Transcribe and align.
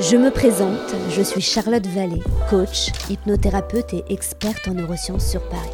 Je 0.00 0.16
me 0.16 0.30
présente, 0.30 0.94
je 1.10 1.22
suis 1.22 1.40
Charlotte 1.40 1.86
Vallée, 1.88 2.22
coach, 2.48 2.92
hypnothérapeute 3.10 3.94
et 3.94 4.04
experte 4.10 4.68
en 4.68 4.74
neurosciences 4.74 5.28
sur 5.28 5.42
Paris. 5.48 5.68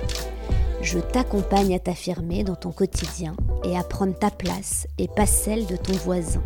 Je 0.81 0.99
t'accompagne 0.99 1.75
à 1.75 1.79
t'affirmer 1.79 2.43
dans 2.43 2.55
ton 2.55 2.73
quotidien 2.73 3.37
et 3.65 3.77
à 3.77 3.83
prendre 3.83 4.19
ta 4.19 4.31
place 4.31 4.87
et 4.97 5.09
pas 5.09 5.27
celle 5.27 5.67
de 5.67 5.77
ton 5.77 5.93
voisin. 5.93 6.43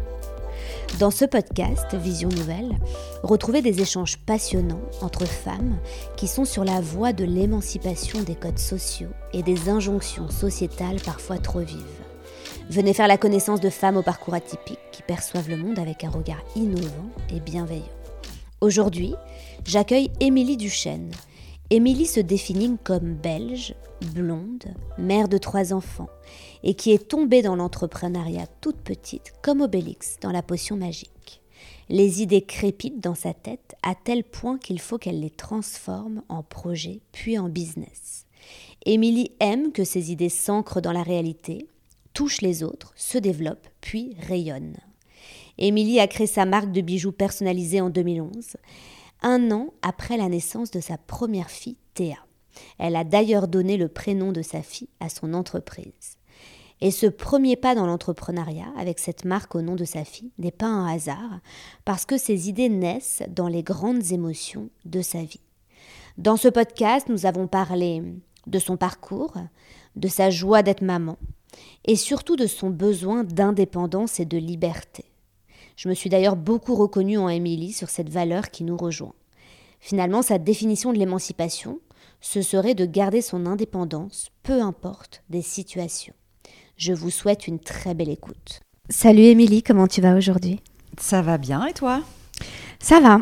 Dans 0.98 1.12
ce 1.12 1.25
podcast 1.25 1.95
Vision 1.95 2.30
Nouvelle, 2.30 2.77
retrouvez 3.23 3.62
des 3.62 3.80
échanges 3.80 4.19
passionnants 4.19 4.83
entre 5.01 5.24
femmes 5.24 5.79
qui 6.16 6.27
sont 6.27 6.45
sur 6.45 6.65
la 6.65 6.80
voie 6.80 7.12
de 7.12 7.24
l'émancipation 7.24 8.23
des 8.23 8.34
codes 8.34 8.59
sociaux 8.59 9.12
et 9.33 9.45
des 9.45 9.69
injonctions 9.69 10.30
sociétales 10.30 11.01
parfois 11.05 11.38
trop 11.38 11.60
vives. 11.60 12.07
Venez 12.71 12.93
faire 12.93 13.09
la 13.09 13.16
connaissance 13.16 13.61
de 13.61 13.71
femmes 13.71 13.96
au 13.96 14.03
parcours 14.03 14.34
atypique 14.34 14.79
qui 14.93 15.01
perçoivent 15.03 15.48
le 15.48 15.56
monde 15.56 15.79
avec 15.79 16.05
un 16.05 16.11
regard 16.11 16.42
innovant 16.55 17.09
et 17.34 17.41
bienveillant. 17.41 17.83
Aujourd'hui, 18.61 19.15
j'accueille 19.65 20.11
Émilie 20.20 20.59
Duchesne. 20.59 21.11
Émilie 21.70 22.05
se 22.05 22.20
définit 22.20 22.77
comme 22.84 23.15
belge, 23.15 23.75
blonde, 24.15 24.65
mère 24.98 25.28
de 25.28 25.39
trois 25.39 25.73
enfants 25.73 26.11
et 26.62 26.75
qui 26.75 26.92
est 26.92 27.09
tombée 27.09 27.41
dans 27.41 27.56
l'entrepreneuriat 27.56 28.47
toute 28.61 28.83
petite 28.83 29.33
comme 29.41 29.62
Obélix 29.62 30.19
dans 30.20 30.30
la 30.30 30.42
potion 30.42 30.77
magique. 30.77 31.41
Les 31.89 32.20
idées 32.20 32.42
crépitent 32.42 33.03
dans 33.03 33.14
sa 33.14 33.33
tête 33.33 33.77
à 33.83 33.95
tel 33.95 34.25
point 34.25 34.59
qu'il 34.59 34.78
faut 34.78 34.98
qu'elle 34.98 35.20
les 35.20 35.30
transforme 35.30 36.23
en 36.28 36.42
projet 36.42 37.00
puis 37.12 37.39
en 37.39 37.48
business. 37.48 38.27
Émilie 38.84 39.33
aime 39.41 39.73
que 39.73 39.84
ses 39.84 40.12
idées 40.12 40.28
s'ancrent 40.28 40.83
dans 40.83 40.92
la 40.92 41.03
réalité 41.03 41.66
touche 42.18 42.40
les 42.40 42.64
autres, 42.64 42.92
se 42.96 43.16
développe, 43.16 43.68
puis 43.80 44.16
rayonne. 44.18 44.74
Émilie 45.56 46.00
a 46.00 46.08
créé 46.08 46.27
sa 46.27 46.46
marque 46.46 46.72
de 46.72 46.80
bijoux 46.80 47.12
personnalisés 47.12 47.80
en 47.80 47.91
2011, 47.91 48.56
un 49.22 49.52
an 49.52 49.72
après 49.83 50.16
la 50.16 50.28
naissance 50.28 50.72
de 50.72 50.80
sa 50.80 50.98
première 50.98 51.48
fille, 51.48 51.78
Théa. 51.94 52.16
Elle 52.78 52.97
a 52.97 53.05
d'ailleurs 53.05 53.47
donné 53.47 53.77
le 53.77 53.86
prénom 53.86 54.33
de 54.33 54.42
sa 54.42 54.62
fille 54.62 54.88
à 54.98 55.08
son 55.10 55.33
entreprise. 55.33 56.19
Et 56.80 56.91
ce 56.91 57.06
premier 57.06 57.55
pas 57.55 57.77
dans 57.77 57.86
l'entrepreneuriat, 57.86 58.72
avec 58.77 58.98
cette 58.98 59.25
marque 59.25 59.55
au 59.55 59.62
nom 59.62 59.77
de 59.77 59.84
sa 59.84 60.03
fille, 60.05 60.32
n'est 60.38 60.50
pas 60.50 60.66
un 60.66 60.92
hasard, 60.92 61.38
parce 61.84 62.05
que 62.05 62.19
ses 62.19 62.48
idées 62.48 62.69
naissent 62.69 63.22
dans 63.28 63.47
les 63.47 63.62
grandes 63.62 64.10
émotions 64.10 64.70
de 64.86 65.03
sa 65.03 65.22
vie. 65.22 65.44
Dans 66.16 66.36
ce 66.36 66.48
podcast, 66.48 67.08
nous 67.08 67.27
avons 67.27 67.47
parlé 67.47 68.03
de 68.48 68.58
son 68.58 68.77
parcours, 68.77 69.34
de 69.94 70.08
sa 70.08 70.30
joie 70.30 70.64
d'être 70.64 70.82
maman, 70.82 71.16
et 71.84 71.96
surtout 71.96 72.36
de 72.36 72.46
son 72.46 72.70
besoin 72.70 73.24
d'indépendance 73.24 74.20
et 74.20 74.24
de 74.24 74.38
liberté. 74.38 75.04
Je 75.77 75.88
me 75.88 75.94
suis 75.94 76.10
d'ailleurs 76.10 76.36
beaucoup 76.36 76.74
reconnue 76.74 77.18
en 77.18 77.28
Émilie 77.28 77.72
sur 77.72 77.88
cette 77.88 78.10
valeur 78.10 78.50
qui 78.50 78.64
nous 78.64 78.77
rejoint. 78.77 79.14
Finalement, 79.80 80.22
sa 80.22 80.38
définition 80.38 80.92
de 80.92 80.98
l'émancipation, 80.98 81.78
ce 82.20 82.42
serait 82.42 82.74
de 82.74 82.84
garder 82.84 83.22
son 83.22 83.46
indépendance, 83.46 84.30
peu 84.42 84.60
importe 84.60 85.22
des 85.30 85.42
situations. 85.42 86.14
Je 86.76 86.92
vous 86.92 87.10
souhaite 87.10 87.46
une 87.46 87.60
très 87.60 87.94
belle 87.94 88.08
écoute. 88.08 88.60
Salut 88.91 89.22
Émilie, 89.22 89.62
comment 89.62 89.86
tu 89.86 90.00
vas 90.00 90.16
aujourd'hui? 90.16 90.60
Ça 90.98 91.22
va 91.22 91.38
bien 91.38 91.64
et 91.66 91.74
toi? 91.74 92.02
Ça 92.80 93.00
va. 93.00 93.20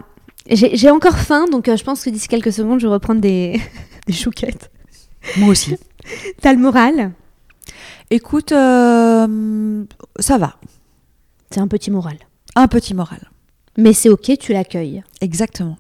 J'ai 0.48 0.90
encore 0.90 1.18
faim, 1.18 1.46
donc 1.50 1.68
euh, 1.68 1.76
je 1.76 1.84
pense 1.84 2.04
que 2.04 2.10
d'ici 2.10 2.28
quelques 2.28 2.52
secondes, 2.52 2.78
je 2.78 2.86
vais 2.86 2.92
reprendre 2.92 3.20
des, 3.20 3.60
des 4.06 4.12
chouquettes. 4.12 4.70
Moi 5.38 5.48
aussi. 5.48 5.76
T'as 6.40 6.52
le 6.52 6.58
moral? 6.58 7.12
Écoute, 8.10 8.52
euh, 8.52 9.84
ça 10.18 10.38
va. 10.38 10.56
C'est 11.50 11.60
un 11.60 11.68
petit 11.68 11.90
moral. 11.90 12.16
Un 12.54 12.68
petit 12.68 12.94
moral. 12.94 13.30
Mais 13.76 13.92
c'est 13.92 14.08
ok, 14.08 14.32
tu 14.38 14.52
l'accueilles. 14.52 15.02
Exactement. 15.20 15.76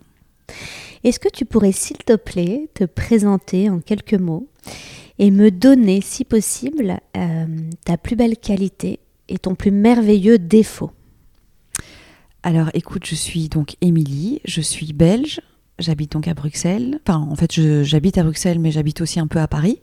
Est-ce 1.04 1.18
que 1.18 1.28
tu 1.28 1.44
pourrais, 1.44 1.72
s'il 1.72 1.98
te 1.98 2.16
plaît, 2.16 2.68
te 2.74 2.84
présenter 2.84 3.70
en 3.70 3.80
quelques 3.80 4.14
mots 4.14 4.48
et 5.18 5.30
me 5.30 5.50
donner, 5.50 6.00
si 6.00 6.24
possible, 6.24 6.98
euh, 7.16 7.46
ta 7.84 7.96
plus 7.96 8.16
belle 8.16 8.36
qualité 8.36 9.00
et 9.28 9.38
ton 9.38 9.54
plus 9.54 9.70
merveilleux 9.70 10.38
défaut? 10.38 10.90
Alors, 12.42 12.70
écoute, 12.74 13.06
je 13.06 13.14
suis 13.14 13.48
donc 13.48 13.76
Émilie, 13.80 14.40
je 14.44 14.60
suis 14.60 14.92
belge, 14.92 15.40
j'habite 15.78 16.12
donc 16.12 16.28
à 16.28 16.34
Bruxelles. 16.34 17.00
Enfin, 17.06 17.18
en 17.18 17.34
fait, 17.34 17.52
j'habite 17.82 18.18
à 18.18 18.22
Bruxelles, 18.22 18.58
mais 18.58 18.70
j'habite 18.70 19.00
aussi 19.00 19.18
un 19.18 19.26
peu 19.26 19.40
à 19.40 19.48
Paris. 19.48 19.80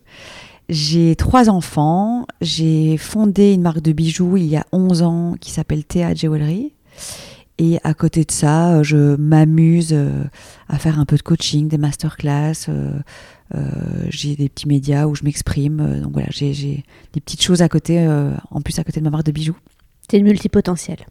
J'ai 0.70 1.16
trois 1.16 1.50
enfants. 1.50 2.26
J'ai 2.42 2.98
fondé 2.98 3.54
une 3.54 3.62
marque 3.62 3.82
de 3.82 3.92
bijoux 3.92 4.38
il 4.38 4.46
y 4.46 4.56
a 4.56 4.66
11 4.72 5.02
ans 5.02 5.36
qui 5.40 5.52
s'appelle 5.52 5.84
Théa 5.84 6.14
Jewelry. 6.14 6.74
Et 7.60 7.78
à 7.84 7.94
côté 7.94 8.24
de 8.24 8.32
ça, 8.32 8.82
je 8.82 9.16
m'amuse 9.16 9.92
euh, 9.94 10.24
à 10.70 10.80
faire 10.80 11.00
un 11.00 11.06
peu 11.06 11.18
de 11.18 11.22
coaching, 11.22 11.68
des 11.68 11.78
masterclass. 11.78 12.68
Euh, 12.68 13.00
euh, 13.54 13.70
j'ai 14.10 14.36
des 14.36 14.50
petits 14.50 14.68
médias 14.68 15.06
où 15.06 15.14
je 15.14 15.24
m'exprime. 15.24 16.02
donc 16.02 16.14
voilà, 16.14 16.30
j'ai 16.32 16.84
des 17.14 17.22
petites 17.22 17.44
choses 17.44 17.62
à 17.62 17.70
côté, 17.70 18.08
en 18.50 18.62
plus 18.62 18.80
à 18.80 18.84
côté 18.84 19.00
de 19.00 19.06
ma 19.06 19.12
marque 19.12 19.26
de 19.26 19.32
bijoux. 19.32 19.58
C'est 20.10 20.18
une 20.18 20.26
multipotentielle. 20.26 21.06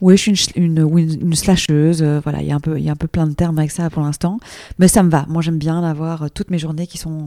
Oui, 0.00 0.16
je 0.16 0.34
suis 0.34 0.52
une, 0.56 0.78
une, 0.78 1.18
une 1.22 1.34
slasheuse. 1.34 2.02
voilà, 2.24 2.42
il 2.42 2.48
y, 2.48 2.52
a 2.52 2.56
un 2.56 2.60
peu, 2.60 2.78
il 2.78 2.84
y 2.84 2.88
a 2.88 2.92
un 2.92 2.96
peu 2.96 3.06
plein 3.06 3.26
de 3.26 3.34
termes 3.34 3.58
avec 3.58 3.70
ça 3.70 3.88
pour 3.90 4.02
l'instant. 4.02 4.40
Mais 4.78 4.88
ça 4.88 5.04
me 5.04 5.10
va. 5.10 5.24
Moi, 5.28 5.40
j'aime 5.40 5.58
bien 5.58 5.82
avoir 5.84 6.30
toutes 6.32 6.50
mes 6.50 6.58
journées 6.58 6.88
qui 6.88 6.98
sont 6.98 7.26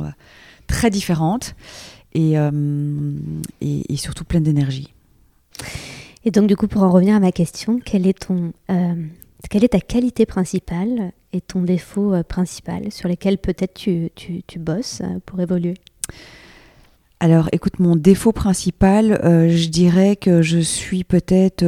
très 0.67 0.89
différentes 0.89 1.55
euh, 2.15 3.19
et, 3.61 3.93
et, 3.93 3.97
surtout 3.97 4.23
pleine 4.23 4.43
d'énergie. 4.43 4.93
Et 6.25 6.31
donc, 6.31 6.47
du 6.47 6.55
coup, 6.55 6.67
pour 6.67 6.81
en 6.83 6.89
revenir 6.89 7.15
à 7.15 7.19
ma 7.19 7.31
question, 7.31 7.79
quelle 7.79 8.07
est, 8.07 8.25
ton, 8.25 8.53
euh, 8.71 8.95
quelle 9.49 9.63
est 9.63 9.69
ta 9.69 9.79
qualité 9.79 10.25
principale 10.25 11.11
et 11.31 11.41
ton 11.41 11.61
défaut 11.61 12.13
euh, 12.13 12.23
principal 12.23 12.91
sur 12.91 13.07
lesquels 13.07 13.37
peut-être 13.37 13.75
tu, 13.75 14.09
tu, 14.15 14.41
tu, 14.47 14.57
bosses 14.57 15.03
pour 15.25 15.39
évoluer? 15.41 15.75
Alors, 17.19 17.49
écoute, 17.51 17.79
mon 17.79 17.95
défaut 17.95 18.31
principal, 18.31 19.19
je 19.23 19.69
dirais 19.69 20.15
que 20.15 20.43
je 20.43 20.59
suis 20.59 21.03
peut-être 21.03 21.65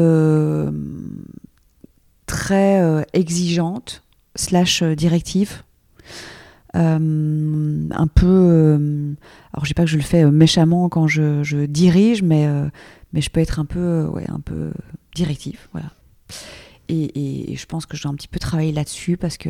très 2.28 3.06
exigeante 3.14 4.04
slash 4.36 4.84
directive. 4.84 5.64
Euh, 6.76 7.88
un 7.92 8.08
peu. 8.08 8.28
Euh, 8.28 9.14
alors, 9.54 9.66
je 9.66 9.70
dis 9.70 9.74
pas 9.74 9.84
que 9.84 9.90
je 9.90 9.98
le 9.98 10.04
fais 10.04 10.24
euh, 10.24 10.32
méchamment 10.32 10.90
quand 10.90 11.08
je, 11.08 11.66
dirige, 11.66 12.22
mais, 12.22 12.48
je 13.14 13.30
peux 13.30 13.40
être 13.40 13.60
un 13.60 13.66
peu, 13.66 14.06
ouais, 14.06 14.30
un 14.30 14.40
peu 14.40 14.72
directif, 15.16 15.70
voilà. 15.72 15.92
Et, 16.90 17.56
je 17.56 17.66
pense 17.66 17.86
que 17.86 17.98
je 17.98 18.04
dois 18.04 18.12
un 18.12 18.16
petit 18.16 18.28
peu 18.28 18.40
travailler 18.40 18.72
là-dessus 18.72 19.18
parce 19.18 19.38
que, 19.38 19.50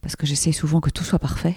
parce 0.00 0.16
que 0.16 0.26
j'essaie 0.26 0.52
souvent 0.52 0.80
que 0.80 0.90
tout 0.90 1.04
soit 1.04 1.18
parfait. 1.18 1.56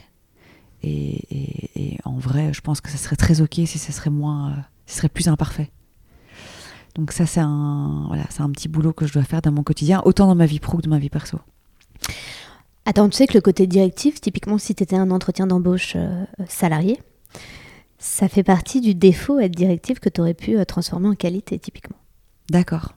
Et, 0.83 1.97
en 2.05 2.17
vrai, 2.17 2.53
je 2.53 2.61
pense 2.61 2.81
que 2.81 2.89
ça 2.89 2.97
serait 2.97 3.15
très 3.15 3.41
ok 3.41 3.55
si 3.65 3.77
ça 3.77 3.91
serait 3.91 4.09
moins, 4.09 4.55
ce 4.85 4.97
serait 4.97 5.09
plus 5.09 5.27
imparfait. 5.27 5.71
Donc 6.95 7.11
ça, 7.11 7.25
c'est 7.25 7.41
un 7.41 8.49
petit 8.53 8.69
boulot 8.69 8.93
que 8.93 9.05
je 9.05 9.11
dois 9.11 9.23
faire 9.23 9.41
dans 9.41 9.51
mon 9.51 9.63
quotidien, 9.63 10.01
autant 10.05 10.27
dans 10.27 10.35
ma 10.35 10.45
vie 10.45 10.59
pro 10.59 10.77
que 10.77 10.83
dans 10.83 10.91
ma 10.91 10.99
vie 10.99 11.09
perso. 11.09 11.39
Attends, 12.85 13.09
tu 13.09 13.17
sais 13.17 13.27
que 13.27 13.33
le 13.33 13.41
côté 13.41 13.65
directif, 13.65 14.21
typiquement 14.21 14.59
si 14.59 14.75
tu 14.75 14.83
étais 14.83 14.95
un 14.95 15.09
entretien 15.09 15.47
d'embauche 15.47 15.93
euh, 15.95 16.25
salarié, 16.47 16.99
ça 17.97 18.27
fait 18.27 18.43
partie 18.43 18.79
du 18.79 18.93
défaut 18.93 19.39
être 19.39 19.55
directif 19.55 19.99
que 19.99 20.09
tu 20.09 20.21
aurais 20.21 20.35
pu 20.35 20.57
euh, 20.57 20.65
transformer 20.65 21.07
en 21.07 21.15
qualité, 21.15 21.57
typiquement. 21.57 21.97
D'accord. 22.49 22.93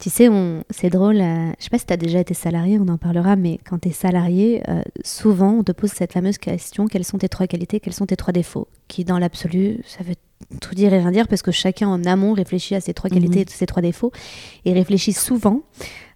Tu 0.00 0.10
sais, 0.10 0.28
c'est 0.70 0.90
drôle, 0.90 1.20
euh, 1.20 1.52
je 1.60 1.64
sais 1.64 1.70
pas 1.70 1.78
si 1.78 1.86
tu 1.86 1.92
as 1.92 1.96
déjà 1.96 2.18
été 2.18 2.34
salarié, 2.34 2.80
on 2.80 2.88
en 2.88 2.98
parlera, 2.98 3.36
mais 3.36 3.60
quand 3.64 3.78
tu 3.78 3.90
es 3.90 3.92
salarié, 3.92 4.60
souvent 5.04 5.52
on 5.52 5.62
te 5.62 5.70
pose 5.70 5.90
cette 5.90 6.12
fameuse 6.12 6.36
question 6.36 6.88
quelles 6.88 7.04
sont 7.04 7.18
tes 7.18 7.28
trois 7.28 7.46
qualités, 7.46 7.78
quels 7.78 7.92
sont 7.92 8.06
tes 8.06 8.16
trois 8.16 8.32
défauts? 8.32 8.66
Qui, 8.88 9.04
dans 9.04 9.20
l'absolu, 9.20 9.82
ça 9.86 10.02
veut 10.02 10.16
tout 10.60 10.74
dire 10.74 10.92
et 10.92 10.98
rien 10.98 11.12
dire 11.12 11.28
parce 11.28 11.42
que 11.42 11.52
chacun 11.52 11.88
en 11.88 12.04
amont 12.04 12.32
réfléchit 12.32 12.74
à 12.74 12.80
ses 12.80 12.92
trois 12.92 13.10
qualités 13.10 13.40
mhm. 13.40 13.46
et 13.48 13.50
ses 13.50 13.66
trois 13.66 13.82
défauts 13.82 14.12
et 14.64 14.72
réfléchit 14.72 15.12
souvent 15.12 15.62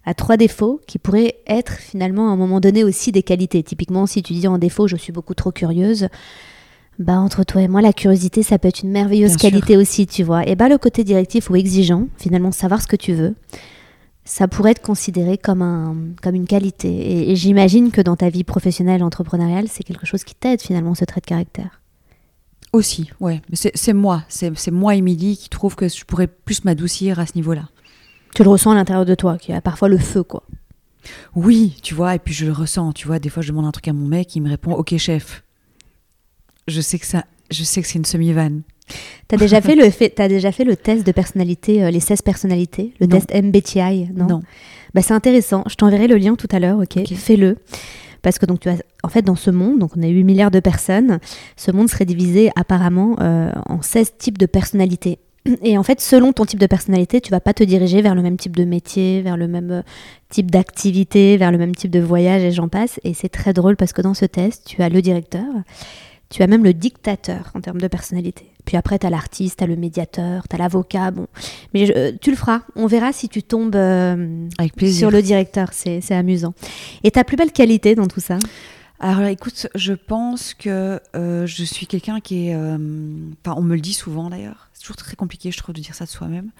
à 0.09 0.15
trois 0.15 0.37
défauts 0.37 0.81
qui 0.87 0.97
pourraient 0.97 1.35
être 1.45 1.73
finalement 1.73 2.29
à 2.29 2.31
un 2.31 2.35
moment 2.35 2.59
donné 2.59 2.83
aussi 2.83 3.11
des 3.11 3.21
qualités. 3.21 3.61
Typiquement, 3.61 4.07
si 4.07 4.23
tu 4.23 4.33
dis 4.33 4.47
en 4.47 4.57
défaut, 4.57 4.87
je 4.87 4.95
suis 4.95 5.11
beaucoup 5.11 5.35
trop 5.35 5.51
curieuse, 5.51 6.07
bah 6.97 7.19
entre 7.19 7.43
toi 7.43 7.61
et 7.61 7.67
moi, 7.67 7.81
la 7.81 7.93
curiosité, 7.93 8.41
ça 8.41 8.57
peut 8.57 8.69
être 8.69 8.81
une 8.81 8.89
merveilleuse 8.89 9.37
qualité 9.37 9.77
aussi, 9.77 10.07
tu 10.07 10.23
vois. 10.23 10.47
Et 10.47 10.55
bah 10.55 10.67
le 10.67 10.79
côté 10.79 11.03
directif 11.03 11.51
ou 11.51 11.55
exigeant, 11.55 12.07
finalement, 12.17 12.51
savoir 12.51 12.81
ce 12.81 12.87
que 12.87 12.95
tu 12.95 13.13
veux, 13.13 13.35
ça 14.25 14.47
pourrait 14.47 14.71
être 14.71 14.81
considéré 14.81 15.37
comme, 15.37 15.61
un, 15.61 15.95
comme 16.23 16.33
une 16.33 16.47
qualité. 16.47 17.29
Et, 17.29 17.35
j'imagine 17.35 17.91
que 17.91 18.01
dans 18.01 18.15
ta 18.15 18.29
vie 18.29 18.43
professionnelle, 18.43 19.03
entrepreneuriale, 19.03 19.67
c'est 19.67 19.83
quelque 19.83 20.07
chose 20.07 20.23
qui 20.23 20.33
t'aide 20.33 20.59
finalement, 20.59 20.95
ce 20.95 21.05
trait 21.05 21.21
de 21.21 21.27
caractère. 21.27 21.81
Aussi, 22.73 23.11
ouais. 23.19 23.41
C'est 23.53 23.93
moi, 23.93 24.23
c'est 24.27 24.71
moi, 24.71 24.95
Émilie, 24.95 25.37
qui 25.37 25.49
trouve 25.49 25.75
que 25.75 25.87
je 25.87 26.03
pourrais 26.03 26.27
plus 26.27 26.65
m'adoucir 26.65 27.19
à 27.19 27.27
ce 27.27 27.33
niveau-là. 27.35 27.69
Tu 28.39 28.43
le 28.43 28.51
ressens 28.51 28.71
à 28.71 28.75
l'intérieur 28.75 29.03
de 29.03 29.15
toi, 29.15 29.37
qu'il 29.37 29.53
y 29.53 29.57
a 29.57 29.59
parfois 29.59 29.89
le 29.89 29.97
feu, 29.97 30.23
quoi. 30.23 30.43
Oui, 31.35 31.75
tu 31.83 31.93
vois, 31.93 32.15
et 32.15 32.19
puis 32.19 32.33
je 32.33 32.45
le 32.45 32.53
ressens, 32.53 32.93
tu 32.93 33.05
vois. 33.05 33.19
Des 33.19 33.27
fois, 33.27 33.43
je 33.43 33.49
demande 33.49 33.65
un 33.65 33.71
truc 33.71 33.89
à 33.89 33.91
mon 33.91 34.07
mec, 34.07 34.33
il 34.33 34.39
me 34.39 34.47
répond 34.47 34.71
Ok, 34.71 34.95
chef. 34.95 35.43
Je 36.65 36.79
sais 36.79 36.97
que 36.99 37.05
ça, 37.05 37.25
je 37.51 37.65
sais 37.65 37.81
que 37.81 37.87
c'est 37.89 37.97
une 37.99 38.05
semi-vanne. 38.05 38.61
T'as 39.27 39.35
déjà 39.35 39.59
fait 39.59 39.75
le 39.75 39.89
fait, 39.89 40.17
as 40.21 40.29
déjà 40.29 40.53
fait 40.53 40.63
le 40.63 40.77
test 40.77 41.05
de 41.05 41.11
personnalité, 41.11 41.83
euh, 41.83 41.91
les 41.91 41.99
16 41.99 42.21
personnalités, 42.21 42.93
le 43.01 43.07
test 43.07 43.29
MBTI, 43.29 44.13
non, 44.15 44.27
non. 44.27 44.41
Bah, 44.93 45.01
c'est 45.01 45.13
intéressant. 45.13 45.65
Je 45.67 45.75
t'enverrai 45.75 46.07
le 46.07 46.15
lien 46.15 46.37
tout 46.37 46.47
à 46.53 46.59
l'heure, 46.59 46.79
ok, 46.79 47.13
Fais-le. 47.17 47.57
Parce 48.21 48.39
que 48.39 48.45
donc 48.45 48.61
tu 48.61 48.69
as, 48.69 48.77
en 49.03 49.09
fait, 49.09 49.21
dans 49.21 49.35
ce 49.35 49.51
monde, 49.51 49.79
donc 49.79 49.97
on 49.97 50.01
a 50.01 50.07
8 50.07 50.23
milliards 50.23 50.51
de 50.51 50.61
personnes, 50.61 51.19
ce 51.57 51.71
monde 51.71 51.89
serait 51.89 52.05
divisé 52.05 52.51
apparemment 52.55 53.17
euh, 53.19 53.51
en 53.65 53.81
16 53.81 54.13
types 54.17 54.37
de 54.37 54.45
personnalités. 54.45 55.19
Et 55.63 55.77
en 55.77 55.83
fait, 55.83 56.01
selon 56.01 56.33
ton 56.33 56.45
type 56.45 56.59
de 56.59 56.67
personnalité, 56.67 57.21
tu 57.21 57.31
vas 57.31 57.39
pas 57.39 57.53
te 57.53 57.63
diriger 57.63 58.01
vers 58.01 58.15
le 58.15 58.21
même 58.21 58.37
type 58.37 58.55
de 58.55 58.65
métier, 58.65 59.21
vers 59.21 59.37
le 59.37 59.47
même 59.47 59.71
euh, 59.71 59.81
type 60.29 60.51
d'activité, 60.51 61.37
vers 61.37 61.51
le 61.51 61.57
même 61.57 61.75
type 61.75 61.91
de 61.91 61.99
voyage 61.99 62.43
et 62.43 62.51
j'en 62.51 62.67
passe. 62.67 62.99
Et 63.03 63.13
c'est 63.13 63.29
très 63.29 63.53
drôle 63.53 63.75
parce 63.75 63.93
que 63.93 64.01
dans 64.01 64.13
ce 64.13 64.25
test, 64.25 64.63
tu 64.65 64.81
as 64.81 64.89
le 64.89 65.01
directeur, 65.01 65.45
tu 66.29 66.43
as 66.43 66.47
même 66.47 66.63
le 66.63 66.73
dictateur 66.73 67.51
en 67.55 67.61
termes 67.61 67.81
de 67.81 67.87
personnalité. 67.87 68.45
Puis 68.65 68.77
après, 68.77 68.99
tu 68.99 69.07
as 69.07 69.09
l'artiste, 69.09 69.57
tu 69.57 69.63
as 69.63 69.67
le 69.67 69.75
médiateur, 69.75 70.47
tu 70.47 70.55
as 70.55 70.59
l'avocat. 70.59 71.11
Bon. 71.11 71.27
Mais 71.73 71.91
euh, 71.95 72.11
tu 72.21 72.29
le 72.29 72.35
feras. 72.35 72.61
On 72.75 72.85
verra 72.85 73.11
si 73.13 73.29
tu 73.29 73.41
tombes 73.41 73.75
euh, 73.75 74.47
sur 74.91 75.09
le 75.09 75.21
directeur. 75.21 75.69
C'est 75.71 76.11
amusant. 76.11 76.53
Et 77.03 77.11
ta 77.11 77.23
plus 77.23 77.35
belle 77.35 77.51
qualité 77.51 77.95
dans 77.95 78.07
tout 78.07 78.19
ça? 78.19 78.37
Alors 78.99 79.23
écoute, 79.23 79.67
je 79.75 79.93
pense 79.93 80.53
que 80.53 80.99
euh, 81.15 81.45
je 81.45 81.63
suis 81.63 81.87
quelqu'un 81.87 82.19
qui 82.19 82.47
est... 82.47 82.55
Enfin, 82.55 83.55
on 83.57 83.61
me 83.61 83.75
le 83.75 83.81
dit 83.81 83.93
souvent 83.93 84.29
d'ailleurs. 84.29 84.69
C'est 84.73 84.81
toujours 84.81 84.97
très 84.97 85.15
compliqué, 85.15 85.51
je 85.51 85.57
trouve, 85.57 85.73
de 85.73 85.81
dire 85.81 85.95
ça 85.95 86.05
de 86.05 86.09
soi-même. 86.09 86.51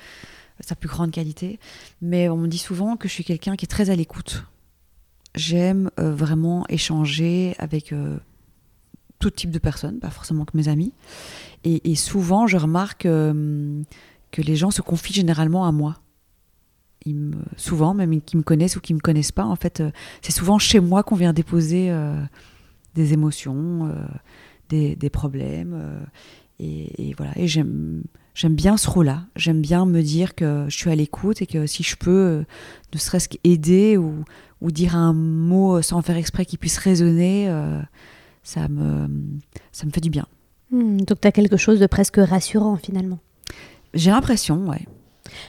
Sa 0.61 0.75
plus 0.75 0.89
grande 0.89 1.11
qualité. 1.11 1.59
Mais 2.01 2.29
on 2.29 2.37
me 2.37 2.47
dit 2.47 2.57
souvent 2.57 2.97
que 2.97 3.07
je 3.07 3.13
suis 3.13 3.23
quelqu'un 3.23 3.55
qui 3.55 3.65
est 3.65 3.67
très 3.67 3.89
à 3.89 3.95
l'écoute. 3.95 4.45
J'aime 5.35 5.89
vraiment 5.97 6.65
échanger 6.69 7.55
avec 7.59 7.93
tout 9.19 9.29
type 9.29 9.51
de 9.51 9.59
personnes, 9.59 9.99
pas 9.99 10.09
forcément 10.09 10.45
que 10.45 10.57
mes 10.57 10.67
amis. 10.67 10.93
Et, 11.65 11.95
souvent, 11.95 12.47
je 12.47 12.57
remarque 12.57 13.05
euh, 13.05 13.81
que 14.31 14.41
les 14.41 14.55
gens 14.55 14.71
se 14.71 14.81
confient 14.81 15.13
généralement 15.13 15.65
à 15.65 15.73
moi. 15.73 15.97
Me, 17.13 17.37
souvent, 17.57 17.93
même 17.93 18.21
qui 18.21 18.37
me 18.37 18.43
connaissent 18.43 18.75
ou 18.75 18.81
qui 18.81 18.93
me 18.93 18.99
connaissent 18.99 19.31
pas, 19.31 19.45
en 19.45 19.55
fait, 19.55 19.81
euh, 19.81 19.91
c'est 20.21 20.31
souvent 20.31 20.59
chez 20.59 20.79
moi 20.79 21.03
qu'on 21.03 21.15
vient 21.15 21.33
déposer 21.33 21.89
euh, 21.89 22.21
des 22.95 23.13
émotions, 23.13 23.91
des, 24.69 24.95
des, 24.95 25.09
problèmes. 25.09 26.05
Et, 26.59 27.09
et, 27.09 27.13
voilà. 27.15 27.31
Et 27.37 27.47
j'aime, 27.47 28.03
j'aime 28.33 28.55
bien 28.55 28.77
ce 28.77 28.89
rôle-là. 28.89 29.25
J'aime 29.35 29.61
bien 29.61 29.85
me 29.85 30.01
dire 30.01 30.35
que 30.35 30.65
je 30.67 30.75
suis 30.75 30.89
à 30.89 30.95
l'écoute 30.95 31.41
et 31.41 31.45
que 31.45 31.65
si 31.67 31.83
je 31.83 31.95
peux, 31.95 32.43
ne 32.93 32.97
serait-ce 32.97 33.29
qu'aider 33.29 33.97
ou, 33.97 34.25
ou 34.61 34.71
dire 34.71 34.95
un 34.95 35.13
mot 35.13 35.81
sans 35.81 36.01
faire 36.01 36.17
exprès 36.17 36.45
qui 36.45 36.57
puisse 36.57 36.77
résonner, 36.77 37.49
ça 38.43 38.67
me, 38.67 39.07
ça 39.71 39.85
me 39.85 39.91
fait 39.91 40.01
du 40.01 40.09
bien. 40.09 40.25
Hmm, 40.71 40.97
donc 40.97 41.21
tu 41.21 41.27
as 41.27 41.31
quelque 41.31 41.57
chose 41.57 41.79
de 41.79 41.87
presque 41.87 42.17
rassurant 42.17 42.75
finalement. 42.75 43.19
J'ai 43.93 44.11
l'impression, 44.11 44.67
ouais. 44.67 44.85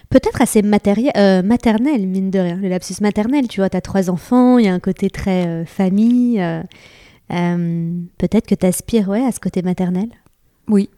Peut-être 0.09 0.43
assez 0.43 0.63
euh, 0.63 1.43
maternel, 1.43 2.07
mine 2.07 2.31
de 2.31 2.39
rien, 2.39 2.57
le 2.57 2.69
lapsus 2.69 3.01
maternel. 3.01 3.49
Tu 3.49 3.61
vois, 3.61 3.71
tu 3.71 3.77
as 3.77 3.81
trois 3.81 4.11
enfants, 4.11 4.59
il 4.59 4.67
y 4.67 4.69
a 4.69 4.75
un 4.75 4.81
côté 4.81 5.11
très 5.11 5.47
euh, 5.47 5.65
famille. 5.65 6.41
Euh, 6.41 8.03
peut-être 8.19 8.47
que 8.47 8.55
tu 8.55 8.67
aspires 8.67 9.09
ouais, 9.09 9.25
à 9.25 9.33
ce 9.33 9.41
côté 9.41 9.63
maternel? 9.63 10.09
Oui. 10.69 10.91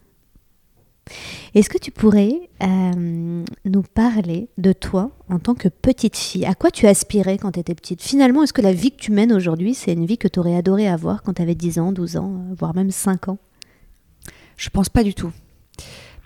Est-ce 1.55 1.69
que 1.69 1.79
tu 1.79 1.90
pourrais 1.90 2.49
nous 2.61 3.82
parler 3.82 4.49
de 4.56 4.73
toi 4.73 5.11
en 5.28 5.40
tant 5.40 5.55
que 5.55 5.69
petite 5.69 6.17
fille? 6.17 6.46
À 6.46 6.55
quoi 6.55 6.70
tu 6.70 6.87
aspirais 6.87 7.38
quand 7.38 7.52
tu 7.52 7.61
étais 7.61 7.75
petite? 7.75 8.00
Finalement, 8.00 8.44
est-ce 8.44 8.52
que 8.52 8.62
la 8.62 8.73
vie 8.73 8.93
que 8.93 9.00
tu 9.00 9.11
mènes 9.11 9.32
aujourd'hui, 9.32 9.75
c'est 9.75 9.93
une 9.93 10.06
vie 10.06 10.17
que 10.17 10.28
tu 10.28 10.38
aurais 10.38 10.56
adoré 10.56 10.88
avoir 10.88 11.23
quand 11.23 11.35
tu 11.35 11.43
avais 11.43 11.56
10 11.56 11.81
ans, 11.81 11.93
12 11.93 12.17
ans, 12.17 12.44
voire 12.56 12.75
même 12.75 12.93
5 12.93 13.28
ans? 13.28 13.38
Je 14.56 14.70
pense 14.70 14.88
pas 14.88 15.02
du 15.02 15.12
tout. 15.12 15.32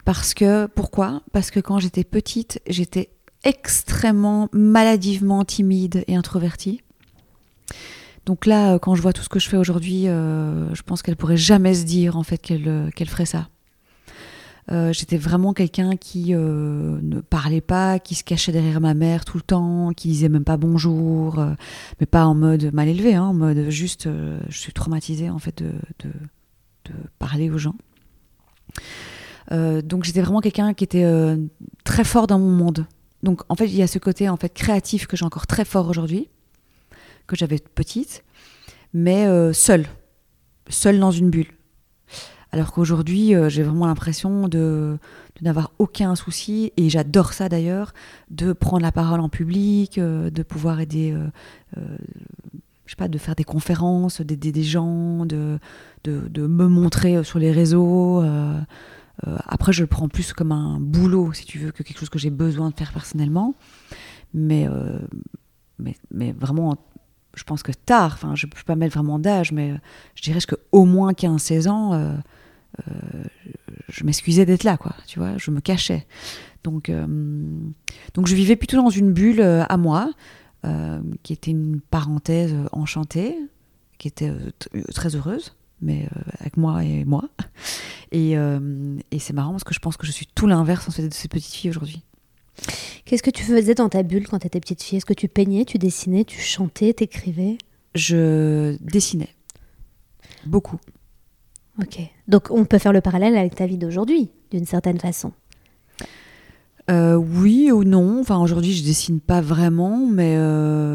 Parce 0.07 0.35
que, 0.35 0.67
pourquoi? 0.67 1.23
Parce 1.33 1.51
que 1.51 1.59
quand 1.59 1.81
j'étais 1.81 2.05
petite, 2.05 2.63
j'étais 2.69 3.11
extrêmement 3.43 4.49
maladivement 4.53 5.45
timide 5.45 6.05
et 6.07 6.15
introvertie. 6.15 6.81
Donc 8.25 8.47
là, 8.47 8.75
euh, 8.75 8.79
quand 8.79 8.95
je 8.95 9.03
vois 9.03 9.13
tout 9.13 9.23
ce 9.23 9.29
que 9.29 9.41
je 9.41 9.49
fais 9.49 9.57
aujourd'hui, 9.57 10.07
euh, 10.07 10.73
je 10.77 10.83
pense 10.83 11.03
qu'elle 11.03 11.17
pourrait 11.17 11.37
jamais 11.37 11.75
se 11.75 11.85
dire 11.85 12.17
en 12.17 12.23
fait 12.23 12.39
qu'elle 12.39 12.69
euh, 12.69 12.89
qu'elle 12.91 13.09
ferait 13.09 13.27
ça. 13.27 13.49
j'étais 14.93 15.17
vraiment 15.17 15.53
quelqu'un 15.53 15.97
qui 15.97 16.35
ne 16.35 17.21
parlait 17.21 17.61
pas, 17.61 17.99
qui 17.99 18.15
se 18.15 18.23
cachait 18.23 18.53
derrière 18.53 18.81
ma 18.81 18.95
mère 18.95 19.25
tout 19.25 19.39
le 19.39 19.43
temps, 19.43 19.91
qui 19.97 20.07
disait 20.09 20.29
même 20.29 20.45
pas 20.45 20.57
bonjour, 20.57 21.45
mais 21.99 22.07
pas 22.07 22.27
en 22.27 22.35
mode 22.35 22.73
mal 22.73 22.89
élevé, 22.89 23.15
hein, 23.15 23.25
en 23.25 23.35
mode 23.35 23.71
juste, 23.71 24.09
je 24.49 24.59
suis 24.59 24.73
traumatisée 24.73 25.31
en 25.31 25.39
fait 25.39 25.63
de, 25.63 25.73
de 26.85 26.93
parler 27.19 27.51
aux 27.51 27.59
gens. 27.59 27.77
Euh, 29.53 29.83
donc 29.83 30.05
j'étais 30.05 30.21
vraiment 30.21 30.41
quelqu'un 30.41 30.75
qui 30.75 30.85
était 30.85 31.05
euh, 31.05 31.37
très 31.85 32.05
fort 32.05 32.27
dans 32.27 32.39
mon 32.39 32.51
monde. 32.51 32.87
Donc 33.23 33.43
en 33.49 33.55
fait, 33.55 33.67
il 33.67 33.77
y 33.77 33.83
a 33.83 33.87
ce 33.87 33.99
côté 33.99 34.29
en 34.29 34.37
fait 34.37 34.53
créatif 34.53 35.07
que 35.07 35.17
j'ai 35.17 35.25
encore 35.25 35.47
très 35.47 35.65
fort 35.65 35.89
aujourd'hui, 35.89 36.29
que 37.27 37.37
j'avais 37.37 37.59
petite, 37.59 38.25
mais 38.93 39.27
euh, 39.27 39.53
seul, 39.53 39.87
seul 40.69 40.99
dans 40.99 41.11
une 41.11 41.31
bulle. 41.31 41.51
Alors 42.53 42.73
qu'aujourd'hui, 42.73 43.35
j'ai 43.49 43.63
vraiment 43.63 43.87
l'impression 43.87 44.49
de, 44.49 44.99
n'avoir 45.43 45.73
aucun 45.79 46.15
souci, 46.15 46.73
et 46.79 46.89
j'adore 46.89 47.35
ça 47.35 47.51
d'ailleurs, 47.51 47.93
de 48.31 48.53
prendre 48.53 48.83
la 48.83 48.93
parole 48.93 49.21
en 49.21 49.29
public, 49.29 49.99
de 49.99 50.43
pouvoir 50.43 50.81
aider, 50.81 51.15
je 51.75 51.81
sais 52.87 52.97
pas, 52.97 53.09
de 53.09 53.19
faire 53.19 53.35
des 53.35 53.45
conférences, 53.45 54.23
d'aider 54.23 54.53
des 54.53 54.63
gens, 54.63 55.27
de, 55.27 55.59
de, 56.05 56.47
me 56.47 56.67
montrer 56.67 57.23
sur 57.25 57.39
les 57.39 57.51
réseaux. 57.51 58.23
Euh, 59.27 59.37
après, 59.47 59.73
je 59.73 59.83
le 59.83 59.87
prends 59.87 60.09
plus 60.09 60.33
comme 60.33 60.53
un 60.53 60.79
boulot, 60.81 61.33
si 61.33 61.45
tu 61.45 61.59
veux, 61.59 61.71
que 61.71 61.83
quelque 61.83 61.99
chose 61.99 62.11
que 62.11 62.19
j'ai 62.19 62.31
besoin 62.31 62.71
de 62.71 62.75
faire 62.75 62.93
personnellement. 62.93 63.55
Mais, 64.35 64.69
euh, 64.69 64.99
mais, 65.79 65.97
mais, 66.11 66.33
vraiment, 66.33 66.77
je 67.35 67.45
pense 67.45 67.63
que 67.63 67.73
tard, 67.73 68.13
enfin, 68.15 68.35
je 68.35 68.47
ne 68.47 68.51
peux 68.51 68.63
pas 68.65 68.77
mettre 68.77 68.95
vraiment 68.95 69.19
d'âge, 69.19 69.53
mais 69.53 69.73
euh, 69.73 69.79
je 70.15 70.23
dirais 70.23 70.41
qu'au 70.41 70.85
moins 70.85 71.13
15-16 71.13 71.69
ans, 71.69 72.17
je 73.89 74.05
m'excusais 74.05 74.45
d'être 74.45 74.65
là, 74.65 74.77
quoi. 74.77 74.95
Tu 75.07 75.19
vois, 75.19 75.39
je 75.39 75.51
me 75.51 75.61
cachais. 75.61 76.07
Donc, 76.63 76.91
donc 78.13 78.27
je 78.27 78.35
vivais 78.35 78.57
plutôt 78.57 78.77
dans 78.77 78.91
une 78.91 79.13
bulle 79.13 79.41
à 79.41 79.77
moi, 79.79 80.11
qui 81.23 81.33
était 81.33 81.53
une 81.53 81.81
parenthèse 81.81 82.55
enchantée, 82.73 83.35
qui 83.97 84.09
était 84.09 84.33
très 84.93 85.17
heureuse 85.17 85.55
mais 85.81 86.05
euh, 86.05 86.21
avec 86.41 86.57
moi 86.57 86.85
et 86.85 87.05
moi. 87.05 87.29
Et, 88.13 88.37
euh, 88.39 88.99
et 89.11 89.19
c'est 89.19 89.33
marrant 89.33 89.53
parce 89.53 89.65
que 89.65 89.75
je 89.75 89.81
pense 89.81 89.97
que 89.97 90.07
je 90.07 90.13
suis 90.13 90.27
tout 90.27 90.47
l'inverse 90.47 90.89
en 90.89 90.91
fait, 90.91 91.09
de 91.09 91.15
ces 91.15 91.29
petites 91.29 91.53
filles 91.53 91.71
aujourd'hui. 91.71 92.03
Qu'est-ce 93.05 93.23
que 93.23 93.31
tu 93.31 93.43
faisais 93.43 93.75
dans 93.75 93.89
ta 93.89 94.03
bulle 94.03 94.27
quand 94.27 94.39
tu 94.39 94.47
étais 94.47 94.61
petite 94.61 94.83
fille? 94.83 94.97
Est-ce 94.99 95.07
que 95.07 95.15
tu 95.15 95.29
peignais, 95.29 95.65
tu 95.65 95.79
dessinais, 95.79 96.25
tu 96.25 96.41
chantais, 96.41 96.93
t'écrivais? 96.93 97.59
Je 97.95 98.77
dessinais. 98.81 99.29
Beaucoup. 100.47 100.79
Ok. 101.81 101.99
Donc 102.29 102.49
on 102.51 102.65
peut 102.65 102.79
faire 102.79 102.93
le 102.93 103.01
parallèle 103.01 103.37
avec 103.37 103.55
ta 103.55 103.67
vie 103.67 103.79
d'aujourd'hui, 103.79 104.31
d'une 104.51 104.67
certaine 104.67 104.99
façon. 104.99 105.33
Euh, 106.91 107.17
oui 107.17 107.71
ou 107.73 107.85
non. 107.85 108.21
Enfin, 108.21 108.39
aujourd'hui, 108.39 108.73
je 108.73 108.85
dessine 108.85 109.21
pas 109.21 109.41
vraiment, 109.41 110.07
mais, 110.07 110.39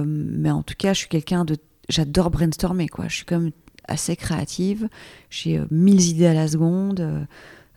mais 0.05 0.49
en 0.49 0.63
tout 0.63 0.75
cas, 0.77 0.93
je 0.93 0.99
suis 0.99 1.09
quelqu'un 1.09 1.45
de. 1.45 1.57
J'adore 1.89 2.31
brainstormer, 2.31 2.87
quoi. 2.87 3.09
Je 3.09 3.17
suis 3.17 3.25
comme 3.25 3.51
assez 3.87 4.15
créative. 4.15 4.87
J'ai 5.29 5.57
euh, 5.57 5.65
mille 5.71 6.01
idées 6.01 6.27
à 6.27 6.33
la 6.33 6.47
seconde. 6.47 6.99
Euh, 6.99 7.23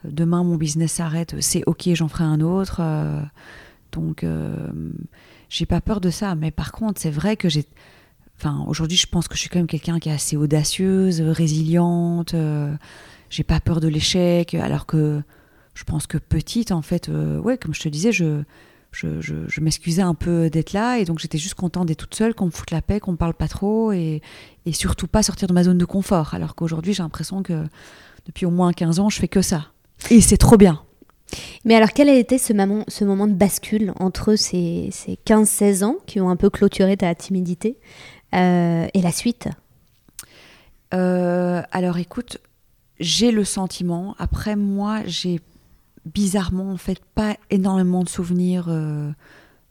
demain, 0.05 0.45
mon 0.45 0.57
business 0.57 0.93
s'arrête, 0.93 1.37
c'est 1.41 1.63
ok, 1.67 1.89
j'en 1.95 2.09
ferai 2.09 2.25
un 2.25 2.41
autre. 2.41 2.79
Euh, 2.81 3.21
donc, 3.93 4.27
j'ai 5.49 5.67
pas 5.67 5.81
peur 5.81 6.01
de 6.01 6.11
ça. 6.11 6.35
Mais 6.35 6.51
par 6.51 6.73
contre, 6.73 7.01
c'est 7.01 7.11
vrai 7.11 7.37
que 7.37 7.49
j'ai. 7.49 7.65
Enfin, 8.37 8.65
aujourd'hui, 8.67 8.97
je 8.97 9.07
pense 9.07 9.29
que 9.29 9.37
je 9.37 9.41
suis 9.41 9.49
quand 9.49 9.61
même 9.61 9.69
quelqu'un 9.69 10.01
qui 10.01 10.09
est 10.09 10.13
assez 10.13 10.37
audacieuse, 10.37 11.21
résiliente. 11.21 12.35
j'ai 13.31 13.45
pas 13.45 13.61
peur 13.61 13.79
de 13.79 13.87
l'échec. 13.87 14.55
Alors 14.55 14.87
que 14.87 15.23
je 15.75 15.85
pense 15.85 16.09
que 16.09 16.19
petite, 16.19 16.73
en 16.73 16.83
fait, 16.83 17.09
ouais, 17.09 17.57
comme 17.57 17.73
je 17.73 17.83
te 17.83 17.89
disais, 17.89 18.11
je 18.11 18.43
je, 18.95 19.61
m'excusais 19.61 20.03
un 20.03 20.15
peu 20.15 20.51
d'être 20.51 20.73
là 20.73 20.99
et 20.99 21.05
donc 21.05 21.19
j'étais 21.19 21.39
juste 21.39 21.55
contente 21.55 21.87
d'être 21.87 21.99
toute 21.99 22.15
seule, 22.15 22.35
qu'on 22.35 22.47
me 22.47 22.51
foute 22.51 22.71
la 22.71 22.83
paix, 22.83 23.01
qu'on 23.01 23.13
me 23.13 23.17
parle 23.17 23.35
pas 23.35 23.49
trop 23.49 23.93
et, 23.93 24.23
surtout 24.73 25.07
pas 25.07 25.23
sortir 25.23 25.49
de 25.49 25.53
ma 25.53 25.65
zone 25.65 25.79
de 25.79 25.85
confort. 25.85 26.35
Alors 26.35 26.55
qu'aujourd'hui, 26.55 26.95
j'ai 26.95 27.03
l'impression 27.03 27.43
que 27.43 27.65
depuis 28.27 28.47
au 28.47 28.51
moins 28.51 28.73
15 28.73 29.01
ans, 29.01 29.11
je 29.11 29.19
fais 29.19 29.29
que 29.29 29.43
ça. 29.43 29.67
Et 30.11 30.21
c'est 30.21 30.37
trop 30.37 30.57
bien. 30.57 30.83
Mais 31.65 31.75
alors, 31.75 31.93
quel 31.93 32.09
a 32.09 32.15
été 32.15 32.39
ce 32.39 32.53
moment, 32.53 32.85
ce 32.89 33.05
moment 33.05 33.27
de 33.27 33.33
bascule 33.33 33.93
entre 33.99 34.37
ces, 34.37 34.91
15-16 35.27 35.85
ans 35.85 35.97
qui 36.07 36.21
ont 36.21 36.31
un 36.31 36.37
peu 36.37 36.51
clôturé 36.51 36.97
ta 36.97 37.15
timidité 37.15 37.79
euh, 38.35 38.87
et 38.93 39.01
la 39.01 39.13
suite? 39.13 39.49
Euh, 40.93 41.63
Alors, 41.73 41.99
écoute, 41.99 42.39
j'ai 43.01 43.33
le 43.33 43.45
sentiment, 43.45 44.15
après 44.19 44.57
moi, 44.57 45.01
j'ai 45.07 45.41
bizarrement, 46.05 46.71
en 46.71 46.77
fait, 46.77 47.01
pas 47.15 47.37
énormément 47.51 48.03
de 48.03 48.09
souvenirs 48.09 48.67
euh, 48.69 49.11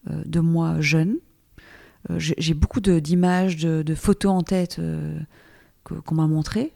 euh, 0.10 0.24
de 0.26 0.40
moi 0.40 0.82
jeune. 0.82 1.18
Euh, 2.10 2.16
j'ai 2.20 2.54
beaucoup 2.54 2.82
d'images, 2.82 3.58
de, 3.58 3.96
photos 3.96 4.32
en 4.32 4.42
tête 4.42 4.82
qu'on 5.84 6.16
m'a 6.16 6.28
montrées, 6.28 6.74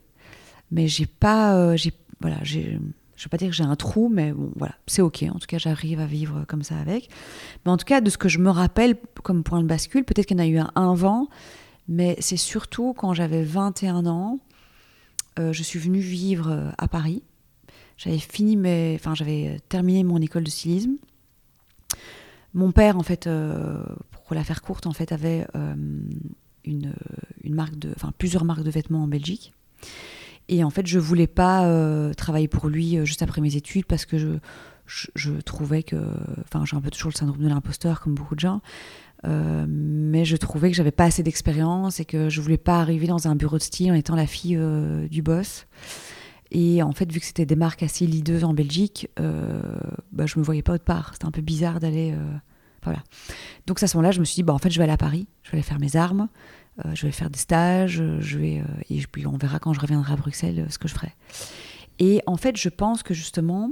mais 0.71 0.87
j'ai 0.87 1.05
pas, 1.05 1.75
j'ai 1.75 1.93
voilà, 2.21 2.37
je 2.43 2.59
vais 2.59 3.29
pas 3.29 3.37
dire 3.37 3.49
que 3.49 3.55
j'ai 3.55 3.63
un 3.63 3.75
trou, 3.75 4.09
mais 4.09 4.31
bon, 4.31 4.51
voilà, 4.55 4.75
c'est 4.85 5.01
ok. 5.01 5.25
En 5.33 5.39
tout 5.39 5.47
cas, 5.47 5.57
j'arrive 5.57 5.99
à 5.99 6.05
vivre 6.05 6.45
comme 6.47 6.63
ça 6.63 6.77
avec. 6.77 7.09
Mais 7.65 7.71
en 7.71 7.77
tout 7.77 7.85
cas, 7.85 7.99
de 7.99 8.09
ce 8.09 8.17
que 8.17 8.29
je 8.29 8.39
me 8.39 8.49
rappelle 8.49 8.95
comme 9.23 9.43
point 9.43 9.61
de 9.61 9.67
bascule, 9.67 10.05
peut-être 10.05 10.27
qu'il 10.27 10.37
y 10.37 10.39
en 10.39 10.43
a 10.43 10.47
eu 10.47 10.57
un 10.57 10.71
avant, 10.75 11.27
mais 11.89 12.15
c'est 12.19 12.37
surtout 12.37 12.93
quand 12.93 13.13
j'avais 13.13 13.43
21 13.43 14.05
ans, 14.05 14.39
je 15.37 15.61
suis 15.61 15.77
venue 15.77 15.99
vivre 15.99 16.71
à 16.77 16.87
Paris. 16.87 17.21
J'avais 17.97 18.19
fini 18.19 18.55
mes, 18.55 18.95
enfin, 18.95 19.15
j'avais 19.15 19.59
terminé 19.69 20.03
mon 20.03 20.21
école 20.21 20.43
de 20.43 20.49
stylisme. 20.49 20.95
Mon 22.53 22.71
père, 22.71 22.97
en 22.97 23.03
fait, 23.03 23.27
euh, 23.27 23.83
pour 24.11 24.35
la 24.35 24.43
faire 24.43 24.61
courte, 24.61 24.87
en 24.87 24.93
fait, 24.93 25.11
avait 25.11 25.45
une, 26.63 26.93
une 27.43 27.53
marque 27.55 27.77
de, 27.77 27.91
enfin, 27.95 28.13
plusieurs 28.17 28.45
marques 28.45 28.63
de 28.63 28.71
vêtements 28.71 29.03
en 29.03 29.07
Belgique. 29.07 29.53
Et 30.49 30.63
en 30.63 30.69
fait, 30.69 30.87
je 30.87 30.99
voulais 30.99 31.27
pas 31.27 31.65
euh, 31.65 32.13
travailler 32.13 32.47
pour 32.47 32.69
lui 32.69 32.97
euh, 32.97 33.05
juste 33.05 33.21
après 33.21 33.41
mes 33.41 33.55
études 33.55 33.85
parce 33.85 34.05
que 34.05 34.17
je, 34.17 34.29
je, 35.15 35.31
trouvais 35.41 35.83
que. 35.83 35.97
Enfin, 36.45 36.63
j'ai 36.65 36.77
un 36.77 36.81
peu 36.81 36.89
toujours 36.89 37.11
le 37.11 37.17
syndrome 37.17 37.41
de 37.41 37.49
l'imposteur, 37.49 37.99
comme 37.99 38.15
beaucoup 38.15 38.35
de 38.35 38.39
gens. 38.39 38.61
Euh, 39.25 39.65
mais 39.67 40.25
je 40.25 40.37
trouvais 40.37 40.69
que 40.69 40.77
j'avais 40.77 40.91
pas 40.91 41.05
assez 41.05 41.23
d'expérience 41.23 41.99
et 41.99 42.05
que 42.05 42.29
je 42.29 42.39
voulais 42.39 42.57
pas 42.57 42.79
arriver 42.79 43.07
dans 43.07 43.27
un 43.27 43.35
bureau 43.35 43.57
de 43.57 43.63
style 43.63 43.91
en 43.91 43.95
étant 43.95 44.15
la 44.15 44.27
fille 44.27 44.57
du 45.09 45.21
boss. 45.21 45.65
Et 46.51 46.81
en 46.81 46.91
fait, 46.91 47.11
vu 47.11 47.19
que 47.19 47.25
c'était 47.25 47.45
des 47.45 47.55
marques 47.55 47.83
assez 47.83 48.07
leaders 48.07 48.47
en 48.47 48.53
Belgique, 48.53 49.09
bah, 50.11 50.25
je 50.25 50.39
me 50.39 50.43
voyais 50.43 50.61
pas 50.61 50.73
autre 50.73 50.83
part. 50.83 51.11
C'était 51.13 51.25
un 51.25 51.31
peu 51.31 51.41
bizarre 51.41 51.79
d'aller. 51.79 52.15
voilà. 52.83 53.03
Donc 53.65 53.81
à 53.83 53.87
ce 53.87 53.97
moment-là, 53.97 54.11
je 54.11 54.19
me 54.19 54.25
suis 54.25 54.35
dit, 54.35 54.43
bah, 54.43 54.53
en 54.53 54.57
fait, 54.57 54.69
je 54.69 54.77
vais 54.77 54.83
aller 54.83 54.93
à 54.93 54.97
Paris, 54.97 55.27
je 55.43 55.51
vais 55.51 55.57
aller 55.57 55.63
faire 55.63 55.79
mes 55.79 55.95
armes. 55.95 56.29
Euh, 56.85 56.91
je 56.93 57.05
vais 57.05 57.11
faire 57.11 57.29
des 57.29 57.39
stages, 57.39 58.03
je 58.19 58.37
vais, 58.37 58.59
euh, 58.59 58.81
et 58.89 59.01
puis 59.11 59.25
on 59.25 59.37
verra 59.37 59.57
quand 59.59 59.73
je 59.73 59.79
reviendrai 59.79 60.13
à 60.13 60.15
Bruxelles 60.15 60.59
euh, 60.59 60.69
ce 60.69 60.77
que 60.77 60.87
je 60.87 60.93
ferai. 60.93 61.15
Et 61.97 62.21
en 62.27 62.37
fait, 62.37 62.55
je 62.55 62.69
pense 62.69 63.01
que 63.01 63.15
justement, 63.15 63.71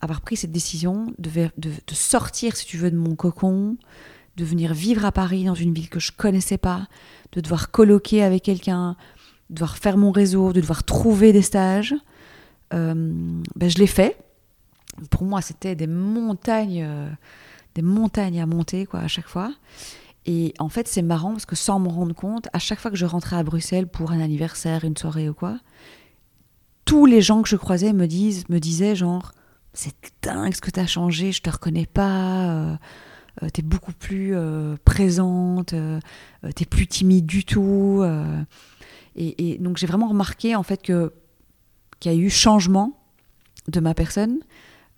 avoir 0.00 0.20
pris 0.20 0.36
cette 0.36 0.52
décision 0.52 1.12
de, 1.18 1.50
de, 1.58 1.70
sortir, 1.92 2.54
si 2.54 2.66
tu 2.66 2.76
veux, 2.76 2.92
de 2.92 2.96
mon 2.96 3.16
cocon, 3.16 3.76
de 4.36 4.44
venir 4.44 4.72
vivre 4.72 5.04
à 5.04 5.10
Paris 5.10 5.44
dans 5.44 5.54
une 5.54 5.74
ville 5.74 5.88
que 5.88 5.98
je 5.98 6.12
connaissais 6.12 6.58
pas, 6.58 6.86
de 7.32 7.40
devoir 7.40 7.72
colloquer 7.72 8.22
avec 8.22 8.44
quelqu'un, 8.44 8.96
de 9.50 9.56
devoir 9.56 9.76
faire 9.76 9.96
mon 9.96 10.12
réseau, 10.12 10.52
de 10.52 10.60
devoir 10.60 10.84
trouver 10.84 11.32
des 11.32 11.42
stages, 11.42 11.94
ben 12.74 13.70
je 13.70 13.78
l'ai 13.78 13.86
fait. 13.86 14.18
Pour 15.10 15.24
moi, 15.24 15.40
c'était 15.40 15.74
des 15.74 15.86
montagnes, 15.86 16.86
des 17.74 17.82
montagnes 17.82 18.40
à 18.40 18.46
monter 18.46 18.86
quoi 18.86 19.00
à 19.00 19.08
chaque 19.08 19.28
fois. 19.28 19.52
Et 20.26 20.54
en 20.58 20.68
fait, 20.68 20.88
c'est 20.88 21.02
marrant 21.02 21.32
parce 21.32 21.46
que 21.46 21.56
sans 21.56 21.78
me 21.78 21.88
rendre 21.88 22.14
compte, 22.14 22.48
à 22.52 22.58
chaque 22.58 22.80
fois 22.80 22.90
que 22.90 22.96
je 22.96 23.04
rentrais 23.04 23.36
à 23.36 23.42
Bruxelles 23.42 23.86
pour 23.86 24.12
un 24.12 24.20
anniversaire, 24.20 24.84
une 24.84 24.96
soirée 24.96 25.28
ou 25.28 25.34
quoi, 25.34 25.58
tous 26.84 27.06
les 27.06 27.20
gens 27.20 27.42
que 27.42 27.48
je 27.48 27.56
croisais 27.56 27.92
me, 27.92 28.06
disent, 28.06 28.48
me 28.48 28.58
disaient 28.58 28.96
genre, 28.96 29.32
c'est 29.74 29.94
dingue 30.22 30.54
ce 30.54 30.60
que 30.60 30.70
tu 30.70 30.80
as 30.80 30.86
changé, 30.86 31.32
je 31.32 31.42
te 31.42 31.50
reconnais 31.50 31.86
pas, 31.86 32.50
euh, 32.50 32.76
euh 33.42 33.48
tu 33.52 33.60
es 33.60 33.64
beaucoup 33.64 33.92
plus 33.92 34.34
euh, 34.34 34.76
présente, 34.84 35.74
euh, 35.74 36.00
tu 36.56 36.62
es 36.62 36.66
plus 36.66 36.86
timide 36.86 37.26
du 37.26 37.44
tout. 37.44 38.02
Et, 39.16 39.52
et, 39.52 39.58
donc 39.58 39.76
j'ai 39.76 39.86
vraiment 39.86 40.08
remarqué 40.08 40.56
en 40.56 40.62
fait 40.62 40.82
que 40.82 41.12
qu'il 42.04 42.12
y 42.12 42.14
a 42.14 42.18
eu 42.18 42.28
changement 42.28 42.92
de 43.68 43.80
ma 43.80 43.94
personne 43.94 44.40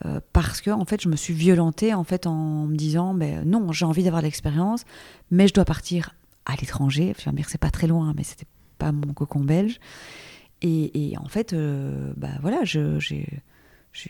euh, 0.05 0.21
parce 0.33 0.61
que 0.61 0.71
en 0.71 0.85
fait 0.85 1.01
je 1.01 1.09
me 1.09 1.15
suis 1.15 1.35
violentée 1.35 1.95
en 1.95 2.03
fait 2.03 2.27
en 2.27 2.67
me 2.67 2.75
disant 2.75 3.15
ben 3.15 3.49
non 3.49 3.71
j'ai 3.71 3.85
envie 3.85 4.03
d'avoir 4.03 4.23
l'expérience 4.23 4.85
mais 5.31 5.47
je 5.47 5.55
dois 5.55 5.65
partir 5.65 6.17
à 6.47 6.57
l'étranger. 6.57 7.15
Je 7.17 7.31
veux 7.31 7.37
dire 7.37 7.49
c'est 7.49 7.61
pas 7.61 7.71
très 7.71 7.87
loin 7.87 8.13
mais 8.17 8.25
c'était 8.25 8.47
pas 8.79 8.91
mon 8.91 9.13
cocon 9.13 9.41
belge. 9.41 9.79
Et, 10.63 11.15
en 11.17 11.29
fait 11.29 11.53
euh, 11.53 12.13
bah 12.17 12.31
voilà 12.43 12.65
je, 12.65 12.99
je, 12.99 13.15
je, 13.93 14.09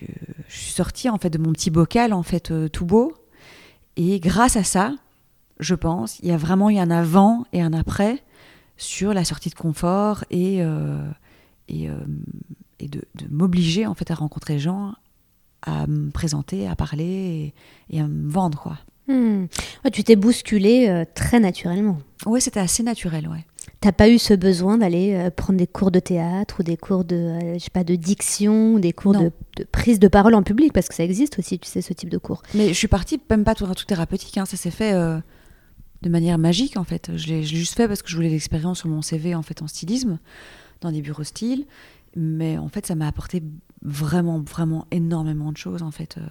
suis 0.49 0.73
sortie 0.73 1.11
en 1.11 1.19
fait 1.19 1.29
de 1.29 1.37
mon 1.37 1.53
petit 1.53 1.71
bocal 1.71 2.15
en 2.15 2.23
fait 2.23 2.50
euh, 2.50 2.69
tout 2.69 2.87
beau. 2.87 3.12
Et 3.97 4.21
grâce 4.21 4.57
à 4.57 4.65
ça 4.65 4.95
je 5.61 5.75
pense 5.75 6.19
il 6.21 6.29
y 6.29 6.33
a 6.33 6.38
vraiment 6.38 6.71
eu 6.71 6.79
un 6.79 6.91
avant 6.91 7.45
et 7.53 7.61
un 7.61 7.75
après 7.75 8.23
sur 8.79 9.12
la 9.12 9.25
sortie 9.25 9.50
de 9.50 9.55
confort 9.55 10.25
et 10.31 10.62
et, 11.69 11.88
et 12.80 12.88
de, 12.88 13.02
de 13.14 13.26
m'obliger 13.30 13.87
en 13.87 13.95
fait 13.95 14.11
à 14.11 14.14
rencontrer 14.14 14.54
les 14.54 14.61
gens 14.61 14.95
à 15.66 15.87
me 15.87 16.11
présenter, 16.11 16.66
à 16.66 16.76
parler 16.76 17.52
et, 17.90 18.00
à 18.00 18.06
me 18.06 18.30
vendre, 18.30 18.61
quoi. 18.61 18.78
Hmm. 19.09 19.47
tu 19.92 20.02
t'es 20.02 20.16
bousculé 20.16 20.88
euh, 20.88 21.04
très 21.14 21.38
naturellement. 21.38 21.99
Oui, 22.25 22.40
c'était 22.40 22.59
assez 22.59 22.83
naturel, 22.83 23.28
ouais. 23.28 23.45
T'as 23.80 23.92
pas 23.92 24.09
eu 24.09 24.18
ce 24.18 24.35
besoin 24.35 24.78
d'aller 24.78 25.14
euh, 25.14 25.30
prendre 25.30 25.59
des 25.59 25.66
cours 25.68 25.92
de 25.92 26.00
théâtre 26.00 26.56
ou 26.59 26.62
des 26.64 26.76
cours 26.76 27.04
de, 27.04 27.14
euh, 27.14 27.54
je 27.54 27.59
sais 27.59 27.71
pas, 27.71 27.85
de 27.85 27.95
diction, 27.95 28.75
ou 28.75 28.80
des 28.80 28.92
cours 28.92 29.12
de, 29.12 29.30
prise 29.71 30.00
de 30.00 30.09
parole 30.09 30.35
en 30.35 30.42
public, 30.42 30.73
parce 30.73 30.88
que 30.88 30.95
ça 30.95 31.04
existe 31.04 31.38
aussi, 31.38 31.59
tu 31.59 31.68
sais, 31.68 31.83
ce 31.83 31.92
type 31.92 32.09
de 32.09 32.18
cours. 32.18 32.42
Mais 32.54 32.68
je 32.68 32.73
suis 32.73 32.88
partie, 32.88 33.21
même 33.30 33.45
pas 33.45 33.54
tout, 33.54 33.66
tout 33.66 33.85
thérapeutique, 33.85 34.38
hein, 34.38 34.45
ça 34.47 34.56
s'est 34.56 34.73
fait 34.73 34.92
de 34.92 36.09
manière 36.09 36.38
magique, 36.38 36.76
en 36.76 36.85
fait. 36.85 37.11
Je 37.14 37.28
l'ai 37.28 37.42
juste 37.45 37.75
fait 37.75 37.87
parce 37.87 38.02
que 38.02 38.09
je 38.09 38.16
voulais 38.16 38.30
l'expérience 38.30 38.78
sur 38.78 38.88
mon 38.88 39.02
CV, 39.02 39.35
en 39.35 39.42
fait, 39.42 39.62
en 39.62 39.68
stylisme, 39.68 40.18
dans 40.80 40.90
des 40.90 41.00
bureaux 41.00 41.25
styles. 41.25 41.64
Mais 42.16 42.58
en 42.58 42.68
fait, 42.68 42.87
ça 42.87 42.94
m'a 42.94 43.06
apporté 43.06 43.42
vraiment, 43.82 44.40
vraiment 44.40 44.87
énormément 44.90 45.52
de 45.52 45.56
choses, 45.56 45.82
en 45.82 45.90
fait, 45.90 46.16
euh, 46.16 46.26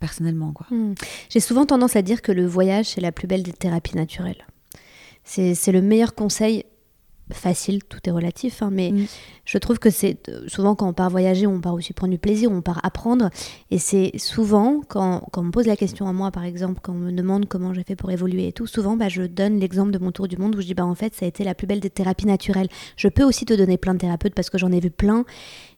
personnellement. 0.00 0.52
quoi. 0.52 0.66
Hmm. 0.70 0.94
J'ai 1.30 1.40
souvent 1.40 1.64
tendance 1.64 1.96
à 1.96 2.02
dire 2.02 2.20
que 2.20 2.32
le 2.32 2.46
voyage, 2.46 2.86
c'est 2.86 3.00
la 3.00 3.12
plus 3.12 3.26
belle 3.26 3.42
des 3.42 3.52
thérapies 3.52 3.96
naturelles. 3.96 4.46
C'est 5.24 5.72
le 5.72 5.82
meilleur 5.82 6.14
conseil 6.14 6.64
facile, 7.32 7.84
tout 7.84 7.98
est 8.04 8.10
relatif, 8.10 8.62
hein, 8.62 8.70
mais 8.72 8.90
mm. 8.90 9.06
je 9.44 9.58
trouve 9.58 9.78
que 9.78 9.90
c'est 9.90 10.18
souvent 10.46 10.74
quand 10.74 10.88
on 10.88 10.92
part 10.92 11.10
voyager, 11.10 11.46
on 11.46 11.60
part 11.60 11.74
aussi 11.74 11.92
prendre 11.92 12.12
du 12.12 12.18
plaisir, 12.18 12.50
on 12.50 12.62
part 12.62 12.80
apprendre. 12.82 13.30
Et 13.70 13.78
c'est 13.78 14.12
souvent, 14.16 14.80
quand, 14.88 15.26
quand, 15.32 15.42
on 15.42 15.44
me 15.44 15.50
pose 15.50 15.66
la 15.66 15.76
question 15.76 16.06
à 16.08 16.12
moi, 16.12 16.30
par 16.30 16.44
exemple, 16.44 16.80
quand 16.82 16.92
on 16.92 16.96
me 16.96 17.12
demande 17.12 17.46
comment 17.46 17.74
j'ai 17.74 17.82
fait 17.82 17.96
pour 17.96 18.10
évoluer 18.10 18.48
et 18.48 18.52
tout, 18.52 18.66
souvent 18.66 18.96
bah, 18.96 19.08
je 19.08 19.22
donne 19.22 19.58
l'exemple 19.58 19.90
de 19.90 19.98
mon 19.98 20.12
tour 20.12 20.28
du 20.28 20.36
monde 20.36 20.56
où 20.56 20.60
je 20.60 20.66
dis 20.66 20.74
bah, 20.74 20.86
en 20.86 20.94
fait, 20.94 21.14
ça 21.14 21.24
a 21.24 21.28
été 21.28 21.44
la 21.44 21.54
plus 21.54 21.66
belle 21.66 21.80
des 21.80 21.90
thérapies 21.90 22.26
naturelles. 22.26 22.68
Je 22.96 23.08
peux 23.08 23.24
aussi 23.24 23.44
te 23.44 23.54
donner 23.54 23.76
plein 23.76 23.94
de 23.94 23.98
thérapeutes 23.98 24.34
parce 24.34 24.50
que 24.50 24.58
j'en 24.58 24.72
ai 24.72 24.80
vu 24.80 24.90
plein, 24.90 25.24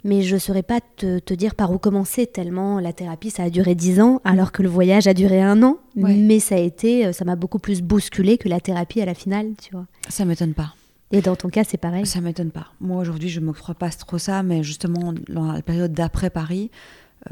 mais 0.04 0.23
je 0.23 0.35
ne 0.35 0.40
saurais 0.40 0.62
pas 0.62 0.80
te, 0.80 1.19
te, 1.19 1.35
dire 1.35 1.54
par 1.54 1.73
où 1.73 1.78
commencer, 1.78 2.26
tellement 2.26 2.80
la 2.80 2.92
thérapie, 2.92 3.30
ça 3.30 3.45
a 3.45 3.50
duré 3.50 3.75
dix 3.75 4.00
ans, 4.00 4.21
alors 4.25 4.52
que 4.52 4.62
le 4.62 4.69
voyage 4.69 5.07
a 5.07 5.14
duré 5.14 5.40
un 5.40 5.62
an. 5.62 5.78
Mais 5.97 6.38
ça 6.38 6.54
a 6.54 6.59
été, 6.59 7.12
ça 7.12 7.25
m'a 7.25 7.37
beaucoup 7.37 7.59
plus 7.59 7.83
bousculé 7.83 8.38
que 8.38 8.49
la 8.49 8.61
thérapie 8.61 9.00
à 9.00 9.04
la 9.04 9.14
finale, 9.14 9.52
tu 9.61 9.73
vois. 9.73 9.87
Ça 10.09 10.25
m'étonne 10.25 10.54
pas. 10.54 10.75
Et 11.12 11.22
dans 11.22 11.34
ton 11.34 11.48
cas, 11.48 11.64
c'est 11.64 11.76
pareil? 11.76 12.06
Ça 12.06 12.20
m'étonne 12.20 12.50
pas. 12.50 12.68
Moi, 12.80 13.00
aujourd'hui, 13.00 13.28
je 13.28 13.40
ne 13.40 13.46
m'octroie 13.46 13.74
pas 13.74 13.90
trop 13.90 14.18
ça, 14.18 14.42
mais 14.42 14.62
justement, 14.62 15.12
dans 15.28 15.50
la 15.52 15.62
période 15.62 15.92
d'après 15.92 16.30
Paris, 16.30 16.70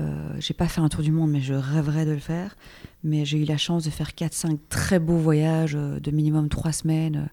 euh, 0.00 0.32
j'ai 0.38 0.54
pas 0.54 0.66
fait 0.66 0.80
un 0.80 0.88
tour 0.88 1.02
du 1.02 1.12
monde, 1.12 1.30
mais 1.30 1.40
je 1.40 1.54
rêverais 1.54 2.04
de 2.04 2.10
le 2.10 2.18
faire. 2.18 2.56
Mais 3.04 3.24
j'ai 3.24 3.38
eu 3.38 3.44
la 3.44 3.56
chance 3.56 3.84
de 3.84 3.90
faire 3.90 4.10
4-5 4.10 4.58
très 4.68 4.98
beaux 4.98 5.16
voyages 5.16 5.76
euh, 5.76 6.00
de 6.00 6.10
minimum 6.10 6.48
3 6.48 6.72
semaines 6.72 7.28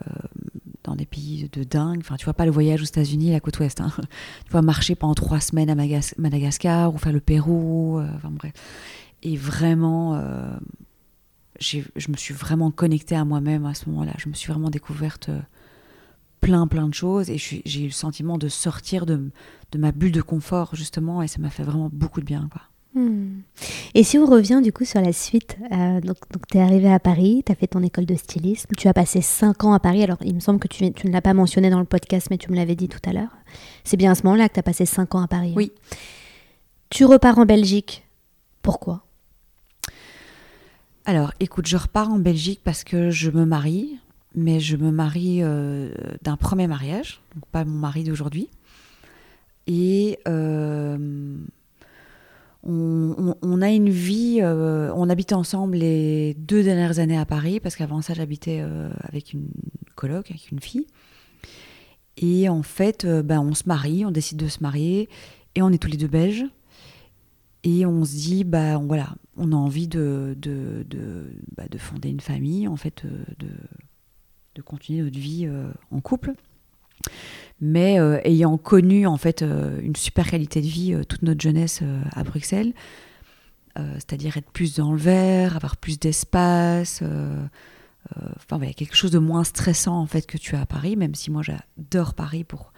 euh, 0.00 0.12
dans 0.82 0.96
des 0.96 1.06
pays 1.06 1.48
de 1.50 1.62
dingue. 1.62 2.00
Enfin, 2.00 2.16
tu 2.16 2.24
vois 2.24 2.34
pas 2.34 2.46
le 2.46 2.50
voyage 2.50 2.82
aux 2.82 2.86
États-Unis, 2.86 3.30
la 3.30 3.40
côte 3.40 3.58
ouest. 3.60 3.80
Hein. 3.80 3.92
Tu 4.44 4.50
vois 4.50 4.62
marcher 4.62 4.96
pendant 4.96 5.14
3 5.14 5.38
semaines 5.38 5.70
à 5.70 5.76
Madagascar 5.76 6.92
ou 6.92 6.98
faire 6.98 7.12
le 7.12 7.20
Pérou. 7.20 8.00
Euh, 8.00 8.08
enfin 8.16 8.30
bref. 8.30 8.52
Et 9.22 9.36
vraiment, 9.36 10.20
je 11.58 11.80
me 12.10 12.16
suis 12.16 12.34
vraiment 12.34 12.70
connectée 12.70 13.16
à 13.16 13.24
moi-même 13.24 13.66
à 13.66 13.74
ce 13.74 13.88
moment-là. 13.88 14.12
Je 14.18 14.28
me 14.28 14.34
suis 14.34 14.52
vraiment 14.52 14.70
découverte 14.70 15.30
plein 16.46 16.68
plein 16.68 16.86
de 16.86 16.94
choses 16.94 17.28
et 17.28 17.38
j'ai 17.38 17.80
eu 17.80 17.86
le 17.86 17.90
sentiment 17.90 18.38
de 18.38 18.46
sortir 18.46 19.04
de, 19.04 19.32
de, 19.72 19.78
ma 19.78 19.90
bulle 19.90 20.12
de 20.12 20.22
confort 20.22 20.76
justement 20.76 21.20
et 21.20 21.26
ça 21.26 21.40
m'a 21.40 21.50
fait 21.50 21.64
vraiment 21.64 21.90
beaucoup 21.92 22.20
de 22.20 22.24
bien 22.24 22.48
quoi. 22.52 22.62
Hmm. 22.94 23.40
Et 23.94 24.04
si 24.04 24.16
on 24.16 24.26
revient 24.26 24.60
du 24.62 24.72
coup 24.72 24.84
sur 24.84 25.00
la 25.00 25.12
suite, 25.12 25.58
euh, 25.72 26.00
donc, 26.00 26.16
donc 26.32 26.46
tu 26.46 26.56
es 26.56 26.60
arrivé 26.60 26.90
à 26.90 27.00
Paris, 27.00 27.42
tu 27.44 27.50
as 27.50 27.56
fait 27.56 27.66
ton 27.66 27.82
école 27.82 28.06
de 28.06 28.14
stylisme, 28.14 28.70
tu 28.78 28.86
as 28.86 28.94
passé 28.94 29.20
5 29.20 29.64
ans 29.64 29.72
à 29.72 29.80
Paris, 29.80 30.04
alors 30.04 30.18
il 30.24 30.36
me 30.36 30.40
semble 30.40 30.60
que 30.60 30.68
tu, 30.68 30.92
tu 30.92 31.08
ne 31.08 31.12
l'as 31.12 31.20
pas 31.20 31.34
mentionné 31.34 31.68
dans 31.68 31.80
le 31.80 31.84
podcast 31.84 32.28
mais 32.30 32.38
tu 32.38 32.50
me 32.52 32.56
l'avais 32.56 32.76
dit 32.76 32.88
tout 32.88 33.00
à 33.04 33.12
l'heure. 33.12 33.36
C'est 33.82 33.96
bien 33.96 34.12
à 34.12 34.14
ce 34.14 34.22
moment-là 34.22 34.48
que 34.48 34.54
tu 34.54 34.60
as 34.60 34.62
passé 34.62 34.86
5 34.86 35.16
ans 35.16 35.22
à 35.22 35.26
Paris. 35.26 35.50
Hein. 35.50 35.56
Oui. 35.56 35.72
Tu 36.90 37.04
repars 37.04 37.38
en 37.38 37.44
Belgique, 37.44 38.06
pourquoi? 38.62 39.04
Alors, 41.06 41.32
écoute, 41.40 41.66
je 41.66 41.76
repars 41.76 42.10
en 42.10 42.18
Belgique 42.18 42.60
parce 42.62 42.84
que 42.84 43.10
je 43.10 43.30
me 43.30 43.44
marie 43.44 43.98
mais 44.36 44.60
je 44.60 44.76
me 44.76 44.90
marie 44.90 45.42
euh, 45.42 45.90
d'un 46.22 46.36
premier 46.36 46.66
mariage, 46.66 47.20
donc 47.34 47.44
pas 47.46 47.64
mon 47.64 47.78
mari 47.78 48.04
d'aujourd'hui. 48.04 48.48
Et 49.66 50.18
euh, 50.28 51.38
on, 52.62 53.62
a 53.62 53.70
une 53.70 53.88
vie, 53.88 54.38
euh, 54.42 54.92
on 54.94 55.08
habitait 55.08 55.34
ensemble 55.34 55.76
les 55.76 56.34
deux 56.34 56.62
dernières 56.62 56.98
années 56.98 57.18
à 57.18 57.24
Paris, 57.24 57.58
parce 57.60 57.74
qu'avant 57.74 58.02
ça 58.02 58.14
j'habitais 58.14 58.62
avec 59.02 59.32
une 59.32 59.48
coloc, 59.96 60.30
avec 60.30 60.50
une 60.52 60.60
fille. 60.60 60.86
Et 62.18 62.48
en 62.48 62.62
fait, 62.62 63.06
ben, 63.06 63.40
on 63.40 63.54
se 63.54 63.64
marie, 63.66 64.04
on 64.04 64.10
décide 64.10 64.38
de 64.38 64.48
se 64.48 64.62
marier, 64.62 65.08
et 65.54 65.62
on 65.62 65.70
est 65.70 65.78
tous 65.78 65.90
les 65.90 65.98
deux 65.98 66.06
belges. 66.08 66.44
Et 67.64 67.84
on 67.84 68.04
se 68.04 68.12
dit, 68.12 68.44
bah, 68.44 68.78
on, 68.78 68.86
voilà, 68.86 69.16
on 69.36 69.50
a 69.50 69.56
envie 69.56 69.88
de, 69.88 70.36
de, 70.38 70.84
de, 70.88 71.32
bah, 71.56 71.64
de 71.68 71.78
fonder 71.78 72.10
une 72.10 72.20
famille, 72.20 72.68
en 72.68 72.76
fait, 72.76 73.04
de, 73.04 73.48
de 74.56 74.62
continuer 74.62 75.02
notre 75.02 75.18
vie 75.18 75.46
euh, 75.46 75.70
en 75.90 76.00
couple. 76.00 76.32
Mais 77.60 77.96
ayant 78.24 78.58
connu 78.58 79.06
en 79.06 79.16
fait 79.16 79.40
une 79.42 79.96
super 79.96 80.28
qualité 80.28 80.60
de 80.60 80.66
vie 80.66 80.94
toute 81.08 81.22
notre 81.22 81.40
jeunesse 81.40 81.82
à 82.12 82.22
Bruxelles, 82.22 82.74
c'est-à-dire 83.76 84.36
être 84.36 84.50
plus 84.50 84.74
dans 84.74 84.92
le 84.92 84.98
vert, 84.98 85.56
avoir 85.56 85.78
plus 85.78 85.98
d'espace, 85.98 87.00
il 87.00 88.64
y 88.64 88.70
a 88.70 88.72
quelque 88.74 88.94
chose 88.94 89.10
de 89.10 89.18
moins 89.18 89.42
stressant 89.42 89.98
en 89.98 90.06
fait 90.06 90.26
que 90.26 90.36
tu 90.36 90.54
as 90.54 90.60
à 90.60 90.66
Paris, 90.66 90.96
même 90.96 91.14
si 91.14 91.30
moi 91.30 91.40
j'adore 91.42 92.12
Paris 92.12 92.44
pour 92.44 92.74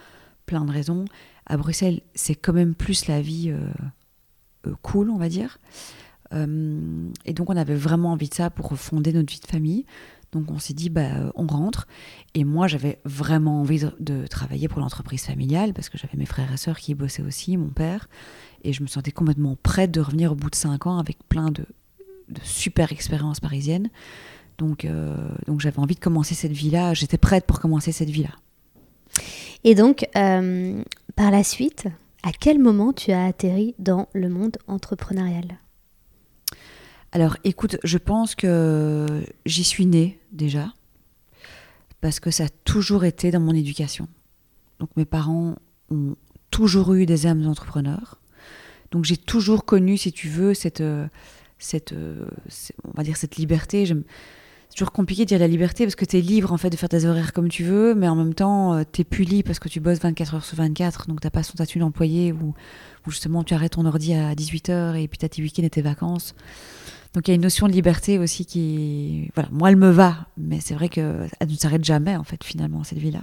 plein 0.46 0.64
de 0.64 0.70
raisons. 0.70 1.06
À 1.46 1.56
Bruxelles, 1.56 2.02
c'est 2.14 2.36
quand 2.36 2.52
même 2.52 2.76
plus 2.76 3.08
la 3.08 3.20
vie 3.20 3.52
cool, 4.82 5.10
on 5.10 5.18
va 5.18 5.28
dire. 5.28 5.58
Euh, 6.34 7.10
et 7.24 7.32
donc 7.32 7.50
on 7.50 7.56
avait 7.56 7.74
vraiment 7.74 8.12
envie 8.12 8.28
de 8.28 8.34
ça 8.34 8.50
pour 8.50 8.76
fonder 8.78 9.12
notre 9.12 9.32
vie 9.32 9.40
de 9.40 9.46
famille. 9.46 9.86
Donc 10.32 10.50
on 10.50 10.58
s'est 10.58 10.74
dit, 10.74 10.90
bah, 10.90 11.32
on 11.34 11.46
rentre. 11.46 11.86
Et 12.34 12.44
moi, 12.44 12.66
j'avais 12.66 12.98
vraiment 13.04 13.60
envie 13.60 13.82
de, 13.98 14.26
travailler 14.26 14.68
pour 14.68 14.80
l'entreprise 14.80 15.24
familiale 15.24 15.72
parce 15.72 15.88
que 15.88 15.98
j'avais 15.98 16.18
mes 16.18 16.26
frères 16.26 16.52
et 16.52 16.56
sœurs 16.56 16.78
qui 16.78 16.94
bossaient 16.94 17.22
aussi, 17.22 17.56
mon 17.56 17.68
père. 17.68 18.08
Et 18.64 18.72
je 18.72 18.82
me 18.82 18.88
sentais 18.88 19.12
complètement 19.12 19.56
prête 19.62 19.90
de 19.90 20.00
revenir 20.00 20.32
au 20.32 20.34
bout 20.34 20.50
de 20.50 20.54
cinq 20.56 20.86
ans 20.86 20.98
avec 20.98 21.18
plein 21.28 21.50
de, 21.50 21.64
super 22.42 22.92
expériences 22.92 23.40
parisiennes. 23.40 23.88
Donc, 24.58 24.84
euh, 24.84 25.16
donc 25.46 25.60
j'avais 25.60 25.78
envie 25.78 25.94
de 25.94 26.00
commencer 26.00 26.34
cette 26.34 26.52
vie-là. 26.52 26.92
J'étais 26.92 27.18
prête 27.18 27.46
pour 27.46 27.60
commencer 27.60 27.92
cette 27.92 28.10
vie-là. 28.10 28.30
Et 29.64 29.74
donc, 29.74 30.06
euh, 30.16 30.82
par 31.16 31.30
la 31.30 31.42
suite, 31.42 31.86
à 32.22 32.32
quel 32.32 32.58
moment 32.58 32.92
tu 32.92 33.12
as 33.12 33.24
atterri 33.24 33.74
dans 33.78 34.08
le 34.12 34.28
monde 34.28 34.58
entrepreneurial? 34.66 35.58
Alors 37.12 37.36
écoute, 37.44 37.78
je 37.84 37.98
pense 37.98 38.34
que 38.34 39.06
j'y 39.46 39.64
suis 39.64 39.86
née 39.86 40.18
déjà, 40.32 40.72
parce 42.00 42.20
que 42.20 42.30
ça 42.30 42.44
a 42.44 42.48
toujours 42.64 43.04
été 43.04 43.30
dans 43.30 43.40
mon 43.40 43.54
éducation. 43.54 44.08
Donc 44.78 44.90
mes 44.96 45.04
parents 45.04 45.56
ont 45.90 46.16
toujours 46.50 46.94
eu 46.94 47.06
des 47.06 47.26
âmes 47.26 47.42
d'entrepreneurs. 47.42 48.20
Donc 48.90 49.04
j'ai 49.04 49.16
toujours 49.16 49.64
connu, 49.64 49.96
si 49.96 50.12
tu 50.12 50.28
veux, 50.28 50.54
cette, 50.54 50.82
cette, 51.58 51.92
on 51.92 52.96
va 52.96 53.02
dire 53.02 53.16
cette 53.16 53.36
liberté. 53.36 53.86
C'est 54.68 54.76
toujours 54.76 54.92
compliqué 54.92 55.24
de 55.24 55.28
dire 55.28 55.38
la 55.38 55.48
liberté 55.48 55.84
parce 55.84 55.94
que 55.94 56.04
tu 56.04 56.18
es 56.18 56.20
libre 56.20 56.52
en 56.52 56.58
fait 56.58 56.70
de 56.70 56.76
faire 56.76 56.88
tes 56.88 57.06
horaires 57.06 57.32
comme 57.32 57.48
tu 57.48 57.64
veux, 57.64 57.94
mais 57.94 58.06
en 58.06 58.14
même 58.14 58.34
temps 58.34 58.74
euh, 58.74 58.82
tu 58.90 59.00
es 59.00 59.04
puni 59.04 59.42
parce 59.42 59.58
que 59.58 59.68
tu 59.68 59.80
bosses 59.80 59.98
24 59.98 60.34
heures 60.34 60.44
sur 60.44 60.56
24, 60.58 61.06
donc 61.06 61.20
t'as 61.20 61.30
pas 61.30 61.42
son 61.42 61.54
statut 61.54 61.78
d'employé 61.78 62.32
ou, 62.32 62.54
justement 63.06 63.42
tu 63.42 63.54
arrêtes 63.54 63.72
ton 63.72 63.86
ordi 63.86 64.12
à 64.12 64.34
18h 64.34 64.96
et 64.96 65.08
puis 65.08 65.16
tu 65.16 65.24
as 65.24 65.30
tes 65.30 65.40
week-ends 65.40 65.62
et 65.62 65.70
tes 65.70 65.80
vacances. 65.80 66.34
Donc 67.14 67.26
il 67.26 67.30
y 67.30 67.32
a 67.32 67.34
une 67.36 67.42
notion 67.42 67.66
de 67.66 67.72
liberté 67.72 68.18
aussi 68.18 68.44
qui, 68.44 69.30
voilà, 69.34 69.48
moi 69.50 69.70
elle 69.70 69.76
me 69.76 69.90
va, 69.90 70.26
mais 70.36 70.60
c'est 70.60 70.74
vrai 70.74 70.88
qu'elle 70.88 71.28
ne 71.40 71.54
s'arrête 71.54 71.84
jamais 71.84 72.16
en 72.16 72.24
fait 72.24 72.44
finalement 72.44 72.84
cette 72.84 72.98
vie-là. 72.98 73.22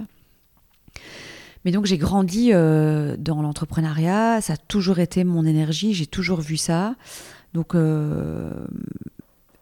Mais 1.64 1.72
donc 1.72 1.86
j'ai 1.86 1.98
grandi 1.98 2.50
euh, 2.52 3.16
dans 3.18 3.42
l'entrepreneuriat, 3.42 4.40
ça 4.40 4.54
a 4.54 4.56
toujours 4.56 4.98
été 4.98 5.24
mon 5.24 5.44
énergie, 5.44 5.94
j'ai 5.94 6.06
toujours 6.06 6.40
vu 6.40 6.56
ça. 6.56 6.94
Donc 7.54 7.74
euh, 7.74 8.52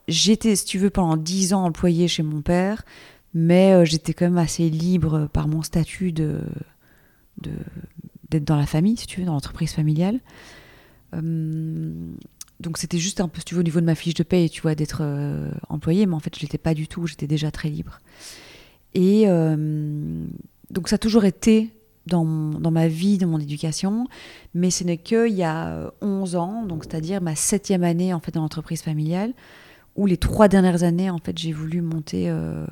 j'étais, 0.09 0.57
si 0.57 0.65
tu 0.65 0.79
veux, 0.79 0.91
pendant 0.91 1.17
dix 1.17 1.55
ans 1.55 1.65
employée 1.65 2.09
chez 2.09 2.23
mon 2.23 2.43
père, 2.43 2.85
mais 3.33 3.73
euh, 3.73 3.85
j'étais 3.85 4.15
quand 4.15 4.27
même 4.27 4.39
assez 4.39 4.69
libre 4.69 5.29
par 5.33 5.49
mon 5.49 5.63
statut 5.63 6.13
de, 6.13 6.41
d'être 7.41 8.45
dans 8.45 8.57
la 8.57 8.67
famille, 8.67 8.97
si 8.97 9.07
tu 9.07 9.21
veux, 9.21 9.27
dans 9.27 9.35
l'entreprise 9.35 9.73
familiale 9.73 10.21
donc 12.65 12.79
c'était 12.79 12.99
juste 12.99 13.21
un 13.21 13.29
peu, 13.29 13.41
si 13.41 13.45
tu 13.45 13.55
veux, 13.55 13.61
au 13.61 13.65
niveau 13.65 13.81
de 13.81 13.87
ma 13.87 13.95
fiche 13.95 14.15
de 14.15 14.23
paye, 14.23 14.49
tu 14.49 14.63
vois, 14.63 14.75
d'être 14.75 15.03
euh, 15.03 15.51
employé, 15.69 16.07
mais 16.07 16.15
en 16.15 16.21
fait, 16.21 16.35
je 16.35 16.41
l'étais 16.41 16.59
pas 16.59 16.75
du 16.75 16.89
tout, 16.89 17.07
j'étais 17.07 17.27
déjà 17.27 17.51
très 17.51 17.69
libre. 17.69 18.01
Et 18.95 19.25
euh, 19.27 20.25
donc 20.71 20.89
ça 20.89 20.95
a 20.95 20.99
toujours 20.99 21.25
été 21.25 21.71
dans, 22.07 22.25
dans, 22.25 22.71
ma 22.71 22.89
vie, 22.89 23.19
dans 23.19 23.29
mon 23.29 23.39
éducation, 23.39 24.09
mais 24.55 24.71
ce 24.71 24.85
n'est 24.85 24.97
qu'il 24.97 25.35
y 25.35 25.43
a 25.43 25.93
11 26.01 26.37
ans, 26.37 26.65
donc 26.65 26.85
c'est-à-dire 26.85 27.21
ma 27.21 27.35
septième 27.35 27.85
année 27.85 28.15
en 28.15 28.21
fait 28.21 28.33
dans 28.33 28.43
l'entreprise 28.43 28.83
familiale, 28.83 29.33
où 29.97 30.07
les 30.07 30.17
trois 30.17 30.49
dernières 30.49 30.83
années, 30.83 31.11
en 31.11 31.19
fait, 31.19 31.37
j'ai 31.39 31.53
voulu 31.53 31.83
monter 31.83 32.31
euh, 32.31 32.67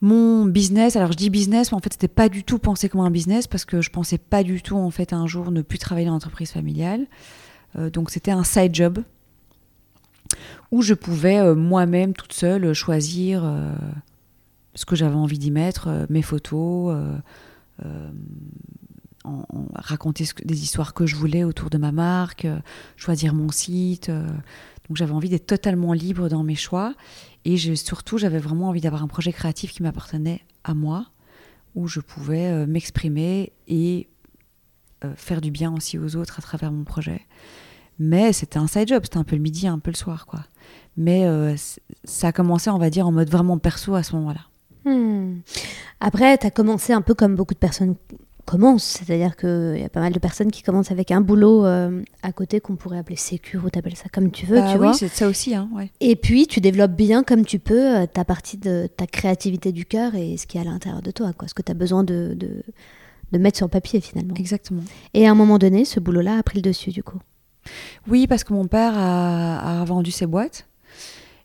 mon 0.00 0.44
business. 0.44 0.96
Alors 0.96 1.10
je 1.12 1.16
dis 1.16 1.28
business, 1.28 1.72
mais 1.72 1.76
en 1.76 1.80
fait, 1.80 1.92
c'était 1.92 2.08
pas 2.08 2.28
du 2.28 2.44
tout 2.44 2.58
pensé 2.58 2.88
comme 2.88 3.00
un 3.00 3.10
business 3.10 3.48
parce 3.48 3.64
que 3.64 3.80
je 3.80 3.90
pensais 3.90 4.18
pas 4.18 4.44
du 4.44 4.62
tout 4.62 4.76
en 4.76 4.90
fait 4.90 5.12
un 5.12 5.26
jour 5.26 5.50
ne 5.50 5.62
plus 5.62 5.78
travailler 5.78 6.06
dans 6.06 6.12
l'entreprise 6.12 6.52
familiale. 6.52 7.06
Euh, 7.76 7.90
donc 7.90 8.10
c'était 8.10 8.30
un 8.30 8.44
side 8.44 8.74
job 8.74 9.02
où 10.70 10.82
je 10.82 10.94
pouvais 10.94 11.38
euh, 11.38 11.54
moi-même 11.54 12.14
toute 12.14 12.32
seule 12.32 12.72
choisir 12.72 13.44
euh, 13.44 13.72
ce 14.74 14.84
que 14.84 14.96
j'avais 14.96 15.14
envie 15.14 15.38
d'y 15.38 15.50
mettre, 15.50 16.06
mes 16.10 16.22
photos, 16.22 16.96
raconter 19.76 20.24
des 20.44 20.62
histoires 20.64 20.94
que 20.94 21.06
je 21.06 21.14
voulais 21.14 21.44
autour 21.44 21.70
de 21.70 21.78
ma 21.78 21.92
marque, 21.92 22.44
choisir 22.96 23.34
mon 23.34 23.52
site. 23.52 24.10
donc 24.10 24.96
j'avais 24.96 25.12
envie 25.12 25.28
d'être 25.28 25.46
totalement 25.46 25.92
libre 25.92 26.28
dans 26.28 26.42
mes 26.42 26.56
choix 26.56 26.94
et 27.44 27.56
surtout 27.76 28.18
j'avais 28.18 28.40
vraiment 28.40 28.70
envie 28.70 28.80
d'avoir 28.80 29.04
un 29.04 29.06
projet 29.06 29.32
créatif 29.32 29.70
qui 29.70 29.84
m'appartenait 29.84 30.40
à 30.64 30.74
moi, 30.74 31.06
où 31.76 31.86
je 31.86 32.00
pouvais 32.00 32.66
m'exprimer 32.66 33.52
et 33.68 34.08
faire 35.14 35.40
du 35.40 35.52
bien 35.52 35.72
aussi 35.72 36.00
aux 36.00 36.16
autres 36.16 36.40
à 36.40 36.42
travers 36.42 36.72
mon 36.72 36.82
projet. 36.82 37.20
Mais 37.98 38.32
c'était 38.32 38.58
un 38.58 38.66
side 38.66 38.88
job, 38.88 39.02
c'était 39.04 39.18
un 39.18 39.24
peu 39.24 39.36
le 39.36 39.42
midi, 39.42 39.66
un 39.66 39.78
peu 39.78 39.90
le 39.90 39.96
soir, 39.96 40.26
quoi. 40.26 40.40
Mais 40.96 41.26
euh, 41.26 41.54
ça 42.04 42.28
a 42.28 42.32
commencé, 42.32 42.70
on 42.70 42.78
va 42.78 42.90
dire, 42.90 43.06
en 43.06 43.12
mode 43.12 43.30
vraiment 43.30 43.58
perso 43.58 43.94
à 43.94 44.02
ce 44.02 44.14
moment-là. 44.16 44.40
Hmm. 44.84 45.40
Après, 46.00 46.36
tu 46.38 46.46
as 46.46 46.50
commencé 46.50 46.92
un 46.92 47.02
peu 47.02 47.14
comme 47.14 47.34
beaucoup 47.34 47.54
de 47.54 47.58
personnes 47.58 47.96
commencent, 48.44 48.84
c'est-à-dire 48.84 49.36
qu'il 49.36 49.78
y 49.78 49.84
a 49.84 49.88
pas 49.88 50.00
mal 50.00 50.12
de 50.12 50.18
personnes 50.18 50.50
qui 50.50 50.62
commencent 50.62 50.90
avec 50.90 51.10
un 51.10 51.20
boulot 51.20 51.64
euh, 51.64 52.02
à 52.22 52.32
côté 52.32 52.60
qu'on 52.60 52.76
pourrait 52.76 52.98
appeler 52.98 53.16
sécure 53.16 53.64
ou 53.64 53.70
t'appelles 53.70 53.96
ça 53.96 54.08
comme 54.12 54.30
tu 54.30 54.46
veux, 54.46 54.60
bah 54.60 54.72
tu 54.72 54.78
oui, 54.78 54.88
c'est 54.94 55.08
ça 55.08 55.28
aussi. 55.28 55.54
Hein, 55.54 55.68
ouais. 55.74 55.90
Et 56.00 56.16
puis, 56.16 56.46
tu 56.46 56.60
développes 56.60 56.92
bien 56.92 57.22
comme 57.22 57.44
tu 57.44 57.58
peux 57.58 57.96
euh, 57.96 58.06
ta 58.06 58.24
partie 58.24 58.58
de 58.58 58.86
ta 58.86 59.06
créativité 59.06 59.72
du 59.72 59.86
cœur 59.86 60.14
et 60.14 60.36
ce 60.36 60.46
qui 60.46 60.58
est 60.58 60.60
à 60.60 60.64
l'intérieur 60.64 61.02
de 61.02 61.10
toi, 61.10 61.32
quoi, 61.32 61.48
ce 61.48 61.54
que 61.54 61.62
tu 61.62 61.72
as 61.72 61.74
besoin 61.74 62.04
de, 62.04 62.34
de, 62.36 62.62
de 63.32 63.38
mettre 63.38 63.56
sur 63.56 63.70
papier 63.70 64.00
finalement. 64.00 64.34
Exactement. 64.34 64.82
Et 65.14 65.26
à 65.26 65.30
un 65.30 65.34
moment 65.34 65.58
donné, 65.58 65.84
ce 65.84 66.00
boulot-là 66.00 66.38
a 66.38 66.42
pris 66.42 66.56
le 66.56 66.62
dessus 66.62 66.90
du 66.90 67.02
coup. 67.02 67.18
Oui, 68.06 68.26
parce 68.26 68.44
que 68.44 68.52
mon 68.52 68.66
père 68.66 68.94
a, 68.96 69.84
vendu 69.84 70.10
ses 70.10 70.26
boîtes. 70.26 70.68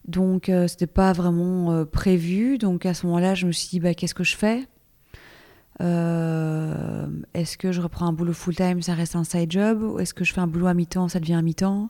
Donc, 0.08 0.46
ce 0.48 0.52
euh, 0.52 0.68
c'était 0.68 0.88
pas 0.88 1.14
vraiment 1.14 1.72
euh, 1.72 1.86
prévu. 1.86 2.58
Donc, 2.58 2.86
à 2.86 2.94
ce 2.94 3.06
moment-là, 3.06 3.36
je 3.36 3.46
me 3.46 3.52
suis 3.52 3.70
dit, 3.70 3.80
bah, 3.80 3.94
qu'est-ce 3.94 4.16
que 4.16 4.24
je 4.24 4.36
fais? 4.36 4.68
Euh, 5.82 7.08
Est-ce 7.34 7.58
que 7.58 7.72
je 7.72 7.82
reprends 7.82 8.08
un 8.08 8.14
boulot 8.14 8.34
full-time, 8.34 8.82
ça 8.82 8.94
reste 8.96 9.16
un 9.16 9.24
side 9.24 9.52
job? 9.52 9.98
Est-ce 10.00 10.14
que 10.14 10.24
je 10.24 10.34
fais 10.34 10.42
un 10.42 10.48
boulot 10.48 10.68
à 10.68 10.74
mi-temps, 10.74 11.10
ça 11.10 11.20
devient 11.20 11.36
un 11.36 11.42
mi-temps? 11.42 11.90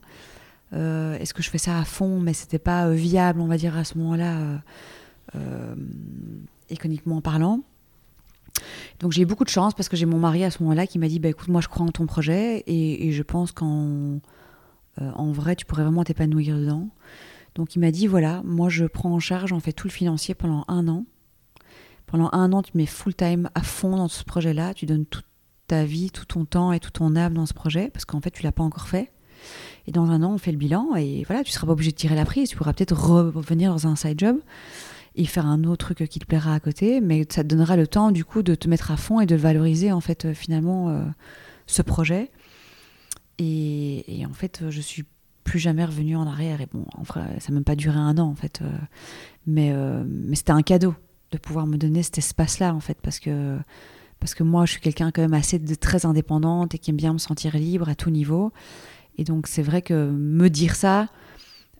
Est-ce 0.71 1.33
que 1.33 1.41
je 1.41 1.49
fais 1.49 1.57
ça 1.57 1.79
à 1.79 1.83
fond, 1.83 2.19
mais 2.19 2.33
c'était 2.33 2.59
pas 2.59 2.91
viable, 2.91 3.41
on 3.41 3.47
va 3.47 3.57
dire, 3.57 3.75
à 3.75 3.83
ce 3.83 3.97
moment-là, 3.97 4.61
économiquement 6.69 7.21
parlant? 7.21 7.61
Donc 8.99 9.11
j'ai 9.11 9.21
eu 9.21 9.25
beaucoup 9.25 9.43
de 9.43 9.49
chance 9.49 9.73
parce 9.73 9.89
que 9.89 9.95
j'ai 9.95 10.05
mon 10.05 10.19
mari 10.19 10.43
à 10.43 10.51
ce 10.51 10.61
moment-là 10.63 10.87
qui 10.87 10.99
m'a 10.99 11.07
dit 11.07 11.19
bah, 11.19 11.29
écoute, 11.29 11.47
moi 11.47 11.61
je 11.61 11.67
crois 11.67 11.85
en 11.85 11.89
ton 11.89 12.05
projet 12.05 12.63
et, 12.67 13.11
je 13.11 13.23
pense 13.23 13.51
qu'en 13.51 14.19
euh, 15.01 15.11
en 15.15 15.31
vrai 15.31 15.55
tu 15.55 15.65
pourrais 15.65 15.83
vraiment 15.83 16.03
t'épanouir 16.03 16.57
dedans. 16.57 16.89
Donc 17.55 17.75
il 17.75 17.79
m'a 17.79 17.91
dit 17.91 18.07
voilà, 18.07 18.41
moi 18.43 18.69
je 18.69 18.85
prends 18.85 19.11
en 19.11 19.19
charge, 19.19 19.53
on 19.53 19.59
fait 19.59 19.73
tout 19.73 19.87
le 19.87 19.93
financier 19.93 20.35
pendant 20.35 20.65
un 20.67 20.87
an. 20.87 21.05
Pendant 22.05 22.29
un 22.31 22.53
an, 22.53 22.63
tu 22.63 22.71
mets 22.75 22.87
full 22.87 23.13
time 23.13 23.49
à 23.53 23.61
fond 23.61 23.95
dans 23.95 24.07
ce 24.07 24.23
projet-là, 24.23 24.73
tu 24.73 24.87
donnes 24.87 25.05
toute 25.05 25.25
ta 25.67 25.85
vie, 25.85 26.09
tout 26.09 26.25
ton 26.25 26.45
temps 26.45 26.71
et 26.71 26.79
tout 26.79 26.89
ton 26.89 27.15
âme 27.15 27.35
dans 27.35 27.45
ce 27.45 27.53
projet 27.53 27.89
parce 27.91 28.05
qu'en 28.05 28.21
fait 28.21 28.31
tu 28.31 28.43
l'as 28.43 28.51
pas 28.51 28.63
encore 28.63 28.87
fait. 28.87 29.11
Et 29.87 29.91
dans 29.91 30.11
un 30.11 30.21
an, 30.23 30.33
on 30.33 30.37
fait 30.37 30.51
le 30.51 30.57
bilan 30.57 30.95
et 30.95 31.23
voilà, 31.25 31.43
tu 31.43 31.51
seras 31.51 31.65
pas 31.65 31.73
obligé 31.73 31.91
de 31.91 31.95
tirer 31.95 32.15
la 32.15 32.25
prise, 32.25 32.49
tu 32.49 32.57
pourras 32.57 32.73
peut-être 32.73 32.95
revenir 32.95 33.71
dans 33.71 33.87
un 33.87 33.95
side 33.95 34.19
job 34.19 34.39
faire 35.27 35.45
un 35.45 35.63
autre 35.63 35.93
truc 35.93 36.09
qui 36.09 36.19
te 36.19 36.25
plaira 36.25 36.53
à 36.53 36.59
côté, 36.59 37.01
mais 37.01 37.25
ça 37.29 37.43
te 37.43 37.47
donnera 37.47 37.75
le 37.75 37.87
temps 37.87 38.11
du 38.11 38.23
coup 38.23 38.43
de 38.43 38.55
te 38.55 38.67
mettre 38.67 38.91
à 38.91 38.97
fond 38.97 39.19
et 39.19 39.25
de 39.25 39.35
valoriser 39.35 39.91
en 39.91 40.01
fait 40.01 40.25
euh, 40.25 40.33
finalement 40.33 40.89
euh, 40.89 41.03
ce 41.67 41.81
projet. 41.81 42.31
Et, 43.41 44.25
en 44.29 44.33
fait, 44.33 44.63
je 44.69 44.81
suis 44.81 45.05
plus 45.45 45.59
jamais 45.59 45.85
revenue 45.85 46.17
en 46.17 46.27
arrière. 46.27 46.59
Et 46.59 46.67
bon, 46.71 46.85
ça 47.05 47.21
n'a 47.21 47.53
même 47.53 47.63
pas 47.63 47.77
duré 47.77 47.97
un 47.97 48.17
an 48.17 48.27
en 48.27 48.35
fait, 48.35 48.61
euh, 48.61 48.77
mais 49.47 49.73
mais 50.05 50.35
c'était 50.35 50.51
un 50.51 50.61
cadeau 50.61 50.93
de 51.31 51.37
pouvoir 51.37 51.65
me 51.65 51.77
donner 51.77 52.03
cet 52.03 52.17
espace-là 52.17 52.73
en 52.73 52.81
fait, 52.81 52.97
parce 53.01 53.19
que 53.19 53.57
parce 54.19 54.33
que 54.33 54.43
moi, 54.43 54.65
je 54.65 54.73
suis 54.73 54.81
quelqu'un 54.81 55.11
quand 55.11 55.21
même 55.21 55.33
assez 55.33 55.57
de 55.57 55.75
très 55.75 56.05
indépendante 56.05 56.75
et 56.75 56.79
qui 56.79 56.89
aime 56.91 56.97
bien 56.97 57.13
me 57.13 57.17
sentir 57.17 57.55
libre 57.55 57.87
à 57.87 57.95
tout 57.95 58.09
niveau. 58.09 58.51
Et 59.17 59.23
donc, 59.23 59.47
c'est 59.47 59.63
vrai 59.63 59.81
que 59.81 60.11
me 60.11 60.49
dire 60.49 60.75
ça, 60.75 61.07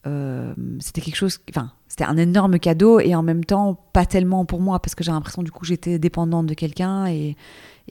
euh, 0.07 0.53
c'était 0.79 1.01
quelque 1.01 1.15
chose, 1.15 1.39
enfin, 1.49 1.71
c'était 1.88 2.05
un 2.05 2.17
énorme 2.17 2.59
cadeau 2.59 2.99
et 2.99 3.15
en 3.15 3.23
même 3.23 3.43
temps 3.43 3.75
pas 3.93 4.05
tellement 4.05 4.45
pour 4.45 4.62
moi 4.62 4.79
parce 4.79 4.95
que 4.95 5.03
j'ai 5.03 5.12
l'impression 5.12 5.43
du 5.43 5.51
coup 5.51 5.65
j'étais 5.65 5.99
dépendante 5.99 6.45
de 6.45 6.53
quelqu'un 6.53 7.07
et, 7.07 7.35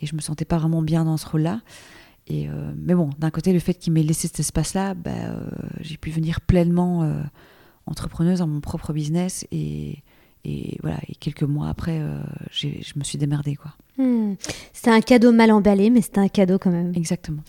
et 0.01 0.07
je 0.07 0.15
me 0.15 0.21
sentais 0.21 0.45
pas 0.45 0.59
vraiment 0.59 0.83
bien 0.83 1.05
dans 1.05 1.17
ce 1.17 1.27
rôle-là. 1.27 1.61
Et 2.27 2.49
euh, 2.49 2.73
mais 2.77 2.95
bon, 2.95 3.11
d'un 3.19 3.31
côté, 3.31 3.53
le 3.53 3.59
fait 3.59 3.75
qu'il 3.75 3.93
m'ait 3.93 4.03
laissé 4.03 4.29
cet 4.29 4.41
espace-là, 4.41 4.95
bah, 4.95 5.11
euh, 5.13 5.41
j'ai 5.81 5.97
pu 5.97 6.11
venir 6.11 6.41
pleinement 6.41 7.11
entrepreneuse 7.87 8.41
dans 8.41 8.47
mon 8.47 8.61
propre 8.61 8.93
business 8.93 9.47
et, 9.51 10.03
et 10.45 10.79
voilà, 10.83 10.99
et 11.09 11.15
quelques 11.15 11.43
mois 11.43 11.69
après, 11.69 12.03
je 12.51 12.69
me 12.97 13.05
suis 13.05 13.17
démerdée, 13.17 13.57
quoi. 13.57 13.73
Hmm. 13.97 14.35
C'était 14.73 14.91
un 14.91 15.01
cadeau 15.01 15.33
mal 15.33 15.51
emballé, 15.51 15.91
mais 15.91 16.03
c'était 16.03 16.21
un 16.21 16.29
cadeau 16.29 16.59
quand 16.59 16.71
même. 16.71 16.93
Exactement. 16.95 17.43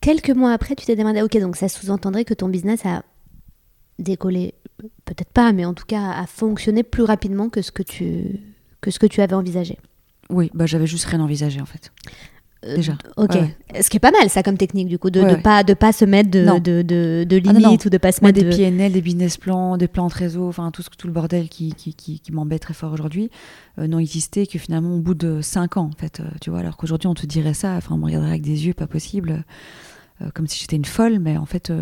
Quelques 0.00 0.30
mois 0.30 0.52
après, 0.52 0.76
tu 0.76 0.86
t'es 0.86 0.94
demandé, 0.94 1.22
ok, 1.22 1.38
donc 1.38 1.56
ça 1.56 1.68
sous-entendrait 1.68 2.24
que 2.24 2.34
ton 2.34 2.48
business 2.48 2.84
a 2.86 3.02
décollé, 3.98 4.54
peut-être 5.04 5.30
pas, 5.32 5.52
mais 5.52 5.64
en 5.64 5.74
tout 5.74 5.86
cas 5.86 6.10
a 6.12 6.26
fonctionné 6.26 6.82
plus 6.82 7.02
rapidement 7.02 7.48
que 7.48 7.62
ce 7.62 7.70
que 7.72 7.82
tu, 7.82 8.40
que 8.80 8.90
ce 8.90 8.98
que 8.98 9.06
tu 9.06 9.20
avais 9.20 9.34
envisagé. 9.34 9.78
Oui, 10.30 10.50
bah, 10.54 10.66
j'avais 10.66 10.86
juste 10.86 11.06
rien 11.06 11.20
envisagé, 11.20 11.60
en 11.60 11.66
fait. 11.66 11.90
Euh, 12.64 12.74
Déjà. 12.74 12.98
Ok. 13.16 13.34
Ouais, 13.34 13.82
Ce 13.82 13.88
qui 13.88 13.96
est 13.98 14.00
pas 14.00 14.10
mal, 14.10 14.28
ça, 14.28 14.42
comme 14.42 14.56
technique, 14.58 14.88
du 14.88 14.98
coup, 14.98 15.10
de 15.10 15.20
ne 15.20 15.26
ouais. 15.26 15.40
pas, 15.40 15.62
de 15.62 15.74
pas 15.74 15.92
se 15.92 16.04
mettre 16.04 16.28
de, 16.30 16.58
de, 16.58 16.82
de, 16.82 17.24
de 17.24 17.40
Ah 17.48 17.52
limites 17.52 17.84
ou 17.86 17.88
de 17.90 17.98
pas 17.98 18.10
se 18.12 18.20
Moi, 18.20 18.30
mettre 18.32 18.44
des 18.44 18.50
de... 18.50 18.56
PNL, 18.56 18.92
des 18.92 19.00
business 19.00 19.36
plans, 19.36 19.76
des 19.76 19.86
plans 19.88 20.08
de 20.08 20.12
réseau, 20.14 20.48
enfin 20.48 20.70
tout, 20.72 20.82
ce- 20.82 20.90
tout 20.90 21.06
le 21.06 21.12
bordel 21.12 21.48
qui, 21.48 21.72
qui, 21.72 21.94
qui, 21.94 22.18
qui 22.18 22.32
m'embête 22.32 22.62
très 22.62 22.74
fort 22.74 22.92
aujourd'hui, 22.92 23.30
euh, 23.78 23.86
n'ont 23.86 24.00
existé 24.00 24.46
que 24.48 24.58
finalement 24.58 24.96
au 24.96 24.98
bout 25.00 25.14
de 25.14 25.40
5 25.40 25.76
ans, 25.76 25.88
en 25.94 25.96
fait. 25.98 26.18
euh, 26.20 26.24
tu 26.40 26.50
vois, 26.50 26.58
alors 26.58 26.76
qu'aujourd'hui, 26.76 27.06
on 27.06 27.14
te 27.14 27.26
dirait 27.26 27.54
ça, 27.54 27.74
enfin, 27.76 27.94
on 27.94 27.98
me 27.98 28.04
regarderait 28.06 28.30
avec 28.30 28.42
des 28.42 28.66
yeux 28.66 28.74
pas 28.74 28.88
possible, 28.88 29.44
comme 30.34 30.48
si 30.48 30.58
j'étais 30.60 30.74
une 30.76 30.84
folle, 30.84 31.20
mais 31.20 31.36
en 31.36 31.46
fait, 31.46 31.72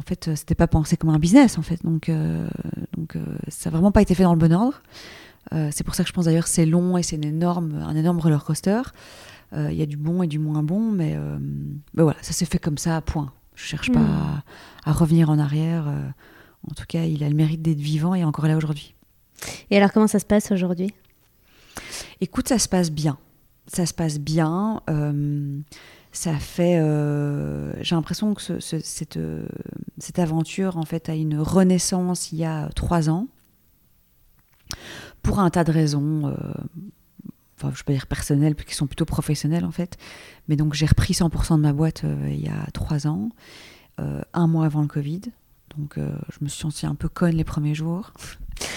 en 0.00 0.02
fait, 0.02 0.28
euh, 0.28 0.34
c'était 0.34 0.54
pas 0.54 0.66
pensé 0.66 0.96
comme 0.96 1.10
un 1.10 1.18
business, 1.18 1.58
en 1.58 1.62
fait. 1.62 1.84
Donc, 1.84 2.08
euh, 2.08 2.48
donc 2.96 3.16
euh, 3.16 3.24
ça 3.48 3.68
a 3.68 3.70
vraiment 3.72 3.92
pas 3.92 4.00
été 4.00 4.14
fait 4.14 4.22
dans 4.22 4.32
le 4.32 4.38
bon 4.38 4.50
ordre. 4.52 4.80
Euh, 5.52 5.68
c'est 5.72 5.84
pour 5.84 5.94
ça 5.94 6.04
que 6.04 6.08
je 6.08 6.12
pense 6.14 6.24
d'ailleurs 6.24 6.46
c'est 6.46 6.64
long 6.66 6.96
et 6.96 7.02
c'est 7.02 7.16
une 7.16 7.24
énorme, 7.24 7.74
un 7.86 7.94
énorme 7.96 8.18
roller 8.18 8.42
coaster. 8.42 8.80
Il 9.56 9.74
y 9.74 9.82
a 9.82 9.86
du 9.86 9.96
bon 9.96 10.22
et 10.22 10.28
du 10.28 10.38
moins 10.38 10.62
bon, 10.62 10.92
mais, 10.92 11.16
mais 11.94 12.02
voilà, 12.04 12.18
ça 12.22 12.32
s'est 12.32 12.44
fait 12.44 12.60
comme 12.60 12.78
ça, 12.78 13.00
point. 13.00 13.32
Je 13.56 13.64
cherche 13.64 13.90
pas 13.90 13.98
Hmm. 13.98 14.42
à, 14.86 14.90
à 14.90 14.92
revenir 14.92 15.28
en 15.28 15.40
arrière. 15.40 15.86
en 16.70 16.74
tout 16.74 16.84
cas, 16.86 17.02
il 17.02 17.24
a 17.24 17.28
le 17.28 17.34
mérite 17.34 17.60
d'être 17.60 17.80
vivant 17.80 18.14
et 18.14 18.22
encore 18.24 18.46
là 18.46 18.56
aujourd'hui. 18.56 18.94
Et 19.70 19.76
alors, 19.76 19.90
comment 19.92 20.06
ça 20.06 20.20
se 20.20 20.24
passe 20.24 20.52
aujourd'hui? 20.52 20.94
Écoute, 22.20 22.46
ça 22.46 22.60
se 22.60 22.68
passe 22.68 22.92
bien. 22.92 23.18
Ça 23.66 23.86
se 23.86 23.92
passe 23.94 24.20
bien. 24.20 24.82
Ça 26.12 26.34
fait. 26.34 26.78
euh, 26.80 27.72
J'ai 27.82 27.94
l'impression 27.94 28.34
que 28.34 28.42
ce- 28.42 28.60
ce- 28.60 28.80
cette, 28.80 29.16
euh, 29.16 29.46
cette 29.98 30.18
aventure, 30.18 30.76
en 30.76 30.84
fait, 30.84 31.08
a 31.08 31.14
une 31.14 31.38
renaissance 31.38 32.32
il 32.32 32.38
y 32.38 32.44
a 32.44 32.68
trois 32.74 33.08
ans. 33.10 33.26
Pour 35.22 35.38
un 35.40 35.50
tas 35.50 35.64
de 35.64 35.72
raisons. 35.72 36.26
euh, 36.28 36.34
Enfin, 37.62 37.72
je 37.76 37.82
pas 37.82 37.92
dire 37.92 38.06
personnelles, 38.06 38.54
puisqu'ils 38.54 38.74
sont 38.74 38.86
plutôt 38.86 39.04
professionnels, 39.04 39.66
en 39.66 39.70
fait. 39.70 39.98
Mais 40.48 40.56
donc, 40.56 40.72
j'ai 40.72 40.86
repris 40.86 41.12
100% 41.12 41.58
de 41.58 41.62
ma 41.62 41.74
boîte 41.74 42.04
euh, 42.04 42.28
il 42.30 42.40
y 42.42 42.48
a 42.48 42.66
trois 42.72 43.06
ans, 43.06 43.28
un 44.32 44.46
mois 44.46 44.64
avant 44.64 44.80
le 44.80 44.86
Covid. 44.86 45.20
Donc, 45.76 45.96
je 45.98 46.38
me 46.42 46.48
suis 46.48 46.58
sentie 46.58 46.86
un 46.86 46.94
peu 46.94 47.10
conne 47.10 47.34
les 47.36 47.44
premiers 47.44 47.74
jours. 47.74 48.14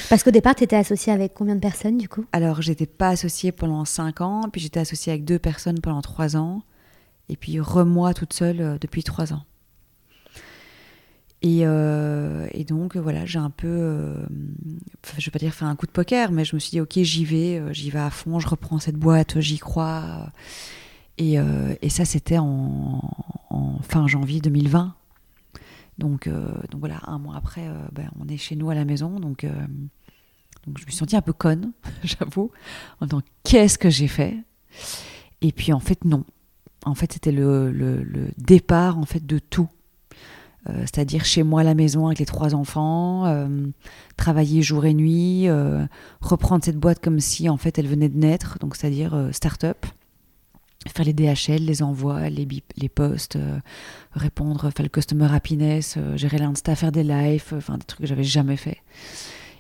Parce 0.10 0.22
qu'au 0.22 0.32
départ, 0.32 0.54
tu 0.56 0.66
étais 0.66 0.76
associé 0.76 1.14
avec 1.14 1.34
combien 1.34 1.56
de 1.56 1.62
personnes, 1.62 1.98
du 1.98 2.10
coup? 2.10 2.26
Alors, 2.34 2.62
j'étais 2.62 2.86
pas 2.86 3.08
associée 3.08 3.54
pendant 3.54 3.86
5 3.86 4.20
ans, 4.20 4.50
puis 4.52 4.60
j'étais 4.60 4.82
associée 4.82 5.14
avec 5.14 5.24
deux 5.24 5.40
personnes 5.40 5.80
pendant 5.80 6.02
3 6.02 6.36
ans, 6.36 6.62
et 7.34 7.36
puis 7.36 7.60
re-moi 7.60 8.14
toute 8.14 8.32
seule 8.32 8.62
euh, 8.62 8.78
depuis 8.80 9.04
3 9.04 9.34
ans. 9.34 9.44
Et, 11.42 11.62
euh, 11.64 12.48
et 12.52 12.64
donc, 12.64 12.96
voilà, 12.96 13.26
j'ai 13.26 13.40
un 13.40 13.50
peu, 13.50 13.68
euh, 13.68 14.26
je 15.18 15.26
vais 15.26 15.32
pas 15.32 15.40
dire 15.40 15.54
fait 15.54 15.66
un 15.66 15.76
coup 15.76 15.88
de 15.88 15.92
poker, 15.92 16.32
mais 16.32 16.46
je 16.46 16.56
me 16.56 16.60
suis 16.60 16.70
dit, 16.70 16.80
ok, 16.80 17.00
j'y 17.00 17.26
vais, 17.26 17.62
j'y 17.74 17.90
vais 17.90 18.00
à 18.00 18.12
fond, 18.12 18.40
je 18.40 18.48
reprends 18.48 18.80
cette 18.80 18.96
boîte, 18.96 19.42
j'y 19.42 19.58
crois. 19.58 20.30
Et, 21.18 21.38
ça, 21.90 22.06
c'était 22.06 22.38
en, 22.38 23.02
fin 23.82 24.08
janvier 24.08 24.40
2020. 24.40 24.96
Donc, 25.98 26.30
voilà, 26.78 27.02
un 27.08 27.18
mois 27.18 27.36
après, 27.36 27.68
ben, 27.92 28.10
on 28.22 28.28
est 28.30 28.38
chez 28.38 28.56
nous 28.56 28.70
à 28.70 28.76
la 28.76 28.86
maison, 28.86 29.20
donc... 29.20 29.44
donc 29.44 30.78
je 30.78 30.86
me 30.86 30.92
suis 30.92 30.96
sentie 30.96 31.18
un 31.18 31.22
peu 31.22 31.34
conne, 31.34 31.74
j'avoue, 32.06 32.52
en 33.02 33.08
disant 33.08 33.22
qu'est-ce 33.44 33.78
que 33.78 33.90
j'ai 33.90 34.08
fait? 34.08 34.38
Et 35.42 35.52
puis 35.52 35.74
en 35.74 35.82
fait 35.82 36.06
non. 36.06 36.24
En 36.86 36.96
fait 36.96 37.14
c'était 37.14 37.32
le, 37.32 38.32
départ 38.38 38.98
en 38.98 39.06
fait 39.06 39.26
de 39.26 39.40
tout. 39.40 39.70
Euh, 40.70 40.82
C'est-à-dire 40.82 41.26
chez 41.26 41.44
moi 41.44 41.62
à 41.62 41.64
la 41.64 41.74
maison 41.74 42.08
avec 42.08 42.20
les 42.20 42.26
trois 42.26 42.56
enfants, 42.56 43.26
euh, 43.26 43.48
travailler 44.16 44.62
jour 44.62 44.86
et 44.86 44.94
nuit, 44.94 45.50
euh, 45.50 45.86
reprendre 46.22 46.64
cette 46.64 46.78
boîte 46.78 47.04
comme 47.04 47.20
si 47.20 47.50
en 47.50 47.58
fait 47.58 47.78
elle 47.78 47.88
venait 47.88 48.08
de 48.08 48.18
naître, 48.18 48.58
donc 48.60 48.78
c'est-à-dire 48.78 49.30
start-up, 49.34 49.86
faire 50.88 51.06
les 51.06 51.14
DHL, 51.14 51.66
les 51.66 51.84
envois, 51.84 52.30
les 52.30 52.46
bip, 52.46 52.72
les 52.78 52.88
posts, 52.88 53.36
euh, 53.36 53.60
répondre, 54.14 54.70
faire 54.72 54.84
le 54.84 54.90
customer 54.90 55.28
happiness, 55.34 55.98
gérer 56.16 56.38
l'insta, 56.38 56.76
faire 56.76 56.94
des 56.94 57.04
lives, 57.04 57.54
enfin 57.54 57.78
des 57.78 57.86
trucs 57.86 58.02
que 58.02 58.08
j'avais 58.08 58.24
jamais 58.24 58.58
fait. 58.58 58.78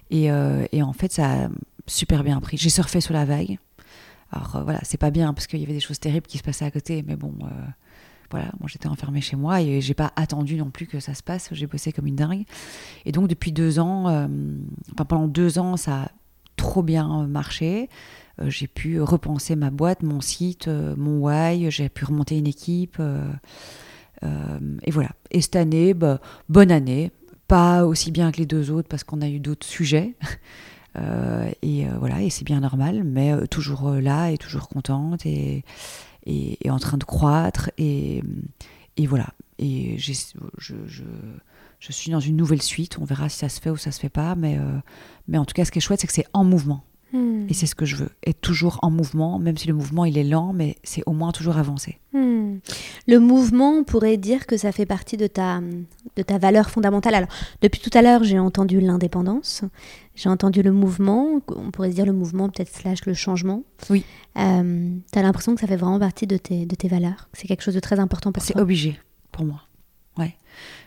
Et, 0.09 0.25
et 0.71 0.83
en 0.83 0.93
fait, 0.93 1.11
ça 1.11 1.45
a 1.45 1.49
super 1.87 2.23
bien 2.23 2.39
pris. 2.39 2.57
J'ai 2.57 2.69
surfé 2.69 3.01
sur 3.01 3.15
la 3.15 3.25
vague. 3.25 3.57
Alors 4.33 4.55
euh, 4.55 4.63
voilà, 4.63 4.79
c'est 4.83 4.97
pas 4.97 5.11
bien 5.11 5.33
parce 5.33 5.47
qu'il 5.47 5.59
y 5.59 5.63
avait 5.63 5.73
des 5.73 5.79
choses 5.79 5.99
terribles 5.99 6.27
qui 6.27 6.37
se 6.37 6.43
passaient 6.43 6.65
à 6.65 6.71
côté, 6.71 7.03
mais 7.05 7.15
bon, 7.15 7.33
euh, 7.43 7.47
voilà, 8.31 8.47
moi 8.59 8.67
j'étais 8.67 8.87
enfermée 8.87 9.21
chez 9.21 9.35
moi 9.35 9.61
et 9.61 9.79
j'ai 9.79 9.93
pas 9.93 10.11
attendu 10.15 10.55
non 10.55 10.71
plus 10.71 10.87
que 10.87 10.99
ça 10.99 11.13
se 11.13 11.21
passe. 11.21 11.49
J'ai 11.51 11.67
bossé 11.67 11.91
comme 11.91 12.07
une 12.07 12.15
dingue. 12.15 12.45
Et 13.05 13.11
donc 13.11 13.27
depuis 13.27 13.51
deux 13.51 13.79
ans, 13.79 14.07
euh, 14.09 14.27
enfin 14.93 15.05
pendant 15.05 15.27
deux 15.27 15.59
ans, 15.59 15.77
ça 15.77 16.03
a 16.03 16.11
trop 16.55 16.81
bien 16.81 17.27
marché. 17.27 17.89
J'ai 18.47 18.67
pu 18.67 18.99
repenser 18.99 19.55
ma 19.55 19.69
boîte, 19.69 20.01
mon 20.01 20.19
site, 20.19 20.67
mon 20.67 21.19
why. 21.19 21.69
J'ai 21.69 21.87
pu 21.87 22.05
remonter 22.05 22.35
une 22.35 22.47
équipe. 22.47 22.99
et 24.23 24.91
voilà. 24.91 25.11
Et 25.29 25.41
cette 25.41 25.55
année, 25.55 25.93
bah, 25.93 26.19
bonne 26.49 26.71
année. 26.71 27.11
Pas 27.47 27.85
aussi 27.85 28.09
bien 28.09 28.31
que 28.31 28.37
les 28.37 28.47
deux 28.47 28.71
autres 28.71 28.87
parce 28.87 29.03
qu'on 29.03 29.21
a 29.21 29.29
eu 29.29 29.39
d'autres 29.39 29.67
sujets. 29.67 30.15
Euh, 30.95 31.51
et 31.61 31.87
euh, 31.87 31.91
voilà, 31.97 32.21
et 32.21 32.29
c'est 32.29 32.45
bien 32.45 32.59
normal, 32.59 33.03
mais 33.03 33.33
euh, 33.33 33.45
toujours 33.47 33.89
là 33.91 34.29
et 34.29 34.37
toujours 34.37 34.69
contente 34.69 35.25
et, 35.25 35.63
et, 36.25 36.69
en 36.69 36.79
train 36.79 36.97
de 36.97 37.03
croître. 37.03 37.71
Et, 37.77 38.23
et 38.97 39.07
voilà. 39.07 39.27
Et 39.59 39.97
je, 39.97 40.13
je, 40.57 40.75
je 41.79 41.91
suis 41.91 42.11
dans 42.11 42.19
une 42.19 42.35
nouvelle 42.35 42.61
suite. 42.61 42.97
On 42.99 43.05
verra 43.05 43.29
si 43.29 43.37
ça 43.37 43.49
se 43.49 43.59
fait 43.61 43.69
ou 43.69 43.77
ça 43.77 43.91
se 43.91 43.99
fait 43.99 44.09
pas. 44.09 44.35
Mais, 44.35 44.57
mais 45.27 45.37
en 45.37 45.45
tout 45.45 45.53
cas, 45.53 45.65
ce 45.65 45.71
qui 45.71 45.79
est 45.79 45.81
chouette, 45.81 46.01
c'est 46.01 46.07
que 46.07 46.13
c'est 46.13 46.27
en 46.33 46.43
mouvement. 46.43 46.83
Hmm. 47.13 47.45
Et 47.47 47.53
c'est 47.53 47.67
ce 47.67 47.75
que 47.75 47.85
je 47.85 47.95
veux. 47.95 48.09
Être 48.25 48.41
toujours 48.41 48.79
en 48.81 48.89
mouvement, 48.89 49.37
même 49.37 49.55
si 49.55 49.67
le 49.67 49.73
mouvement 49.75 50.03
il 50.03 50.17
est 50.17 50.23
lent, 50.23 50.51
mais 50.51 50.77
c'est 50.83 51.03
au 51.05 51.11
moins 51.13 51.31
toujours 51.31 51.57
avancer. 51.57 51.99
Hmm. 52.11 52.57
Le 53.07 53.19
mouvement, 53.19 53.71
on 53.71 53.83
pourrait 53.83 54.17
dire 54.17 54.47
que 54.47 54.57
ça 54.57 54.71
fait 54.71 54.85
partie 54.87 55.15
de 55.15 55.27
ta, 55.27 55.61
de 56.15 56.21
ta 56.23 56.37
valeur 56.39 56.69
fondamentale. 56.71 57.13
Alors, 57.15 57.29
depuis 57.61 57.79
tout 57.81 57.91
à 57.95 58.01
l'heure, 58.01 58.23
j'ai 58.23 58.39
entendu 58.39 58.79
l'indépendance, 58.81 59.63
j'ai 60.15 60.29
entendu 60.29 60.63
le 60.63 60.71
mouvement, 60.71 61.39
on 61.47 61.69
pourrait 61.71 61.89
dire 61.91 62.05
le 62.07 62.13
mouvement 62.13 62.49
peut-être 62.49 62.73
slash 62.73 63.05
le 63.05 63.13
changement. 63.13 63.63
Oui. 63.89 64.03
Euh, 64.37 64.95
tu 65.11 65.19
as 65.19 65.21
l'impression 65.21 65.53
que 65.53 65.61
ça 65.61 65.67
fait 65.67 65.77
vraiment 65.77 65.99
partie 65.99 66.25
de 66.27 66.37
tes, 66.37 66.65
de 66.65 66.75
tes 66.75 66.87
valeurs, 66.87 67.29
c'est 67.33 67.47
quelque 67.47 67.61
chose 67.63 67.75
de 67.75 67.79
très 67.79 67.99
important 67.99 68.31
pour 68.31 68.41
C'est 68.41 68.53
toi. 68.53 68.63
obligé 68.63 68.99
pour 69.31 69.45
moi. 69.45 69.61
Ouais. 70.17 70.35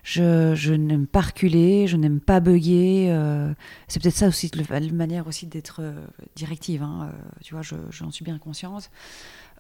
Je, 0.09 0.55
je 0.55 0.73
n'aime 0.73 1.09
pas 1.09 1.21
reculer, 1.21 1.89
je 1.89 1.97
n'aime 1.97 2.21
pas 2.21 2.39
bugger. 2.39 3.09
euh, 3.11 3.53
c'est 3.89 4.01
peut-être 4.01 4.15
ça 4.15 4.29
aussi, 4.29 4.49
la 4.55 4.81
manière 4.93 5.27
aussi 5.27 5.47
d'être 5.49 5.81
euh, 5.83 6.07
directive. 6.37 6.85
hein, 6.85 7.11
euh, 7.13 7.29
tu 7.43 7.55
vois, 7.55 7.63
je- 7.63 7.75
j'en 7.91 8.13
suis 8.13 8.25
bien 8.25 8.39
consciente. 8.39 8.93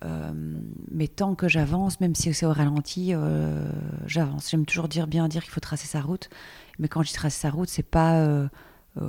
Euh, 0.05 0.31
mais 0.93 1.09
tant 1.09 1.35
que 1.35 1.49
j'avance, 1.49 1.99
même 1.99 2.15
si 2.15 2.33
c'est 2.33 2.47
au 2.47 2.53
ralenti, 2.53 3.09
euh, 3.13 3.69
j'avance. 4.07 4.49
J'aime 4.49 4.67
toujours 4.67 4.87
dire, 4.87 5.09
bien 5.09 5.27
dire 5.27 5.43
qu'il 5.43 5.51
faut 5.51 5.59
tracer 5.59 5.89
sa 5.89 6.01
route. 6.01 6.31
Mais 6.79 6.87
quand 6.87 7.03
je 7.03 7.09
dis 7.09 7.15
tracer 7.15 7.41
sa 7.41 7.51
route, 7.51 7.69
c'est 7.69 7.83
pas 7.83 8.21
euh, 8.21 8.47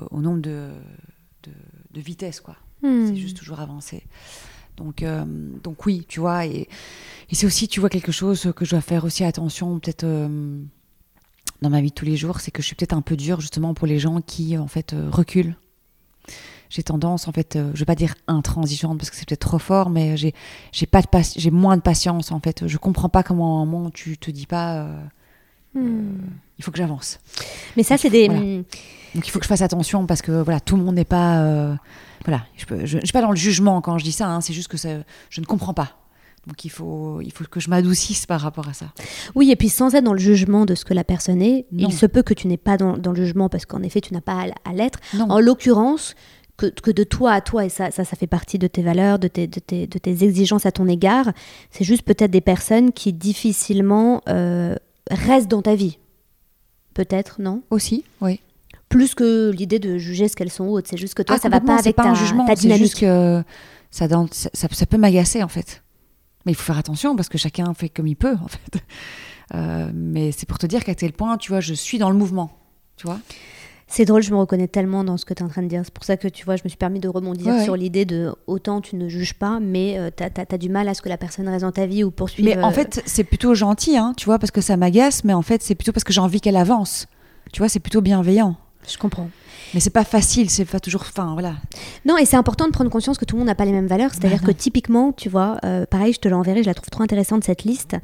au 0.09 0.21
nombre 0.21 0.41
de, 0.41 0.71
de, 1.43 1.51
de 1.91 2.01
vitesse, 2.01 2.41
quoi. 2.41 2.55
Hmm. 2.81 3.05
C'est 3.05 3.15
juste 3.15 3.37
toujours 3.37 3.59
avancer. 3.59 4.07
Donc, 4.75 5.03
donc 5.63 5.85
oui, 5.85 6.03
tu 6.07 6.19
vois, 6.19 6.47
et, 6.47 6.67
et 7.29 7.35
c'est 7.35 7.45
aussi, 7.45 7.67
tu 7.67 7.79
vois, 7.79 7.89
quelque 7.89 8.11
chose 8.11 8.51
que 8.55 8.65
je 8.65 8.71
dois 8.71 8.81
faire 8.81 9.05
aussi 9.05 9.23
attention, 9.23 9.79
peut-être 9.79 10.05
dans 11.61 11.69
ma 11.69 11.81
vie 11.81 11.89
de 11.89 11.93
tous 11.95 12.05
les 12.05 12.17
jours, 12.17 12.39
c'est 12.39 12.51
que 12.51 12.61
je 12.61 12.67
suis 12.67 12.75
peut-être 12.75 12.93
un 12.93 13.01
peu 13.01 13.15
dure 13.15 13.41
justement 13.41 13.73
pour 13.73 13.87
les 13.87 13.99
gens 13.99 14.21
qui, 14.21 14.57
en 14.57 14.67
fait, 14.67 14.93
euh, 14.93 15.09
reculent. 15.11 15.55
J'ai 16.69 16.83
tendance, 16.83 17.27
en 17.27 17.31
fait, 17.31 17.55
euh, 17.55 17.71
je 17.73 17.79
vais 17.79 17.85
pas 17.85 17.95
dire 17.95 18.13
intransigeante 18.27 18.97
parce 18.97 19.09
que 19.09 19.15
c'est 19.15 19.25
peut-être 19.27 19.39
trop 19.47 19.57
fort, 19.59 19.89
mais 19.89 20.17
j'ai 20.17 20.33
j'ai 20.73 20.85
pas 20.85 21.01
de 21.01 21.07
paci- 21.07 21.39
j'ai 21.39 21.49
moins 21.51 21.77
de 21.77 21.81
patience 21.81 22.31
en 22.33 22.41
fait. 22.41 22.67
Je 22.67 22.77
comprends 22.77 23.07
pas 23.07 23.23
comment 23.23 23.59
à 23.59 23.61
un 23.61 23.65
moment 23.65 23.89
tu 23.89 24.17
te 24.17 24.29
dis 24.31 24.45
pas, 24.47 24.81
euh, 24.83 25.01
Hmm. 25.75 26.17
il 26.57 26.63
faut 26.63 26.71
que 26.71 26.77
j'avance. 26.77 27.19
Mais 27.75 27.83
ça, 27.83 27.97
c'est 27.97 28.09
des. 28.09 28.27
Voilà. 28.27 28.41
Donc 28.41 29.27
il 29.27 29.29
faut 29.29 29.37
que 29.39 29.45
je 29.45 29.49
fasse 29.49 29.61
attention 29.61 30.05
parce 30.07 30.21
que 30.21 30.31
voilà, 30.41 30.59
tout 30.59 30.75
le 30.75 30.83
monde 30.83 30.95
n'est 30.95 31.05
pas. 31.05 31.39
euh, 31.41 31.75
voilà, 32.25 32.45
je 32.83 32.97
ne 32.97 33.05
suis 33.05 33.13
pas 33.13 33.21
dans 33.21 33.29
le 33.31 33.37
jugement 33.37 33.79
quand 33.81 33.97
je 33.97 34.03
dis 34.03 34.11
ça, 34.11 34.27
hein, 34.27 34.41
c'est 34.41 34.53
juste 34.53 34.67
que 34.69 34.77
ça, 34.77 34.89
je 35.29 35.39
ne 35.41 35.45
comprends 35.45 35.73
pas. 35.73 35.95
Donc 36.47 36.63
il 36.65 36.69
faut, 36.69 37.19
il 37.21 37.31
faut 37.31 37.43
que 37.43 37.59
je 37.59 37.69
m'adoucisse 37.69 38.25
par 38.25 38.39
rapport 38.41 38.67
à 38.69 38.73
ça. 38.73 38.85
Oui, 39.35 39.51
et 39.51 39.55
puis 39.57 39.67
sans 39.69 39.93
être 39.95 40.03
dans 40.05 40.13
le 40.13 40.19
jugement 40.19 40.65
de 40.65 40.75
ce 40.75 40.85
que 40.85 40.93
la 40.93 41.03
personne 41.03 41.41
est, 41.41 41.65
Non. 41.71 41.89
il 41.89 41.93
se 41.93 42.05
peut 42.05 42.23
que 42.23 42.33
tu 42.33 42.47
n'es 42.47 42.55
pas 42.57 42.77
dans, 42.77 42.97
dans 42.97 43.11
le 43.11 43.17
jugement 43.25 43.49
parce 43.49 43.65
qu'en 43.65 43.83
effet, 43.83 43.99
tu 44.01 44.13
n'as 44.13 44.21
pas 44.21 44.45
à, 44.65 44.69
à 44.69 44.73
l'être. 44.73 44.99
En 45.29 45.39
l'occurrence, 45.39 46.15
que, 46.55 46.65
que 46.67 46.89
de 46.89 47.03
toi 47.03 47.33
à 47.33 47.41
toi, 47.41 47.65
et 47.65 47.69
ça, 47.69 47.91
ça, 47.91 48.03
ça 48.05 48.15
fait 48.15 48.25
partie 48.27 48.57
de 48.57 48.65
tes 48.67 48.81
valeurs, 48.81 49.19
de 49.19 49.27
tes, 49.27 49.45
de 49.45 49.59
tes, 49.59 49.85
de 49.87 49.99
tes 49.99 50.23
exigences 50.23 50.65
à 50.65 50.71
ton 50.71 50.87
égard, 50.87 51.31
c'est 51.69 51.83
juste 51.83 52.01
peut-être 52.03 52.31
des 52.31 52.41
personnes 52.41 52.93
qui 52.93 53.13
difficilement 53.13 54.21
euh, 54.29 54.73
restent 55.11 55.49
dans 55.51 55.61
ta 55.61 55.75
vie. 55.75 55.99
Peut-être, 56.93 57.41
non? 57.41 57.61
Aussi, 57.69 58.03
oui. 58.21 58.39
plus 58.89 59.13
que 59.13 59.51
l'idée 59.51 59.77
de 59.79 59.97
juger 59.99 60.27
ce 60.29 60.35
qu'elles 60.35 60.49
sont 60.49 60.65
autre. 60.67 60.87
C'est 60.89 60.97
juste 60.97 61.13
que 61.13 61.21
toi, 61.21 61.35
Ah, 61.37 61.41
ça 61.41 61.49
va 61.49 61.59
pas 61.61 61.77
avec 61.77 61.95
pas 61.95 62.03
ta, 62.03 62.09
un 62.09 62.15
jugement, 62.15 62.45
ta 62.45 62.55
c'est 62.55 62.61
dynamique. 62.61 62.83
juste 62.85 62.99
que 62.99 63.43
ça, 63.91 64.07
ça- 64.31 64.49
ça 64.71 64.85
peut 64.87 64.97
m'agacer 64.97 65.43
en 65.43 65.47
fait. 65.47 65.83
Mais 66.47 66.53
il 66.53 66.55
faut 66.55 66.63
faire 66.63 66.77
attention 66.77 67.15
parce 67.15 67.29
que 67.29 67.37
chacun 67.37 67.71
fait 67.73 67.89
comme 67.89 68.07
il 68.07 68.15
peut 68.15 68.37
en 68.41 68.47
fait. 68.47 68.81
Euh, 69.55 69.89
mais 69.93 70.33
c'est 70.33 70.45
pour 70.45 70.57
te 70.57 70.65
dire 70.65 70.83
qu'à 70.83 70.93
tel 70.93 71.13
point, 71.13 71.37
tu 71.37 71.53
vois, 71.53 71.61
je 71.61 71.73
suis 71.73 71.97
dans 71.99 72.09
le 72.09 72.17
mouvement. 72.17 72.51
Tu 72.97 73.07
vois 73.07 73.17
C'est 73.87 74.03
drôle, 74.03 74.21
je 74.21 74.31
me 74.31 74.35
reconnais 74.35 74.67
tellement 74.67 75.05
dans 75.05 75.15
ce 75.15 75.23
que 75.23 75.33
tu 75.33 75.41
es 75.41 75.45
en 75.45 75.47
train 75.47 75.61
de 75.61 75.69
dire. 75.69 75.83
C'est 75.85 75.93
pour 75.93 76.03
ça 76.03 76.17
que 76.17 76.27
tu 76.27 76.43
vois, 76.43 76.57
je 76.57 76.63
me 76.65 76.67
suis 76.67 76.77
permis 76.77 76.99
de 76.99 77.07
rebondir 77.07 77.55
Ouais, 77.55 77.63
sur 77.63 77.71
ouais. 77.71 77.79
l'idée 77.79 78.03
de 78.03 78.35
autant 78.45 78.81
tu 78.81 78.97
ne 78.97 79.07
juges 79.07 79.35
pas, 79.35 79.61
mais 79.61 80.11
tu 80.17 80.23
as, 80.23 80.57
du 80.57 80.67
mal 80.67 80.89
à 80.89 80.93
ce 80.93 81.01
que 81.01 81.07
la 81.07 81.15
personne 81.15 81.47
reste 81.47 81.63
dans 81.63 81.71
ta 81.71 81.85
vie 81.85 82.03
ou 82.03 82.11
poursuive. 82.11 82.43
Mais 82.43 82.61
en 82.61 82.71
euh, 82.71 82.73
fait, 82.73 83.01
c'est 83.05 83.23
plutôt 83.23 83.55
gentil, 83.55 83.95
hein, 83.95 84.13
tu 84.17 84.25
vois, 84.25 84.37
parce 84.37 84.51
que 84.51 84.59
ça 84.59 84.75
m'agace, 84.75 85.23
mais 85.23 85.31
en 85.31 85.41
fait, 85.41 85.63
c'est 85.63 85.75
plutôt 85.75 85.93
parce 85.93 86.03
que 86.03 86.11
j'ai 86.11 86.19
envie 86.19 86.41
qu'elle 86.41 86.57
avance. 86.57 87.07
Tu 87.53 87.59
vois, 87.59 87.69
c'est 87.69 87.79
plutôt 87.79 88.01
bienveillant. 88.01 88.57
je 88.85 88.97
comprends. 88.97 89.29
Mais 89.73 89.79
c'est 89.79 89.89
pas 89.89 90.03
facile, 90.03 90.49
c'est 90.49 90.65
pas 90.65 90.79
toujours. 90.79 91.01
Enfin, 91.01 91.33
voilà. 91.33 91.55
Non, 92.05 92.17
et 92.17 92.25
c'est 92.25 92.37
important 92.37 92.65
de 92.65 92.71
prendre 92.71 92.89
conscience 92.89 93.17
que 93.17 93.25
tout 93.25 93.35
le 93.35 93.39
monde 93.39 93.47
n'a 93.47 93.55
pas 93.55 93.65
les 93.65 93.71
mêmes 93.71 93.87
valeurs. 93.87 94.11
C'est-à-dire 94.13 94.39
Bah 94.41 94.47
que 94.47 94.51
typiquement, 94.51 95.11
tu 95.11 95.29
vois, 95.29 95.57
euh, 95.65 95.85
pareil, 95.85 96.13
je 96.13 96.19
te 96.19 96.27
l'enverrai, 96.27 96.63
je 96.63 96.67
la 96.67 96.73
trouve 96.73 96.89
trop 96.89 97.03
intéressante 97.03 97.43
cette 97.43 97.63
liste. 97.63 97.95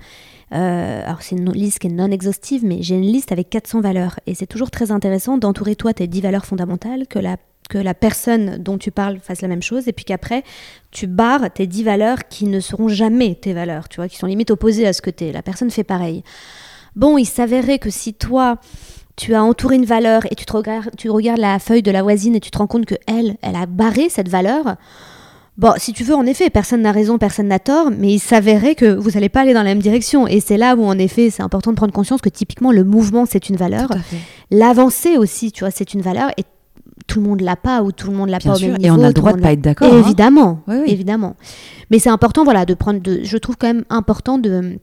Euh, 0.53 1.03
alors, 1.05 1.21
c'est 1.21 1.35
une 1.35 1.51
liste 1.51 1.79
qui 1.79 1.87
est 1.87 1.91
non 1.91 2.11
exhaustive, 2.11 2.63
mais 2.65 2.81
j'ai 2.81 2.95
une 2.95 3.01
liste 3.01 3.31
avec 3.31 3.49
400 3.49 3.81
valeurs. 3.81 4.19
Et 4.27 4.35
c'est 4.35 4.45
toujours 4.45 4.71
très 4.71 4.91
intéressant 4.91 5.37
d'entourer 5.37 5.75
toi 5.75 5.93
tes 5.93 6.07
10 6.07 6.21
valeurs 6.21 6.45
fondamentales, 6.45 7.07
que 7.07 7.19
la, 7.19 7.37
que 7.69 7.77
la 7.77 7.93
personne 7.93 8.57
dont 8.57 8.77
tu 8.77 8.91
parles 8.91 9.19
fasse 9.19 9.41
la 9.41 9.47
même 9.47 9.63
chose, 9.63 9.87
et 9.87 9.93
puis 9.93 10.05
qu'après, 10.05 10.43
tu 10.91 11.07
barres 11.07 11.51
tes 11.51 11.65
10 11.65 11.83
valeurs 11.83 12.27
qui 12.29 12.45
ne 12.45 12.59
seront 12.59 12.87
jamais 12.87 13.35
tes 13.35 13.53
valeurs, 13.53 13.89
tu 13.89 13.97
vois, 13.97 14.07
qui 14.07 14.17
sont 14.17 14.27
limite 14.27 14.51
opposées 14.51 14.85
à 14.85 14.93
ce 14.93 15.01
que 15.01 15.09
tu 15.09 15.25
es. 15.25 15.31
La 15.31 15.41
personne 15.41 15.71
fait 15.71 15.83
pareil. 15.83 16.23
Bon, 16.95 17.17
il 17.17 17.25
s'avérait 17.25 17.79
que 17.79 17.89
si 17.89 18.13
toi, 18.13 18.59
tu 19.15 19.35
as 19.35 19.43
entouré 19.43 19.75
une 19.75 19.85
valeur 19.85 20.25
et 20.31 20.35
tu, 20.35 20.45
te 20.45 20.53
regardes, 20.53 20.89
tu 20.97 21.09
regardes 21.09 21.39
la 21.39 21.59
feuille 21.59 21.83
de 21.83 21.91
la 21.91 22.01
voisine 22.01 22.35
et 22.35 22.39
tu 22.39 22.49
te 22.51 22.57
rends 22.57 22.67
compte 22.67 22.85
que 22.85 22.95
elle, 23.07 23.37
elle 23.41 23.55
a 23.55 23.65
barré 23.65 24.09
cette 24.09 24.27
valeur. 24.29 24.75
Bon, 25.55 25.73
si 25.77 25.93
tu 25.93 26.03
veux, 26.03 26.15
en 26.15 26.25
effet, 26.25 26.49
personne 26.49 26.81
n'a 26.81 26.91
raison, 26.91 27.19
personne 27.19 27.47
n'a 27.47 27.59
tort, 27.59 27.91
mais 27.95 28.11
il 28.13 28.19
s'avérait 28.19 28.73
que 28.73 28.87
vous 28.91 29.11
n'allez 29.11 29.29
pas 29.29 29.41
aller 29.41 29.53
dans 29.53 29.61
la 29.61 29.69
même 29.69 29.83
direction. 29.83 30.25
Et 30.27 30.39
c'est 30.39 30.57
là 30.57 30.75
où, 30.75 30.83
en 30.83 30.97
effet, 30.97 31.29
c'est 31.29 31.43
important 31.43 31.69
de 31.69 31.75
prendre 31.75 31.93
conscience 31.93 32.21
que 32.21 32.29
typiquement, 32.29 32.71
le 32.71 32.83
mouvement, 32.83 33.27
c'est 33.27 33.49
une 33.49 33.55
valeur. 33.55 33.87
L'avancée 34.49 35.17
aussi, 35.17 35.51
tu 35.51 35.59
vois, 35.63 35.69
c'est 35.69 35.93
une 35.93 36.01
valeur. 36.01 36.31
Et 36.37 36.43
tout 37.05 37.19
le 37.21 37.27
monde 37.27 37.41
l'a 37.41 37.55
pas 37.55 37.83
ou 37.83 37.91
tout 37.91 38.09
le 38.09 38.17
monde 38.17 38.29
l'a 38.29 38.39
pas 38.39 38.55
au 38.55 38.59
même 38.59 38.75
et 38.75 38.79
niveau. 38.79 38.95
on 38.99 39.03
a 39.03 39.07
le 39.09 39.13
droit 39.13 39.33
de 39.33 39.41
pas 39.41 39.51
être 39.51 39.61
d'accord. 39.61 39.93
hein. 39.93 39.99
Évidemment, 39.99 40.61
Oui, 40.67 40.77
oui. 40.85 40.91
évidemment. 40.91 41.35
Mais 41.91 41.99
c'est 41.99 42.09
important, 42.09 42.43
voilà, 42.43 42.65
de 42.65 42.73
prendre. 42.73 42.99
De, 42.99 43.19
je 43.23 43.37
trouve 43.37 43.55
quand 43.55 43.67
même 43.67 43.83
important 43.91 44.39
de, 44.39 44.79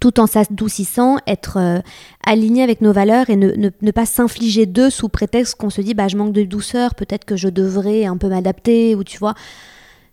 tout 0.00 0.20
en 0.20 0.26
s'adoucissant, 0.26 1.16
être 1.26 1.56
euh, 1.58 1.80
aligné 2.24 2.62
avec 2.62 2.80
nos 2.80 2.92
valeurs 2.92 3.30
et 3.30 3.36
ne, 3.36 3.52
ne- 3.52 3.70
ne 3.80 3.90
pas 3.90 4.06
s'infliger 4.06 4.66
d'eux 4.66 4.90
sous 4.90 5.08
prétexte 5.08 5.54
qu'on 5.56 5.70
se 5.70 5.80
dit, 5.80 5.94
bah, 5.94 6.08
je 6.08 6.16
manque 6.16 6.32
de 6.32 6.42
douceur, 6.42 6.94
peut-être 6.94 7.24
que 7.24 7.36
je 7.36 7.48
devrais 7.48 8.04
un 8.04 8.16
peu 8.16 8.28
m'adapter 8.28 8.94
ou 8.94 9.04
tu 9.04 9.18
vois. 9.18 9.34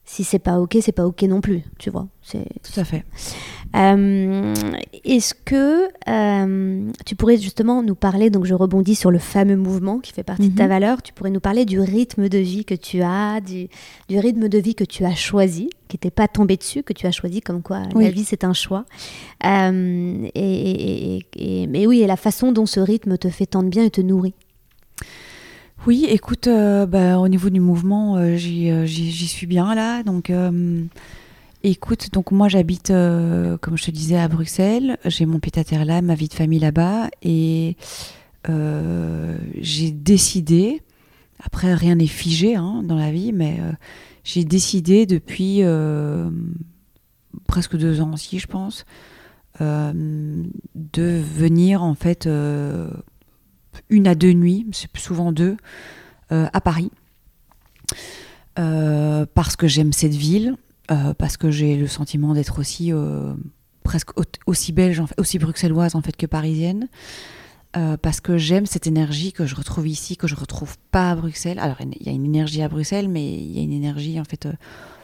Si 0.04 0.24
c'est 0.24 0.39
pas 0.39 0.60
ok, 0.60 0.78
c'est 0.82 0.91
pas 0.91 1.06
ok 1.06 1.22
non 1.24 1.41
plus, 1.41 1.63
tu 1.80 1.89
vois. 1.89 2.08
C'est 2.22 2.46
Tout 2.63 2.80
à 2.80 2.84
fait. 2.84 3.06
Euh, 3.75 4.53
Est-ce 5.03 5.34
que 5.34 5.88
euh, 6.10 6.91
tu 7.05 7.15
pourrais 7.15 7.38
justement 7.38 7.81
nous 7.84 7.95
parler, 7.95 8.29
donc 8.29 8.45
je 8.45 8.53
rebondis 8.53 8.95
sur 8.95 9.12
le 9.12 9.19
fameux 9.19 9.55
mouvement 9.55 9.99
qui 9.99 10.12
fait 10.13 10.23
partie 10.23 10.49
de 10.49 10.55
ta 10.55 10.63
Mhm. 10.63 10.69
valeur, 10.69 11.01
tu 11.01 11.13
pourrais 11.13 11.29
nous 11.31 11.39
parler 11.39 11.65
du 11.65 11.79
rythme 11.79 12.29
de 12.29 12.38
vie 12.38 12.65
que 12.65 12.75
tu 12.75 13.01
as, 13.01 13.39
du, 13.41 13.67
du 14.10 14.19
rythme 14.19 14.47
de 14.49 14.57
vie 14.57 14.75
que 14.75 14.84
tu 14.84 15.05
as 15.05 15.15
choisi, 15.15 15.69
qui 15.88 15.97
t'est 15.97 16.12
pas 16.12 16.27
tombé 16.27 16.57
dessus, 16.57 16.84
que 16.84 16.93
tu 16.93 17.07
as 17.07 17.12
choisi 17.12 17.41
comme 17.41 17.62
quoi 17.62 17.81
Oui. 17.95 18.03
la 18.03 18.12
vie 18.12 18.23
c'est 18.25 18.43
un 18.43 18.53
choix. 18.53 18.86
Euh, 19.45 20.27
et, 20.36 20.39
et- 20.41 21.15
et- 21.17 21.62
et- 21.63 21.67
mais 21.67 21.88
oui, 21.88 22.01
et 22.01 22.07
la 22.07 22.17
façon 22.17 22.51
dont 22.51 22.65
ce 22.65 22.79
rythme 22.79 23.17
te 23.17 23.29
fait 23.29 23.45
tant 23.45 23.63
de 23.63 23.69
bien 23.69 23.84
et 23.86 23.89
te 23.89 24.01
nourrit. 24.01 24.34
Oui, 25.88 26.05
écoute, 26.10 26.47
bah, 26.47 27.17
au 27.17 27.27
niveau 27.27 27.49
du 27.49 27.60
mouvement, 27.60 28.17
j'y 28.38 29.27
suis 29.27 29.47
bien 29.47 29.73
là. 29.73 30.03
Donc, 30.03 30.31
écoute, 31.63 32.12
donc 32.12 32.32
moi 32.32 32.47
j'habite, 32.47 32.91
euh, 32.91 33.58
comme 33.58 33.78
je 33.78 33.86
te 33.86 33.91
disais, 33.91 34.17
à 34.17 34.28
Bruxelles. 34.28 34.97
J'ai 35.06 35.26
mon 35.26 35.39
terre 35.39 35.86
là, 35.86 36.02
ma 36.02 36.15
vie 36.15 36.28
de 36.28 36.34
famille 36.34 36.60
là-bas, 36.60 37.10
et 37.21 37.78
euh, 38.50 39.38
j'ai 39.60 39.91
décidé. 39.91 40.82
Après, 41.43 41.74
rien 41.74 41.95
n'est 41.95 42.08
figé 42.08 42.56
hein, 42.56 42.84
dans 42.84 42.95
la 42.95 43.12
vie, 43.12 43.32
mais 43.32 43.60
euh, 43.60 43.71
j'ai 44.24 44.43
décidé 44.43 45.06
depuis 45.06 45.62
presque 47.47 47.76
deux 47.76 48.02
ans 48.02 48.13
aussi, 48.13 48.39
je 48.39 48.47
pense, 48.47 48.86
de 49.60 51.21
venir 51.36 51.84
en 51.84 51.95
fait. 51.95 52.28
une 53.89 54.08
à 54.08 54.15
deux 54.15 54.34
nuits, 54.34 54.67
souvent 54.95 55.32
deux, 55.32 55.58
à 56.30 56.62
Paris. 56.62 56.91
Parce 58.56 59.56
que 59.56 59.67
j'aime 59.67 59.93
cette 59.93 60.13
ville, 60.13 60.56
euh, 60.91 61.13
parce 61.13 61.38
que 61.38 61.49
j'ai 61.51 61.75
le 61.77 61.88
sentiment 61.88 62.34
d'être 62.34 62.60
aussi 62.60 62.91
euh, 62.93 63.34
presque 63.84 64.17
au- 64.19 64.23
aussi 64.45 64.71
belge, 64.71 65.01
aussi 65.17 65.39
bruxelloise 65.39 65.95
en 65.95 66.01
fait 66.01 66.15
que 66.15 66.25
parisienne. 66.25 66.88
Euh, 67.77 67.95
parce 67.95 68.19
que 68.19 68.38
j'aime 68.38 68.65
cette 68.65 68.86
énergie 68.86 69.32
que 69.32 69.45
je 69.45 69.56
retrouve 69.56 69.88
ici, 69.88 70.17
que 70.17 70.27
je 70.27 70.36
retrouve 70.36 70.75
pas 70.91 71.12
à 71.12 71.15
Bruxelles. 71.15 71.58
Alors 71.60 71.77
il 71.80 72.06
y 72.06 72.10
a 72.10 72.12
une 72.12 72.25
énergie 72.25 72.62
à 72.62 72.67
Bruxelles, 72.67 73.08
mais 73.08 73.25
il 73.34 73.51
y 73.56 73.60
a 73.60 73.62
une 73.62 73.71
énergie 73.71 74.19
en 74.19 74.25
fait 74.25 74.45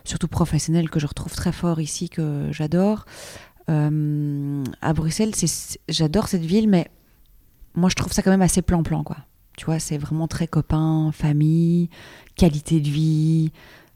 surtout 0.03 0.27
professionnelle 0.27 0.89
que 0.89 0.99
je 0.99 1.07
retrouve 1.07 1.33
très 1.33 1.53
fort 1.53 1.79
ici, 1.79 2.09
que 2.09 2.49
j'adore. 2.51 3.05
À 3.69 4.93
Bruxelles, 4.93 5.31
j'adore 5.87 6.27
cette 6.27 6.43
ville, 6.45 6.67
mais 6.69 6.89
moi 7.75 7.89
je 7.89 7.95
trouve 7.95 8.11
ça 8.11 8.21
quand 8.21 8.31
même 8.31 8.41
assez 8.41 8.61
plan-plan 8.61 9.03
quoi. 9.03 9.17
Tu 9.57 9.65
vois, 9.65 9.79
c'est 9.79 9.97
vraiment 9.97 10.27
très 10.27 10.47
copain, 10.47 11.11
famille, 11.13 11.89
qualité 12.35 12.79
de 12.79 12.87
vie, 12.89 13.51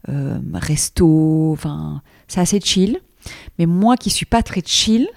euh, 0.08 0.38
resto, 0.54 1.50
enfin, 1.52 2.02
c'est 2.28 2.40
assez 2.40 2.60
chill. 2.60 3.00
Mais 3.58 3.66
moi 3.66 3.96
qui 3.96 4.10
suis 4.10 4.26
pas 4.26 4.42
très 4.42 4.62
chill, 4.64 5.08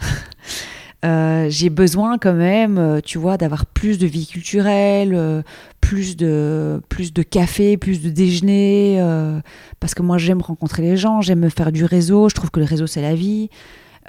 euh, 1.06 1.48
j'ai 1.50 1.70
besoin 1.70 2.18
quand 2.18 2.34
même, 2.34 2.78
euh, 2.78 3.00
tu 3.04 3.18
vois, 3.18 3.38
d'avoir 3.38 3.66
plus 3.66 3.98
de 3.98 4.06
vie 4.06 4.28
culturelle, 4.28 5.14
euh, 5.16 5.42
plus 5.82 6.16
de 6.16 6.82
plus 6.90 7.14
de 7.14 7.24
café, 7.24 7.78
plus 7.78 8.02
de 8.02 8.10
déjeuner, 8.10 8.98
euh, 9.00 9.40
parce 9.80 9.96
que 9.96 10.02
moi 10.02 10.18
j'aime 10.18 10.42
rencontrer 10.42 10.82
les 10.82 10.98
gens, 10.98 11.22
j'aime 11.22 11.40
me 11.40 11.50
faire 11.50 11.72
du 11.72 11.86
réseau. 11.86 12.30
Je 12.30 12.36
trouve 12.36 12.52
que 12.52 12.60
le 12.60 12.66
réseau 12.66 12.88
c'est 12.88 13.02
la 13.02 13.16
vie. 13.16 13.50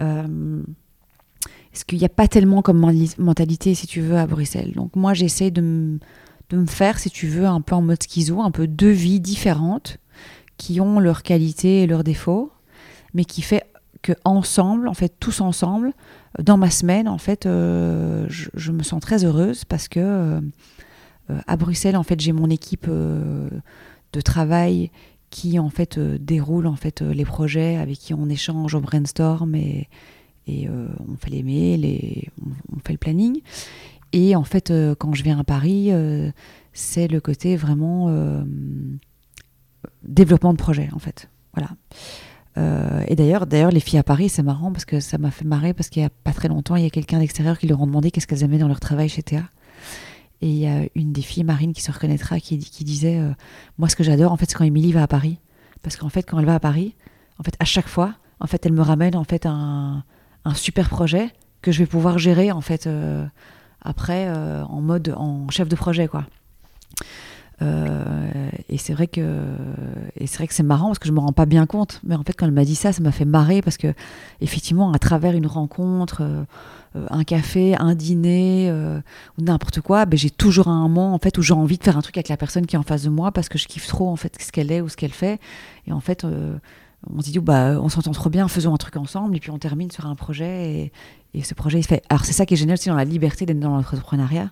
Euh, 0.00 0.62
parce 1.76 1.84
qu'il 1.84 1.98
n'y 1.98 2.06
a 2.06 2.08
pas 2.08 2.26
tellement 2.26 2.62
comme 2.62 2.90
mentalité, 3.18 3.74
si 3.74 3.86
tu 3.86 4.00
veux, 4.00 4.16
à 4.16 4.26
Bruxelles? 4.26 4.72
Donc 4.74 4.96
moi, 4.96 5.12
j'essaie 5.12 5.50
de, 5.50 5.98
de 6.48 6.56
me 6.56 6.64
faire, 6.64 6.98
si 6.98 7.10
tu 7.10 7.26
veux, 7.26 7.44
un 7.44 7.60
peu 7.60 7.74
en 7.74 7.82
mode 7.82 8.02
schizo, 8.02 8.40
un 8.40 8.50
peu 8.50 8.66
deux 8.66 8.90
vies 8.90 9.20
différentes, 9.20 9.98
qui 10.56 10.80
ont 10.80 11.00
leurs 11.00 11.22
qualités 11.22 11.82
et 11.82 11.86
leurs 11.86 12.04
défauts, 12.04 12.52
mais 13.14 13.24
qui 13.24 13.42
fait 13.42 13.64
que 14.02 14.12
ensemble, 14.24 14.88
en 14.88 14.94
fait, 14.94 15.14
tous 15.18 15.40
ensemble, 15.40 15.92
dans 16.42 16.56
ma 16.56 16.70
semaine, 16.70 17.08
en 17.08 17.18
fait, 17.18 17.46
euh, 17.46 18.26
je, 18.28 18.72
me 18.72 18.82
sens 18.82 19.00
très 19.00 19.24
heureuse 19.24 19.64
parce 19.64 19.88
que 19.88 20.00
euh, 20.00 20.40
euh, 21.30 21.40
à 21.46 21.56
Bruxelles, 21.56 21.96
en 21.96 22.02
fait, 22.02 22.20
j'ai 22.20 22.32
mon 22.32 22.50
équipe 22.50 22.88
de 22.88 24.20
travail 24.20 24.90
qui, 25.30 25.58
en 25.58 25.70
fait, 25.70 25.98
déroule 25.98 26.66
en 26.66 26.76
fait 26.76 27.00
les 27.00 27.24
projets, 27.24 27.76
avec 27.76 27.98
qui 27.98 28.14
on 28.14 28.28
échange, 28.28 28.74
on 28.74 28.80
brainstorm 28.80 29.54
et 29.54 29.88
on 30.48 31.16
fait 31.18 31.30
les 31.30 31.42
mails 31.42 31.84
et 31.84 32.28
on, 32.72 32.78
fait 32.84 32.92
le 32.92 32.98
planning. 32.98 33.40
Et 34.12 34.36
en 34.36 34.44
fait, 34.44 34.72
quand 34.98 35.14
je 35.14 35.24
viens 35.24 35.40
à 35.40 35.44
Paris, 35.44 35.90
c'est 36.72 37.08
le 37.08 37.20
côté 37.20 37.56
vraiment 37.56 38.08
développement 40.06 40.52
de 40.52 40.58
projet, 40.58 40.88
en 40.92 40.98
fait. 40.98 41.28
Voilà. 41.54 41.70
Euh, 42.58 43.02
et 43.06 43.16
d'ailleurs, 43.16 43.46
d'ailleurs, 43.46 43.70
les 43.70 43.80
filles 43.80 43.98
à 43.98 44.02
Paris, 44.02 44.28
c'est 44.28 44.42
marrant 44.42 44.72
parce 44.72 44.84
que 44.84 45.00
ça 45.00 45.18
m'a 45.18 45.30
fait 45.30 45.44
marrer 45.44 45.74
parce 45.74 45.88
qu'il 45.88 46.02
y 46.02 46.06
a 46.06 46.10
pas 46.10 46.32
très 46.32 46.48
longtemps, 46.48 46.76
il 46.76 46.82
y 46.82 46.86
a 46.86 46.90
quelqu'un 46.90 47.18
d'extérieur 47.18 47.58
qui 47.58 47.66
leur 47.66 47.80
ont 47.80 47.86
demandé 47.86 48.10
qu'est-ce 48.10 48.26
qu'elles 48.26 48.42
aimaient 48.42 48.58
dans 48.58 48.68
leur 48.68 48.80
travail 48.80 49.08
chez 49.08 49.22
Théa. 49.22 49.42
Et 50.42 50.48
il 50.48 50.56
y 50.56 50.66
a 50.66 50.86
une 50.94 51.12
des 51.12 51.22
filles, 51.22 51.44
Marine, 51.44 51.72
qui 51.72 51.82
se 51.82 51.90
reconnaîtra, 51.90 52.40
qui, 52.40 52.58
disait 52.58 53.18
euh, 53.18 53.32
Moi, 53.78 53.88
ce 53.88 53.96
que 53.96 54.04
j'adore, 54.04 54.32
en 54.32 54.36
fait, 54.36 54.46
c'est 54.48 54.56
quand 54.56 54.64
Émilie 54.64 54.92
va 54.92 55.02
à 55.02 55.06
Paris. 55.06 55.38
Parce 55.82 55.96
qu'en 55.96 56.08
fait, 56.08 56.22
quand 56.22 56.38
elle 56.38 56.46
va 56.46 56.54
à 56.54 56.60
Paris, 56.60 56.94
en 57.38 57.42
fait, 57.42 57.54
à 57.58 57.64
chaque 57.64 57.88
fois, 57.88 58.14
en 58.40 58.46
fait, 58.46 58.64
elle 58.66 58.72
me 58.72 58.82
ramène 58.82 59.16
en 59.16 59.24
fait 59.24 59.46
un, 59.46 60.04
super 60.54 60.88
projet 60.88 61.30
que 61.62 61.72
je 61.72 61.80
vais 61.80 61.86
pouvoir 61.86 62.18
gérer 62.18 62.52
en 62.52 62.60
fait 62.60 62.86
euh, 62.86 63.26
après 63.80 64.30
en 64.30 64.80
mode 64.80 65.12
en 65.16 65.48
chef 65.48 65.68
de 65.68 65.74
projet 65.74 66.06
quoi. 66.06 66.24
Euh, 67.62 68.15
et 68.76 68.78
c'est 68.78 68.92
vrai 68.92 69.06
que 69.06 69.42
c'est 70.26 70.36
vrai 70.36 70.46
que 70.46 70.52
c'est 70.52 70.62
marrant 70.62 70.88
parce 70.88 70.98
que 70.98 71.08
je 71.08 71.12
me 71.12 71.18
rends 71.18 71.32
pas 71.32 71.46
bien 71.46 71.64
compte. 71.64 72.02
Mais 72.04 72.14
en 72.14 72.22
fait 72.22 72.34
quand 72.34 72.44
elle 72.44 72.52
m'a 72.52 72.66
dit 72.66 72.74
ça 72.74 72.92
ça 72.92 73.02
m'a 73.02 73.10
fait 73.10 73.24
marrer 73.24 73.62
parce 73.62 73.78
que 73.78 73.94
effectivement 74.42 74.92
à 74.92 74.98
travers 74.98 75.34
une 75.34 75.46
rencontre 75.46 76.20
euh, 76.20 76.44
un 77.08 77.24
café 77.24 77.74
un 77.78 77.94
dîner 77.94 78.68
euh, 78.68 79.00
ou 79.38 79.42
n'importe 79.44 79.80
quoi 79.80 80.04
ben, 80.04 80.18
j'ai 80.18 80.28
toujours 80.28 80.68
un 80.68 80.82
moment 80.82 81.14
en 81.14 81.18
fait 81.18 81.38
où 81.38 81.42
j'ai 81.42 81.54
envie 81.54 81.78
de 81.78 81.84
faire 81.84 81.96
un 81.96 82.02
truc 82.02 82.18
avec 82.18 82.28
la 82.28 82.36
personne 82.36 82.66
qui 82.66 82.76
est 82.76 82.78
en 82.78 82.82
face 82.82 83.04
de 83.04 83.08
moi 83.08 83.32
parce 83.32 83.48
que 83.48 83.56
je 83.56 83.66
kiffe 83.66 83.86
trop 83.86 84.10
en 84.10 84.16
fait 84.16 84.36
ce 84.38 84.52
qu'elle 84.52 84.70
est 84.70 84.82
ou 84.82 84.90
ce 84.90 84.96
qu'elle 84.98 85.14
fait. 85.14 85.40
Et 85.86 85.92
en 85.92 86.00
fait 86.00 86.24
euh, 86.24 86.58
on 87.08 87.22
se 87.22 87.30
dit 87.30 87.38
bah 87.38 87.80
on 87.80 87.88
s'entend 87.88 88.12
trop 88.12 88.28
bien 88.28 88.46
faisons 88.46 88.74
un 88.74 88.78
truc 88.78 88.98
ensemble 88.98 89.36
et 89.36 89.40
puis 89.40 89.50
on 89.50 89.58
termine 89.58 89.90
sur 89.90 90.04
un 90.04 90.16
projet 90.16 90.70
et, 90.70 90.92
et 91.32 91.42
ce 91.42 91.54
projet 91.54 91.78
il 91.78 91.86
fait. 91.86 92.02
Alors 92.10 92.26
c'est 92.26 92.34
ça 92.34 92.44
qui 92.44 92.52
est 92.52 92.58
génial 92.58 92.74
aussi 92.74 92.90
dans 92.90 92.94
la 92.94 93.06
liberté 93.06 93.46
d'être 93.46 93.58
dans 93.58 93.70
l'entrepreneuriat 93.70 94.50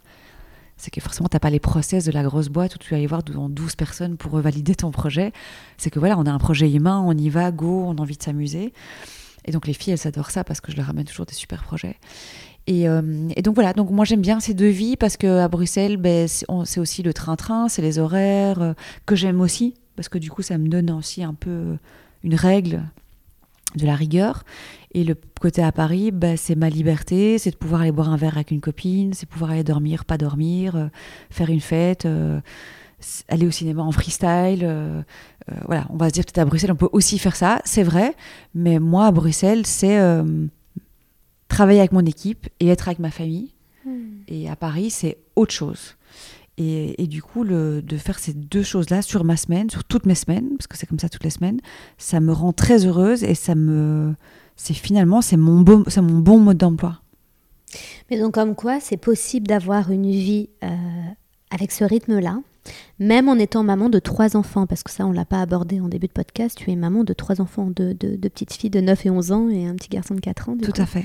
c'est 0.77 0.91
que 0.91 1.01
forcément, 1.01 1.29
tu 1.29 1.37
n'as 1.37 1.41
pas 1.41 1.51
les 1.51 1.61
process 1.61 2.05
de 2.05 2.13
la 2.13 2.23
grosse 2.23 2.49
boîte 2.49 2.75
où 2.75 2.79
tu 2.79 2.93
vas 2.93 3.01
y 3.01 3.07
voir 3.07 3.23
devant 3.23 3.49
12 3.49 3.77
personnes 3.77 4.17
pour 4.17 4.39
valider 4.41 4.75
ton 4.75 4.91
projet. 4.91 5.33
C'est 5.79 5.91
que 5.91 5.99
voilà, 5.99 6.19
on 6.19 6.27
a 6.27 6.31
un 6.31 6.39
projet 6.39 6.71
humain, 6.71 7.03
on 7.07 7.17
y 7.17 7.29
va, 7.29 7.51
go, 7.53 7.85
on 7.87 7.97
a 7.97 8.01
envie 8.01 8.17
de 8.17 8.23
s'amuser. 8.23 8.73
Et 9.45 9.53
donc 9.53 9.67
les 9.67 9.75
filles, 9.75 9.93
elles 9.93 10.07
adorent 10.07 10.31
ça 10.31 10.43
parce 10.43 10.61
que 10.61 10.73
je 10.73 10.77
leur 10.77 10.87
ramène 10.87 11.05
toujours 11.05 11.27
des 11.27 11.35
super 11.35 11.63
projets. 11.63 11.97
Et, 12.67 12.89
euh, 12.89 13.03
donc 13.43 13.55
voilà, 13.55 13.75
donc 13.75 13.91
moi 13.91 14.05
j'aime 14.05 14.23
bien 14.23 14.41
ces 14.41 14.55
deux 14.55 14.69
vies 14.69 14.97
parce 14.97 15.17
qu'à 15.17 15.49
Bruxelles, 15.49 15.99
ben, 15.99 16.27
c'est 16.29 16.81
aussi 16.81 17.03
le 17.03 17.13
train-train, 17.13 17.69
c'est 17.69 17.83
les 17.83 17.99
horaires 17.99 18.63
euh, 18.63 18.73
que 19.05 19.15
j'aime 19.17 19.41
aussi 19.41 19.75
parce 19.97 20.09
que 20.09 20.19
du 20.19 20.31
coup 20.31 20.43
ça 20.43 20.57
me 20.57 20.69
donne 20.69 20.91
aussi 20.91 21.23
un 21.23 21.35
peu 21.35 21.77
une 22.23 22.35
règle 22.35 22.83
de 23.77 23.87
la 23.87 23.95
rigueur. 23.95 24.45
Et 24.95 25.03
le 25.03 25.17
côté 25.41 25.61
à 25.61 25.73
Paris, 25.73 26.13
bah, 26.13 26.37
c'est 26.37 26.55
ma 26.55 26.71
liberté, 26.71 27.37
c'est 27.39 27.51
de 27.51 27.57
pouvoir 27.57 27.81
aller 27.81 27.91
boire 27.91 28.11
un 28.11 28.17
verre 28.17 28.37
avec 28.37 28.53
une 28.53 28.61
copine, 28.61 29.13
c'est 29.13 29.29
pouvoir 29.29 29.51
aller 29.51 29.65
dormir, 29.65 30.05
pas 30.05 30.17
dormir, 30.17 30.77
euh, 30.77 30.87
faire 31.31 31.51
une 31.51 31.61
fête, 31.61 32.07
euh, 32.07 32.41
aller 33.29 33.45
au 33.45 33.51
cinéma 33.51 33.83
en 33.83 33.91
freestyle. 33.91 34.61
Euh, 34.63 35.03
voilà, 35.67 35.87
on 35.91 35.97
va 35.97 36.09
se 36.09 36.15
dire 36.15 36.25
peut-être 36.25 36.39
à 36.39 36.45
Bruxelles, 36.45 36.71
on 36.71 36.77
peut 36.77 36.89
aussi 36.93 37.19
faire 37.19 37.35
ça, 37.35 37.61
c'est 37.65 37.83
vrai, 37.83 38.15
mais 38.55 38.79
moi 38.79 39.07
à 39.07 39.11
Bruxelles, 39.11 39.67
c'est 39.67 39.99
travailler 41.49 41.81
avec 41.81 41.93
mon 41.93 42.07
équipe 42.07 42.49
et 42.61 42.69
être 42.69 42.89
avec 42.89 43.01
ma 43.01 43.11
famille. 43.11 43.51
Hmm. 43.85 44.23
Et 44.29 44.49
à 44.49 44.57
Paris, 44.57 44.91
c'est 44.91 45.19
autre 45.37 45.53
chose. 45.53 45.97
Et, 46.57 47.09
du 47.09 47.21
coup, 47.21 47.43
le, 47.43 47.83
de 47.83 47.97
faire 47.97 48.19
ces 48.19 48.33
deux 48.33 48.63
choses-là 48.63 49.03
sur 49.03 49.25
ma 49.25 49.37
semaine, 49.37 49.69
sur 49.71 49.83
toutes 49.83 50.07
mes 50.07 50.15
semaines, 50.15 50.51
parce 50.57 50.69
que 50.69 50.77
c'est 50.77 50.87
comme 50.87 51.01
ça 51.01 51.09
toutes 51.09 51.25
les 51.25 51.31
semaines, 51.31 51.61
ça 51.99 52.21
me 52.21 52.33
rend 52.33 52.53
très 52.53 52.87
heureuse 52.87 53.25
et 53.25 53.35
ça 53.35 53.57
me, 53.57 54.15
c'est 54.57 54.75
finalement 54.75 55.21
c'est 55.21 55.37
mon 55.37 55.61
bon, 55.61 55.85
c'est 55.89 56.01
mon 56.01 56.19
bon 56.19 56.39
mode 56.39 56.59
d'emploi. 56.59 57.01
Mais 58.11 58.19
donc 58.19 58.35
comme 58.35 58.55
quoi, 58.55 58.81
c'est 58.81 58.97
possible 58.97 59.47
d'avoir 59.47 59.91
une 59.91 60.11
vie 60.11 60.49
euh, 60.63 60.69
avec 61.51 61.73
ce 61.73 61.85
rythme-là, 61.85 62.39
même 62.99 63.29
en 63.29 63.35
étant 63.35 63.63
maman 63.63 63.89
de 63.89 63.99
trois 63.99 64.37
enfants, 64.37 64.67
parce 64.67 64.83
que 64.83 64.91
ça 64.91 65.07
on 65.07 65.13
l'a 65.13 65.25
pas 65.25 65.41
abordé 65.41 65.81
en 65.81 65.89
début 65.89 66.07
de 66.07 66.13
podcast. 66.13 66.57
Tu 66.57 66.71
es 66.71 66.77
maman 66.77 67.05
de 67.05 67.13
trois 67.13 67.41
enfants, 67.41 67.71
de, 67.75 67.93
de, 67.93 68.29
petites 68.29 68.53
filles 68.53 68.71
de 68.71 68.81
9 68.81 69.07
et 69.07 69.11
11 69.11 69.33
ans 69.33 69.49
et 69.49 69.67
un 69.67 69.75
petit 69.75 69.89
garçon 69.89 70.15
de 70.15 70.21
4 70.21 70.49
ans. 70.49 70.57
Tout 70.63 70.81
à 70.81 70.87
fait. 70.87 71.05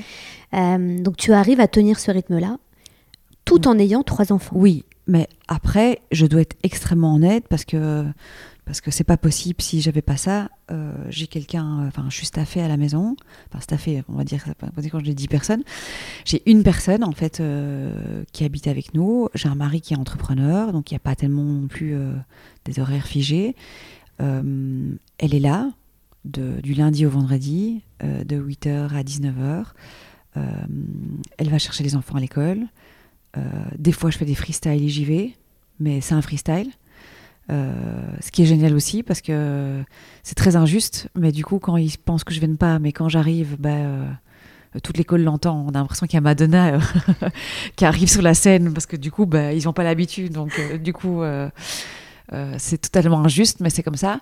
Euh, 0.54 1.00
donc 1.00 1.18
tu 1.18 1.34
arrives 1.34 1.60
à 1.60 1.68
tenir 1.68 2.00
ce 2.00 2.12
rythme-là, 2.12 2.58
tout 3.46 3.68
en 3.68 3.78
ayant 3.80 4.04
trois 4.04 4.32
enfants. 4.32 4.56
Oui, 4.56 4.84
mais 5.08 5.28
après, 5.48 6.02
je 6.12 6.28
dois 6.28 6.42
être 6.42 6.56
extrêmement 6.64 7.16
honnête 7.16 7.46
parce 7.50 7.66
que 7.66 8.06
parce 8.70 8.82
que 8.82 8.92
c'est 8.92 9.04
pas 9.04 9.18
possible 9.18 9.64
si 9.64 9.82
j'avais 9.82 10.04
pas 10.04 10.16
ça. 10.16 10.52
Euh, 10.70 10.94
j'ai 11.10 11.26
quelqu'un, 11.26 11.88
enfin, 11.88 12.06
je 12.08 12.16
suis 12.16 12.28
staffée 12.28 12.62
à 12.62 12.68
la 12.68 12.78
maison, 12.78 13.16
enfin 13.48 13.62
staffée, 13.62 14.04
on 14.08 14.14
va 14.14 14.24
dire, 14.24 14.46
quand 14.92 15.04
j'ai 15.04 15.16
10 15.16 15.28
personnes. 15.28 15.64
J'ai 16.24 16.48
une 16.48 16.62
personne 16.62 17.04
en 17.04 17.12
fait 17.12 17.40
euh, 17.40 18.24
qui 18.32 18.44
habite 18.44 18.68
avec 18.68 18.94
nous. 18.94 19.28
J'ai 19.34 19.50
un 19.50 19.56
mari 19.56 19.82
qui 19.82 19.96
est 19.96 19.98
entrepreneur, 19.98 20.72
donc 20.72 20.92
il 20.92 20.94
n'y 20.94 20.98
a 20.98 21.00
pas 21.00 21.16
tellement 21.16 21.46
non 21.46 21.68
plus 21.68 21.96
euh, 21.96 22.14
des 22.66 22.80
horaires 22.80 23.08
figés. 23.08 23.56
elle 24.20 25.00
est 25.34 25.40
là 25.40 25.72
du 26.24 26.76
lundi 26.76 27.08
au 27.08 27.10
vendredi, 27.10 27.82
de 28.04 28.40
8h 28.40 28.94
à 28.94 29.02
19h. 29.02 29.64
elle 30.36 31.50
va 31.50 31.58
chercher 31.58 31.84
les 31.84 31.96
enfants 31.96 32.18
à 32.18 32.20
l'école. 32.20 32.68
Des 33.80 33.94
fois, 33.94 34.12
je 34.12 34.20
fais 34.20 34.26
des 34.26 34.36
freestyles 34.36 34.84
et 34.84 34.90
j'y 34.90 35.06
vais, 35.06 35.34
mais 35.80 36.02
c'est 36.02 36.14
un 36.14 36.22
freestyle. 36.22 36.70
Euh, 37.50 37.74
ce 38.22 38.32
qui 38.32 38.44
est 38.44 38.46
génial 38.46 38.76
aussi 38.76 39.02
parce 39.02 39.22
que 39.22 39.84
c'est 40.22 40.36
très 40.36 40.56
injuste, 40.56 41.10
mais 41.16 41.32
du 41.32 41.44
coup, 41.44 41.58
quand 41.60 41.78
ils 41.78 41.98
pensent 41.98 42.24
que 42.24 42.34
je 42.34 42.40
vienne 42.40 42.58
pas, 42.58 42.78
mais 42.78 42.92
quand 42.92 43.10
j'arrive, 43.10 43.56
bah, 43.60 43.70
euh, 43.70 44.08
toute 44.84 44.98
l'école 44.98 45.24
l'entend. 45.24 45.66
On 45.68 45.70
a 45.70 45.80
l'impression 45.80 46.06
qu'il 46.06 46.16
y 46.16 46.18
a 46.18 46.22
Madonna 46.22 46.80
qui 47.76 47.86
arrive 47.86 48.10
sur 48.10 48.22
la 48.22 48.36
scène 48.36 48.72
parce 48.72 48.86
que 48.86 48.96
du 48.96 49.12
coup, 49.12 49.26
bah, 49.26 49.54
ils 49.54 49.66
n'ont 49.66 49.74
pas 49.74 49.84
l'habitude. 49.84 50.34
Donc, 50.34 50.52
du 50.82 50.94
coup, 50.94 51.22
c'est 52.58 52.78
totalement 52.78 53.26
injuste, 53.26 53.62
mais 53.62 53.72
c'est 53.72 53.82
comme 53.82 53.96
ça. 53.96 54.20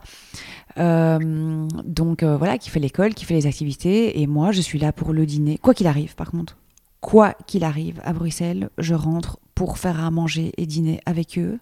donc, 0.78 2.24
voilà, 2.24 2.58
qui 2.58 2.70
fait 2.70 2.80
l'école, 2.80 3.13
qui 3.13 3.26
fait 3.26 3.34
les 3.34 3.46
activités. 3.46 4.22
Et 4.22 4.28
moi, 4.28 4.54
je 4.54 4.62
suis 4.62 4.80
là 4.80 4.94
pour 4.94 5.12
le 5.12 5.26
dîner, 5.26 5.58
quoi 5.58 5.74
qu'il 5.74 5.88
arrive, 5.88 6.16
par 6.16 6.32
contre 6.32 6.56
quoi 7.02 7.34
qu'il 7.46 7.63
arrive 7.63 8.02
à 8.04 8.13
Bruxelles, 8.13 8.70
je 8.78 8.94
rentre 8.94 9.40
pour 9.56 9.78
faire 9.78 10.04
à 10.04 10.12
manger 10.12 10.52
et 10.58 10.66
dîner 10.66 11.00
avec 11.06 11.38
eux. 11.38 11.60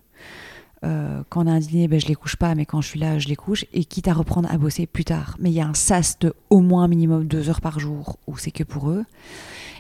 Euh, 0.86 1.24
quand 1.30 1.45
on 1.45 1.48
a 1.48 1.52
un 1.52 1.60
dîner, 1.60 1.88
ben, 1.88 2.00
je 2.00 2.08
les 2.08 2.15
couche 2.15 2.36
pas, 2.36 2.54
mais 2.56 2.65
quand 2.65 2.82
je 2.82 2.88
suis 2.88 3.00
là, 3.00 3.17
je 3.19 3.28
les 3.28 3.36
couche, 3.36 3.65
et 3.74 3.86
quitte 3.86 4.08
à 4.08 4.13
reprendre 4.13 4.50
à 4.52 4.58
bosser 4.58 4.86
plus 4.86 5.06
tard. 5.06 5.36
Mais 5.39 5.50
il 5.50 5.54
y 5.54 5.62
a 5.62 5.67
un 5.67 5.74
sas 5.74 6.19
de 6.19 6.34
au 6.50 6.62
moins 6.62 6.88
minimum 6.88 7.26
deux 7.26 7.50
heures 7.50 7.62
par 7.62 7.80
jour 7.80 8.17
où 8.28 8.38
c'est 8.38 8.52
que 8.52 8.63
pour 8.63 8.89
eux. 8.89 9.04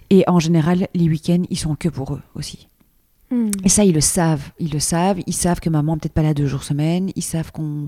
Et 0.09 0.23
en 0.27 0.39
général, 0.39 0.87
les 0.93 1.07
week-ends, 1.07 1.43
ils 1.49 1.57
sont 1.57 1.75
que 1.75 1.89
pour 1.89 2.13
eux 2.13 2.21
aussi. 2.35 2.67
Hmm. 3.31 3.49
Et 3.63 3.69
ça, 3.69 3.83
ils 3.83 3.93
le 3.93 4.01
savent. 4.01 4.51
Ils 4.59 4.71
le 4.71 4.79
savent. 4.79 5.19
Ils 5.25 5.33
savent 5.33 5.59
que 5.59 5.69
maman 5.69 5.93
n'est 5.93 5.99
peut-être 5.99 6.13
pas 6.13 6.21
là 6.21 6.33
deux 6.33 6.45
jours 6.45 6.63
semaine. 6.63 7.11
Ils 7.15 7.23
savent 7.23 7.51
qu'on 7.51 7.85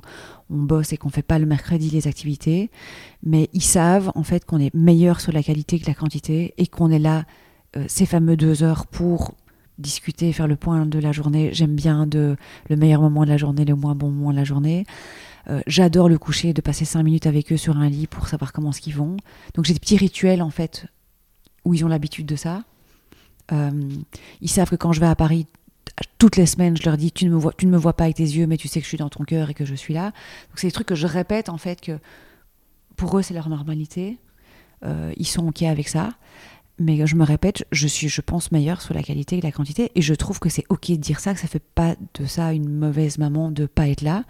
on 0.50 0.58
bosse 0.58 0.94
et 0.94 0.98
qu'on 0.98 1.10
fait 1.10 1.22
pas 1.22 1.38
le 1.38 1.46
mercredi 1.46 1.90
les 1.90 2.08
activités. 2.08 2.72
Mais 3.24 3.50
ils 3.54 3.64
savent, 3.64 4.12
en 4.16 4.24
fait, 4.24 4.46
qu'on 4.46 4.60
est 4.60 4.74
meilleur 4.74 5.22
sur 5.22 5.32
la 5.32 5.44
qualité 5.44 5.80
que 5.80 5.86
la 5.86 5.94
quantité 5.94 6.54
et 6.58 6.66
qu'on 6.66 6.90
est 6.90 7.00
là 7.00 7.26
euh, 7.76 7.86
ces 7.88 8.06
fameux 8.06 8.36
deux 8.36 8.64
heures 8.64 8.88
pour 8.88 9.36
discuter, 9.78 10.32
faire 10.34 10.48
le 10.48 10.56
point 10.56 10.86
de 10.86 11.00
la 11.00 11.12
journée. 11.12 11.50
J'aime 11.54 11.76
bien 11.76 12.08
de, 12.08 12.36
le 12.70 12.76
meilleur 12.76 13.02
moment 13.02 13.24
de 13.24 13.30
la 13.30 13.38
journée, 13.38 13.66
le 13.66 13.76
moins 13.76 13.96
bon 13.96 14.10
moment 14.10 14.32
de 14.32 14.38
la 14.38 14.44
journée. 14.44 14.86
Euh, 15.50 15.62
j'adore 15.68 16.10
le 16.10 16.18
coucher, 16.18 16.54
de 16.54 16.62
passer 16.62 16.86
cinq 16.86 17.04
minutes 17.04 17.28
avec 17.28 17.52
eux 17.52 17.58
sur 17.58 17.78
un 17.78 17.90
lit 17.90 18.08
pour 18.08 18.28
savoir 18.28 18.52
comment 18.52 18.72
ce 18.72 18.82
qu'ils 18.82 18.96
vont. 18.96 19.18
Donc 19.54 19.66
j'ai 19.66 19.74
des 19.74 19.80
petits 19.80 19.98
rituels 19.98 20.42
en 20.42 20.50
fait 20.50 20.88
où 21.63 21.74
ils 21.74 21.86
ont 21.86 21.88
l'habitude 21.88 22.26
de 22.26 22.36
ça. 22.36 22.63
Euh, 23.52 23.72
ils 24.42 24.50
savent 24.50 24.70
que 24.70 24.76
quand 24.76 24.92
je 24.92 25.00
vais 25.00 25.08
à 25.08 25.16
Paris 25.16 25.48
toutes 26.18 26.36
les 26.36 26.46
semaines, 26.46 26.76
je 26.76 26.84
leur 26.84 26.98
dis 26.98 27.12
tu 27.12 27.26
ne 27.26 27.32
me 27.32 27.38
vois, 27.38 27.54
tu 27.58 27.66
ne 27.66 27.72
me 27.72 27.78
vois 27.78 27.94
pas 27.94 28.06
avec 28.06 28.18
tes 28.18 28.24
yeux, 28.24 28.46
mais 28.46 28.58
tu 28.58 28.68
sais 28.68 28.80
que 28.80 28.84
je 28.84 28.90
suis 28.90 28.98
dans 28.98 29.10
ton 29.10 29.24
cœur 29.24 29.50
et 29.50 29.54
que 29.54 29.63
je 29.63 29.76
suis 29.76 29.94
là. 29.94 30.06
Donc 30.50 30.56
c'est 30.56 30.68
des 30.68 30.74
trucs 30.74 30.88
que 30.88 30.96
je 30.96 31.08
répète 31.08 31.50
en 31.50 31.58
fait 31.58 31.80
que 31.80 31.98
pour 32.98 33.18
eux 33.18 33.22
c'est 33.22 33.34
leur 33.34 33.48
normalité. 33.48 34.18
ils 34.84 35.28
sont 35.28 35.48
ok 35.48 35.63
avec 35.63 35.88
ça. 35.88 36.13
Mais 36.80 37.08
je 37.08 37.16
me 37.16 37.24
répète, 37.24 37.66
je 37.72 37.88
suis, 37.88 38.08
je 38.08 38.22
pense, 38.22 38.52
meilleure 38.52 38.82
sur 38.82 38.94
la 38.94 39.02
qualité 39.02 39.40
que 39.40 39.46
la 39.46 39.52
quantité. 39.52 39.92
Et 39.96 40.02
je 40.02 40.13
trouve 40.13 40.40
que 40.40 40.50
c'est 40.50 40.66
ok 40.70 40.92
de 40.92 40.96
dire 40.96 41.20
ça, 41.20 41.34
que 41.34 41.40
ça 41.40 41.48
fait 41.48 41.63
pas 41.74 41.96
de 42.13 42.26
ça 42.26 42.54
une 42.54 42.70
mauvaise 42.70 43.18
maman 43.18 43.50
de 43.50 43.66
pas 43.66 43.88
être 43.88 44.02
là. 44.02 44.26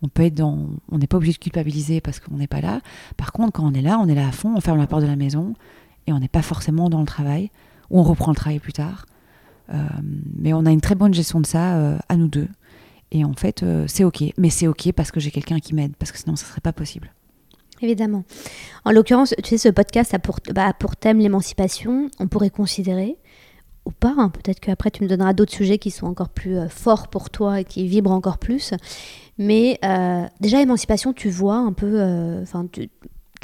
On 0.00 0.08
peut 0.08 0.24
être 0.24 0.34
dans, 0.34 0.70
on 0.90 0.98
n'est 0.98 1.06
pas 1.06 1.18
obligé 1.18 1.34
de 1.34 1.38
culpabiliser 1.38 2.00
parce 2.00 2.18
qu'on 2.18 2.36
n'est 2.36 2.46
pas 2.46 2.62
là. 2.62 2.80
Par 3.18 3.32
contre, 3.32 3.52
quand 3.52 3.70
on 3.70 3.74
est 3.74 3.82
là, 3.82 3.98
on 3.98 4.08
est 4.08 4.14
là 4.14 4.28
à 4.28 4.32
fond, 4.32 4.54
on 4.56 4.60
ferme 4.60 4.78
la 4.78 4.86
porte 4.86 5.02
de 5.02 5.08
la 5.08 5.16
maison 5.16 5.54
et 6.06 6.12
on 6.12 6.18
n'est 6.18 6.28
pas 6.28 6.42
forcément 6.42 6.88
dans 6.88 7.00
le 7.00 7.06
travail 7.06 7.50
ou 7.90 8.00
on 8.00 8.02
reprend 8.02 8.30
le 8.30 8.36
travail 8.36 8.60
plus 8.60 8.72
tard. 8.72 9.04
Euh, 9.72 9.76
mais 10.36 10.52
on 10.52 10.66
a 10.66 10.70
une 10.70 10.80
très 10.80 10.94
bonne 10.94 11.14
gestion 11.14 11.40
de 11.40 11.46
ça 11.46 11.76
euh, 11.76 11.98
à 12.08 12.16
nous 12.16 12.28
deux. 12.28 12.48
Et 13.12 13.24
en 13.24 13.34
fait, 13.34 13.62
euh, 13.62 13.84
c'est 13.88 14.04
ok. 14.04 14.22
Mais 14.38 14.50
c'est 14.50 14.66
ok 14.66 14.92
parce 14.92 15.10
que 15.10 15.20
j'ai 15.20 15.30
quelqu'un 15.30 15.58
qui 15.58 15.74
m'aide, 15.74 15.96
parce 15.96 16.12
que 16.12 16.18
sinon, 16.18 16.36
ça 16.36 16.46
serait 16.46 16.60
pas 16.60 16.72
possible. 16.72 17.12
Évidemment. 17.82 18.24
En 18.84 18.92
l'occurrence, 18.92 19.34
tu 19.42 19.50
sais, 19.50 19.58
ce 19.58 19.68
podcast 19.68 20.12
a 20.14 20.18
pour, 20.18 20.38
bah, 20.54 20.72
pour 20.78 20.96
thème 20.96 21.18
l'émancipation. 21.18 22.10
On 22.18 22.28
pourrait 22.28 22.50
considérer, 22.50 23.16
ou 23.86 23.90
pas, 23.90 24.14
hein, 24.16 24.28
peut-être 24.28 24.60
qu'après 24.60 24.90
tu 24.90 25.02
me 25.02 25.08
donneras 25.08 25.32
d'autres 25.32 25.52
sujets 25.52 25.78
qui 25.78 25.90
sont 25.90 26.06
encore 26.06 26.28
plus 26.28 26.56
euh, 26.56 26.68
forts 26.68 27.08
pour 27.08 27.30
toi 27.30 27.60
et 27.60 27.64
qui 27.64 27.86
vibrent 27.86 28.12
encore 28.12 28.38
plus. 28.38 28.74
Mais 29.38 29.78
euh, 29.84 30.26
déjà, 30.40 30.60
émancipation, 30.60 31.12
tu 31.12 31.30
vois 31.30 31.56
un 31.56 31.72
peu. 31.72 32.00
Euh, 32.00 32.42
enfin, 32.42 32.66
tu, 32.70 32.90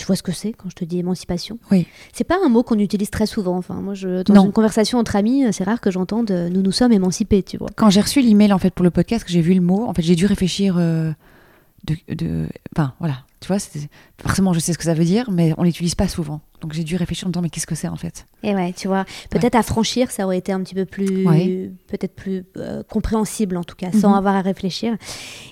vois 0.07 0.17
ce 0.17 0.23
que 0.23 0.33
c'est 0.33 0.53
quand 0.53 0.69
je 0.69 0.77
te 0.77 0.85
dis 0.85 0.99
émancipation? 0.99 1.59
Oui. 1.71 1.87
C'est 2.13 2.25
pas 2.25 2.37
un 2.45 2.51
mot 2.51 2.63
qu'on 2.63 2.79
utilise 2.79 3.09
très 3.09 3.25
souvent. 3.25 3.57
Enfin, 3.57 3.77
moi, 3.77 3.95
je, 3.95 4.23
dans 4.25 4.45
une 4.45 4.53
conversation 4.53 4.99
entre 4.99 5.17
amis, 5.17 5.45
c'est 5.53 5.65
rare 5.65 5.81
que 5.81 5.91
j'entende 5.91 6.31
nous 6.31 6.61
nous 6.61 6.73
sommes 6.73 6.93
émancipés, 6.93 7.43
tu 7.43 7.57
vois. 7.57 7.69
Quand 7.77 7.89
j'ai 7.89 8.03
reçu 8.03 8.21
l'email 8.21 8.53
en 8.53 8.59
fait 8.59 8.75
pour 8.75 8.85
le 8.85 8.91
podcast, 8.91 9.25
que 9.25 9.33
j'ai 9.33 9.41
vu 9.41 9.55
le 9.55 9.63
mot, 9.63 9.87
en 9.87 9.95
fait, 9.95 10.03
j'ai 10.03 10.17
dû 10.17 10.27
réfléchir. 10.27 10.77
de, 10.77 11.15
de, 12.09 12.47
enfin, 12.77 12.93
voilà, 12.99 13.25
tu 13.41 13.49
vois, 13.49 13.59
forcément, 14.21 14.53
je 14.53 14.61
sais 14.61 14.73
ce 14.73 14.79
que 14.79 14.85
ça 14.85 14.95
veut 14.95 15.05
dire, 15.05 15.31
mais 15.31 15.53
on 15.59 15.65
l'utilise 15.65 15.95
pas 15.95 16.09
souvent. 16.09 16.41
Donc 16.61 16.73
j'ai 16.73 16.85
dû 16.85 16.97
réfléchir 16.97 17.27
en 17.27 17.29
me 17.29 17.33
disant, 17.33 17.43
mais 17.43 17.51
qu'est-ce 17.51 17.67
que 17.67 17.75
c'est 17.75 17.89
en 17.89 17.97
fait? 17.97 18.27
Et 18.43 18.55
ouais, 18.55 18.73
tu 18.73 18.89
vois, 18.89 19.05
peut-être 19.31 19.55
à 19.55 19.63
franchir, 19.63 20.11
ça 20.11 20.25
aurait 20.25 20.39
été 20.39 20.53
un 20.53 20.61
petit 20.61 20.75
peu 20.75 20.87
plus, 20.87 21.25
peut-être 21.87 22.15
plus 22.15 22.45
euh, 22.57 22.83
compréhensible 22.83 23.57
en 23.57 23.65
tout 23.65 23.77
cas, 23.77 23.93
sans 23.93 24.11
mhm. 24.11 24.17
avoir 24.17 24.37
à 24.37 24.41
réfléchir. 24.41 24.97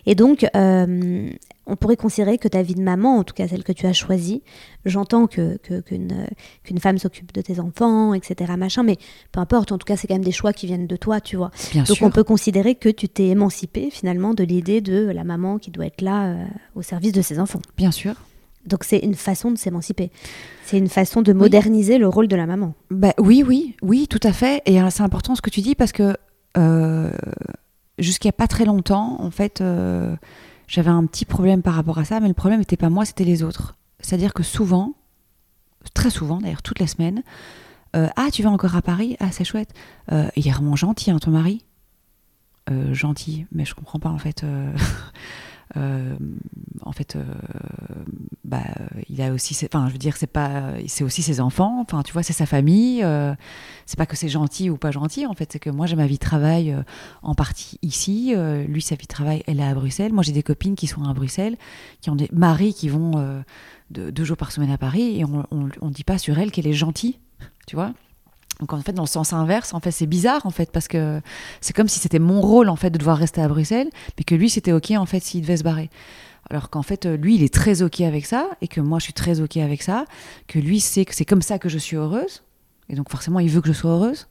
Et 0.06 0.14
donc, 0.14 0.46
euh, 0.56 1.28
on 1.66 1.76
pourrait 1.76 1.96
considérer 1.96 2.38
que 2.38 2.48
ta 2.48 2.62
vie 2.62 2.74
de 2.74 2.82
maman, 2.82 3.18
en 3.18 3.24
tout 3.24 3.34
cas 3.34 3.48
celle 3.48 3.64
que 3.64 3.72
tu 3.72 3.86
as 3.86 3.92
choisie, 3.92 4.42
j'entends 4.84 5.26
que, 5.26 5.56
qu'une, 5.56 6.78
femme 6.78 6.98
s'occupe 6.98 7.32
de 7.32 7.40
tes 7.40 7.60
enfants, 7.60 8.14
etc., 8.14 8.52
machin, 8.56 8.82
mais 8.82 8.96
peu 9.32 9.40
importe, 9.40 9.72
en 9.72 9.78
tout 9.78 9.86
cas, 9.86 9.96
c'est 9.96 10.06
quand 10.06 10.14
même 10.14 10.24
des 10.24 10.32
choix 10.32 10.52
qui 10.52 10.66
viennent 10.66 10.86
de 10.86 10.96
toi, 10.96 11.20
tu 11.20 11.36
vois. 11.36 11.50
Donc 11.74 11.98
on 12.02 12.10
peut 12.10 12.24
considérer 12.24 12.74
que 12.74 12.88
tu 12.88 13.08
t'es 13.08 13.28
émancipée 13.28 13.90
finalement 13.90 14.34
de 14.34 14.44
l'idée 14.44 14.80
de 14.80 15.10
la 15.10 15.24
maman 15.24 15.58
qui 15.58 15.70
doit 15.70 15.86
être 15.86 16.02
là 16.02 16.26
euh, 16.26 16.44
au 16.74 16.82
service 16.82 17.12
de 17.12 17.22
ses 17.22 17.38
enfants. 17.38 17.62
Bien 17.76 17.90
sûr. 17.90 18.14
Donc 18.66 18.84
c'est 18.84 18.98
une 18.98 19.14
façon 19.14 19.50
de 19.50 19.58
s'émanciper. 19.58 20.10
C'est 20.64 20.78
une 20.78 20.88
façon 20.88 21.22
de 21.22 21.32
moderniser 21.32 21.98
le 21.98 22.08
rôle 22.08 22.28
de 22.28 22.36
la 22.36 22.46
maman. 22.46 22.74
Bah, 22.90 23.12
oui, 23.18 23.44
oui, 23.46 23.76
oui, 23.82 24.06
tout 24.08 24.20
à 24.22 24.32
fait. 24.32 24.62
Et 24.66 24.80
euh, 24.80 24.88
c'est 24.90 25.02
important 25.02 25.34
ce 25.34 25.42
que 25.42 25.50
tu 25.50 25.60
dis 25.60 25.74
parce 25.74 25.92
que 25.92 26.16
euh, 26.56 27.10
jusqu'à 27.98 28.32
pas 28.32 28.46
très 28.46 28.64
longtemps, 28.64 29.16
en 29.20 29.30
fait, 29.30 29.62
j'avais 30.74 30.90
un 30.90 31.06
petit 31.06 31.24
problème 31.24 31.62
par 31.62 31.74
rapport 31.74 31.98
à 31.98 32.04
ça, 32.04 32.18
mais 32.18 32.26
le 32.26 32.34
problème 32.34 32.58
n'était 32.58 32.76
pas 32.76 32.90
moi, 32.90 33.04
c'était 33.04 33.22
les 33.22 33.44
autres. 33.44 33.76
C'est-à-dire 34.00 34.34
que 34.34 34.42
souvent, 34.42 34.94
très 35.94 36.10
souvent 36.10 36.38
d'ailleurs, 36.38 36.62
toutes 36.62 36.80
les 36.80 36.88
semaines, 36.88 37.22
euh, 37.94 38.08
ah, 38.16 38.26
tu 38.32 38.42
vas 38.42 38.50
encore 38.50 38.74
à 38.74 38.82
Paris? 38.82 39.16
Ah, 39.20 39.30
c'est 39.30 39.44
chouette. 39.44 39.72
Euh, 40.10 40.28
il 40.34 40.48
est 40.48 40.50
vraiment 40.50 40.74
gentil, 40.74 41.12
hein, 41.12 41.18
ton 41.18 41.30
mari? 41.30 41.64
Gentil, 42.92 43.46
mais 43.52 43.66
je 43.66 43.74
comprends 43.74 43.98
pas 43.98 44.08
en 44.08 44.16
fait. 44.16 44.42
Euh, 45.76 46.14
en 46.82 46.92
fait, 46.92 47.16
euh, 47.16 47.24
bah, 48.44 48.62
il 49.08 49.20
a 49.22 49.32
aussi, 49.32 49.56
enfin, 49.64 49.86
je 49.88 49.92
veux 49.92 49.98
dire, 49.98 50.16
c'est 50.16 50.26
pas, 50.26 50.74
c'est 50.86 51.04
aussi 51.04 51.22
ses 51.22 51.40
enfants. 51.40 51.80
Enfin, 51.80 52.02
tu 52.02 52.12
vois, 52.12 52.22
c'est 52.22 52.32
sa 52.32 52.46
famille. 52.46 53.02
Euh, 53.02 53.34
c'est 53.86 53.98
pas 53.98 54.06
que 54.06 54.16
c'est 54.16 54.28
gentil 54.28 54.70
ou 54.70 54.76
pas 54.76 54.90
gentil. 54.90 55.26
En 55.26 55.34
fait, 55.34 55.52
c'est 55.52 55.58
que 55.58 55.70
moi, 55.70 55.86
j'ai 55.86 55.96
ma 55.96 56.06
vie 56.06 56.14
de 56.14 56.20
travail 56.20 56.76
en 57.22 57.34
partie 57.34 57.78
ici. 57.82 58.34
lui, 58.68 58.82
sa 58.82 58.94
vie 58.94 59.06
de 59.06 59.12
travail, 59.12 59.42
elle 59.46 59.60
est 59.60 59.64
à 59.64 59.74
Bruxelles. 59.74 60.12
Moi, 60.12 60.22
j'ai 60.22 60.32
des 60.32 60.42
copines 60.42 60.76
qui 60.76 60.86
sont 60.86 61.04
à 61.04 61.12
Bruxelles, 61.12 61.56
qui 62.00 62.10
ont 62.10 62.16
des 62.16 62.28
maris 62.32 62.74
qui 62.74 62.88
vont 62.88 63.42
deux 63.90 64.24
jours 64.24 64.36
par 64.36 64.52
semaine 64.52 64.70
à 64.70 64.78
Paris, 64.78 65.20
et 65.20 65.24
on, 65.24 65.44
on, 65.50 65.90
dit 65.90 66.04
pas 66.04 66.18
sur 66.18 66.38
elle 66.38 66.50
qu'elle 66.50 66.66
est 66.66 66.72
gentille. 66.72 67.18
Tu 67.66 67.76
vois 67.76 67.92
donc 68.60 68.72
en 68.72 68.80
fait, 68.80 68.92
dans 68.92 69.02
le 69.02 69.08
sens 69.08 69.32
inverse, 69.32 69.74
en 69.74 69.80
fait, 69.80 69.90
c'est 69.90 70.06
bizarre 70.06 70.46
en 70.46 70.50
fait 70.50 70.70
parce 70.70 70.88
que 70.88 71.20
c'est 71.60 71.74
comme 71.74 71.88
si 71.88 71.98
c'était 71.98 72.18
mon 72.18 72.40
rôle 72.40 72.68
en 72.68 72.76
fait 72.76 72.90
de 72.90 72.98
devoir 72.98 73.18
rester 73.18 73.40
à 73.42 73.48
Bruxelles, 73.48 73.90
mais 74.16 74.24
que 74.24 74.34
lui 74.34 74.48
c'était 74.48 74.72
ok 74.72 74.92
en 74.92 75.06
fait 75.06 75.20
s'il 75.20 75.42
devait 75.42 75.56
se 75.56 75.64
barrer. 75.64 75.90
Alors 76.50 76.68
qu'en 76.68 76.82
fait, 76.82 77.06
lui, 77.06 77.36
il 77.36 77.42
est 77.42 77.52
très 77.52 77.80
ok 77.80 78.02
avec 78.02 78.26
ça 78.26 78.50
et 78.60 78.68
que 78.68 78.82
moi, 78.82 78.98
je 78.98 79.04
suis 79.04 79.14
très 79.14 79.40
ok 79.40 79.56
avec 79.56 79.82
ça, 79.82 80.04
que 80.46 80.58
lui 80.58 80.78
sait 80.78 81.06
que 81.06 81.14
c'est 81.14 81.24
comme 81.24 81.40
ça 81.40 81.58
que 81.58 81.70
je 81.70 81.78
suis 81.78 81.96
heureuse 81.96 82.42
et 82.88 82.94
donc 82.94 83.10
forcément, 83.10 83.40
il 83.40 83.50
veut 83.50 83.60
que 83.60 83.68
je 83.68 83.72
sois 83.72 83.90
heureuse. 83.90 84.28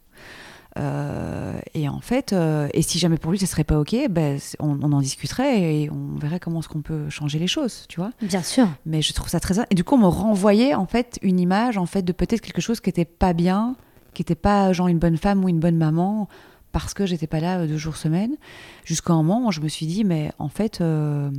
Euh, 0.79 1.59
et 1.75 1.87
en 1.87 1.99
fait, 1.99 2.33
euh, 2.33 2.67
et 2.73 2.81
si 2.81 2.97
jamais 2.97 3.17
pour 3.17 3.31
lui 3.31 3.37
ce 3.37 3.45
serait 3.45 3.63
pas 3.63 3.79
ok, 3.79 3.95
ben 4.09 4.39
on, 4.59 4.81
en 4.81 5.01
discuterait 5.01 5.61
et 5.61 5.91
on 5.91 6.17
verrait 6.17 6.39
comment 6.39 6.61
est-ce 6.61 6.69
qu'on 6.69 6.81
peut 6.81 7.09
changer 7.11 7.37
les 7.37 7.45
choses, 7.45 7.85
tu 7.89 7.99
vois. 7.99 8.09
Bien 8.23 8.41
sûr. 8.41 8.67
Mais 8.87 9.03
je 9.03 9.13
trouve 9.13 9.29
ça 9.29 9.39
très 9.39 9.53
et 9.69 9.75
du 9.75 9.83
coup 9.83 9.93
on 9.95 9.99
me 9.99 10.07
renvoyait 10.07 10.73
en 10.73 10.87
fait 10.87 11.19
une 11.21 11.39
image 11.39 11.77
en 11.77 11.85
fait 11.85 12.01
de 12.01 12.11
peut-être 12.11 12.41
quelque 12.41 12.61
chose 12.61 12.79
qui 12.79 12.89
était 12.89 13.05
pas 13.05 13.33
bien 13.33 13.75
qui 14.13 14.21
n'était 14.21 14.35
pas 14.35 14.73
genre 14.73 14.87
une 14.87 14.99
bonne 14.99 15.17
femme 15.17 15.43
ou 15.43 15.49
une 15.49 15.59
bonne 15.59 15.77
maman 15.77 16.27
parce 16.73 16.93
que 16.93 17.05
j'étais 17.05 17.27
pas 17.27 17.39
là 17.39 17.59
euh, 17.59 17.67
deux 17.67 17.77
jours 17.77 17.95
semaine, 17.95 18.35
jusqu'à 18.83 19.13
un 19.13 19.23
moment 19.23 19.47
où 19.47 19.51
je 19.53 19.61
me 19.61 19.69
suis 19.69 19.85
dit 19.85 20.03
mais 20.03 20.33
en 20.39 20.49
fait, 20.49 20.81
euh, 20.81 21.31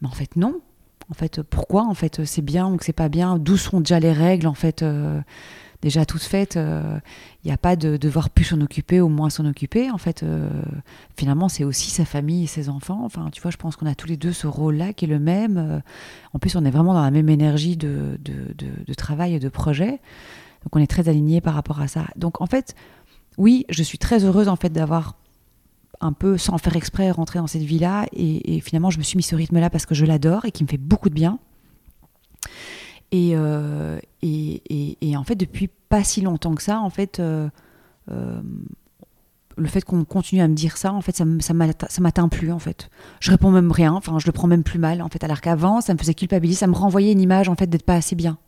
mais 0.00 0.08
en 0.08 0.12
fait 0.12 0.36
non. 0.36 0.60
En 1.10 1.14
fait, 1.14 1.40
pourquoi 1.40 1.86
En 1.86 1.94
fait, 1.94 2.26
c'est 2.26 2.42
bien 2.42 2.70
ou 2.70 2.76
que 2.76 2.84
c'est 2.84 2.92
pas 2.92 3.08
bien? 3.08 3.38
D'où 3.38 3.56
sont 3.56 3.80
déjà 3.80 3.98
les 3.98 4.12
règles 4.12 4.46
En 4.46 4.52
fait, 4.52 4.82
euh, 4.82 5.22
déjà 5.80 6.04
toutes 6.04 6.22
faites. 6.22 6.56
Il 6.56 7.46
n'y 7.46 7.50
a 7.50 7.56
pas 7.56 7.76
de 7.76 7.96
devoir 7.96 8.28
plus 8.28 8.44
s'en 8.44 8.60
occuper 8.60 9.00
ou 9.00 9.08
moins 9.08 9.30
s'en 9.30 9.46
occuper. 9.46 9.90
En 9.90 9.96
fait, 9.96 10.22
finalement, 11.16 11.48
c'est 11.48 11.64
aussi 11.64 11.88
sa 11.90 12.04
famille 12.04 12.44
et 12.44 12.46
ses 12.46 12.68
enfants. 12.68 13.00
Enfin, 13.06 13.30
tu 13.32 13.40
vois, 13.40 13.50
je 13.50 13.56
pense 13.56 13.74
qu'on 13.76 13.86
a 13.86 13.94
tous 13.94 14.06
les 14.06 14.18
deux 14.18 14.34
ce 14.34 14.46
rôle-là 14.46 14.92
qui 14.92 15.06
est 15.06 15.08
le 15.08 15.18
même. 15.18 15.80
En 16.34 16.38
plus, 16.38 16.56
on 16.56 16.64
est 16.66 16.70
vraiment 16.70 16.92
dans 16.92 17.00
la 17.00 17.10
même 17.10 17.30
énergie 17.30 17.78
de, 17.78 18.18
de, 18.22 18.52
de, 18.58 18.66
de 18.86 18.94
travail 18.94 19.34
et 19.34 19.38
de 19.38 19.48
projet. 19.48 20.00
Donc 20.64 20.76
on 20.76 20.80
est 20.80 20.86
très 20.86 21.08
alignés 21.08 21.40
par 21.40 21.54
rapport 21.54 21.80
à 21.80 21.88
ça. 21.88 22.06
Donc 22.16 22.40
en 22.40 22.46
fait, 22.46 22.74
oui, 23.36 23.64
je 23.68 23.82
suis 23.82 23.98
très 23.98 24.24
heureuse 24.24 24.48
en 24.48 24.56
fait 24.56 24.70
d'avoir 24.70 25.14
un 26.00 26.12
peu, 26.12 26.38
sans 26.38 26.58
faire 26.58 26.76
exprès, 26.76 27.10
rentré 27.10 27.38
dans 27.38 27.46
cette 27.46 27.62
vie-là. 27.62 28.06
Et, 28.12 28.60
finalement, 28.60 28.90
je 28.90 28.98
me 28.98 29.02
suis 29.02 29.16
mis 29.16 29.22
ce 29.22 29.34
rythme-là 29.34 29.70
parce 29.70 29.86
que 29.86 29.94
je 29.94 30.04
l'adore 30.04 30.44
et 30.44 30.52
qui 30.52 30.62
me 30.64 30.68
fait 30.68 30.78
beaucoup 30.78 31.08
de 31.08 31.14
bien. 31.14 31.38
Et, 33.10 33.32
euh, 33.34 33.98
en 34.22 35.24
fait, 35.24 35.34
depuis 35.34 35.68
pas 35.88 36.04
si 36.04 36.20
longtemps 36.20 36.54
que 36.54 36.62
ça, 36.62 36.80
en 36.80 36.90
fait, 36.90 37.20
euh, 37.20 37.48
euh, 38.10 38.40
le 39.56 39.66
fait 39.66 39.82
qu'on 39.82 40.04
continue 40.04 40.40
à 40.40 40.48
me 40.48 40.54
dire 40.54 40.76
ça, 40.76 40.92
en 40.92 41.00
fait, 41.00 41.16
ça, 41.16 41.24
ça 41.40 42.00
m'atteint 42.00 42.28
plus, 42.28 42.52
en 42.52 42.58
fait. 42.58 42.90
Je 43.20 43.30
réponds 43.30 43.50
même 43.50 43.72
rien, 43.72 43.92
enfin, 43.94 44.18
je 44.18 44.26
le 44.26 44.32
prends 44.32 44.46
même 44.46 44.62
plus 44.62 44.78
mal, 44.78 45.02
en 45.02 45.08
fait, 45.08 45.24
alors 45.24 45.40
qu'avant, 45.40 45.80
ça 45.80 45.94
me 45.94 45.98
faisait 45.98 46.14
culpabiliser, 46.14 46.60
ça 46.60 46.66
me 46.66 46.74
renvoyait 46.74 47.12
une 47.12 47.20
image, 47.20 47.48
en 47.48 47.56
fait, 47.56 47.66
d'être 47.66 47.84
pas 47.84 47.94
assez 47.94 48.14
bien. 48.14 48.38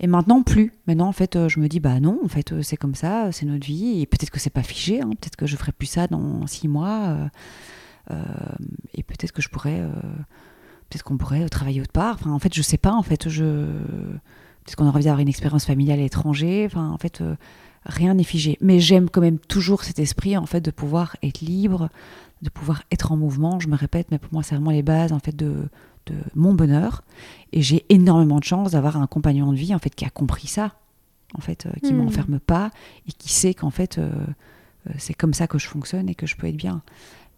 Et 0.00 0.06
maintenant, 0.06 0.42
plus. 0.42 0.72
Maintenant, 0.86 1.08
en 1.08 1.12
fait, 1.12 1.36
euh, 1.36 1.48
je 1.48 1.60
me 1.60 1.68
dis, 1.68 1.80
bah 1.80 2.00
non, 2.00 2.20
en 2.24 2.28
fait, 2.28 2.52
euh, 2.52 2.62
c'est 2.62 2.76
comme 2.76 2.94
ça, 2.94 3.30
c'est 3.32 3.46
notre 3.46 3.66
vie. 3.66 4.00
Et 4.00 4.06
peut-être 4.06 4.30
que 4.30 4.40
c'est 4.40 4.50
pas 4.50 4.62
figé. 4.62 5.00
Hein. 5.00 5.10
peut-être 5.10 5.36
que 5.36 5.46
je 5.46 5.56
ferai 5.56 5.72
plus 5.72 5.86
ça 5.86 6.06
dans 6.06 6.46
six 6.46 6.68
mois. 6.68 7.16
Euh, 8.10 8.16
et 8.94 9.02
peut-être 9.02 9.32
que 9.32 9.42
je 9.42 9.48
pourrais. 9.48 9.80
peut-être 10.88 11.02
qu'on 11.02 11.16
pourrait 11.16 11.48
travailler 11.48 11.80
autre 11.80 11.92
part. 11.92 12.16
Enfin, 12.20 12.30
en 12.30 12.38
fait, 12.38 12.54
je 12.54 12.62
sais 12.62 12.78
pas. 12.78 12.92
En 12.92 13.02
fait, 13.02 13.28
je. 13.28 13.42
Peut-être 14.64 14.76
qu'on 14.76 14.84
aurait 14.84 14.96
envie 14.96 15.04
d'avoir 15.04 15.20
une 15.20 15.28
expérience 15.28 15.66
familiale 15.66 15.98
à 15.98 16.02
l'étranger. 16.02 16.64
Enfin, 16.66 16.90
en 16.90 16.98
fait, 16.98 17.22
rien 17.84 18.14
n'est 18.14 18.24
figé. 18.24 18.56
Mais 18.60 18.80
j'aime 18.80 19.10
quand 19.10 19.20
même 19.20 19.38
toujours 19.38 19.84
cet 19.84 19.98
esprit, 19.98 20.36
en 20.36 20.46
fait, 20.46 20.60
de 20.60 20.70
pouvoir 20.70 21.16
être 21.22 21.40
libre, 21.40 21.90
de 22.42 22.48
pouvoir 22.50 22.82
être 22.90 23.12
en 23.12 23.16
mouvement. 23.16 23.60
Je 23.60 23.68
me 23.68 23.76
répète, 23.76 24.08
mais 24.10 24.18
pour 24.18 24.32
moi, 24.32 24.42
c'est 24.42 24.54
vraiment 24.54 24.70
les 24.70 24.82
bases, 24.82 25.12
en 25.12 25.18
fait, 25.18 25.36
de 25.36 25.68
de 26.06 26.14
mon 26.34 26.54
bonheur. 26.54 27.02
Et 27.52 27.62
j'ai 27.62 27.84
énormément 27.88 28.38
de 28.38 28.44
chance 28.44 28.72
d'avoir 28.72 28.96
un 28.96 29.06
compagnon 29.06 29.52
de 29.52 29.56
vie 29.56 29.74
en 29.74 29.78
fait 29.78 29.94
qui 29.94 30.04
a 30.04 30.10
compris 30.10 30.46
ça, 30.46 30.74
en 31.36 31.40
fait, 31.40 31.66
euh, 31.66 31.70
qui 31.82 31.92
ne 31.92 31.98
hmm. 31.98 32.04
m'enferme 32.04 32.40
pas 32.40 32.70
et 33.08 33.12
qui 33.12 33.32
sait 33.32 33.54
qu'en 33.54 33.70
fait 33.70 33.98
euh, 33.98 34.10
euh, 34.88 34.92
c'est 34.98 35.14
comme 35.14 35.34
ça 35.34 35.46
que 35.46 35.58
je 35.58 35.68
fonctionne 35.68 36.08
et 36.08 36.14
que 36.14 36.26
je 36.26 36.36
peux 36.36 36.46
être 36.46 36.56
bien. 36.56 36.82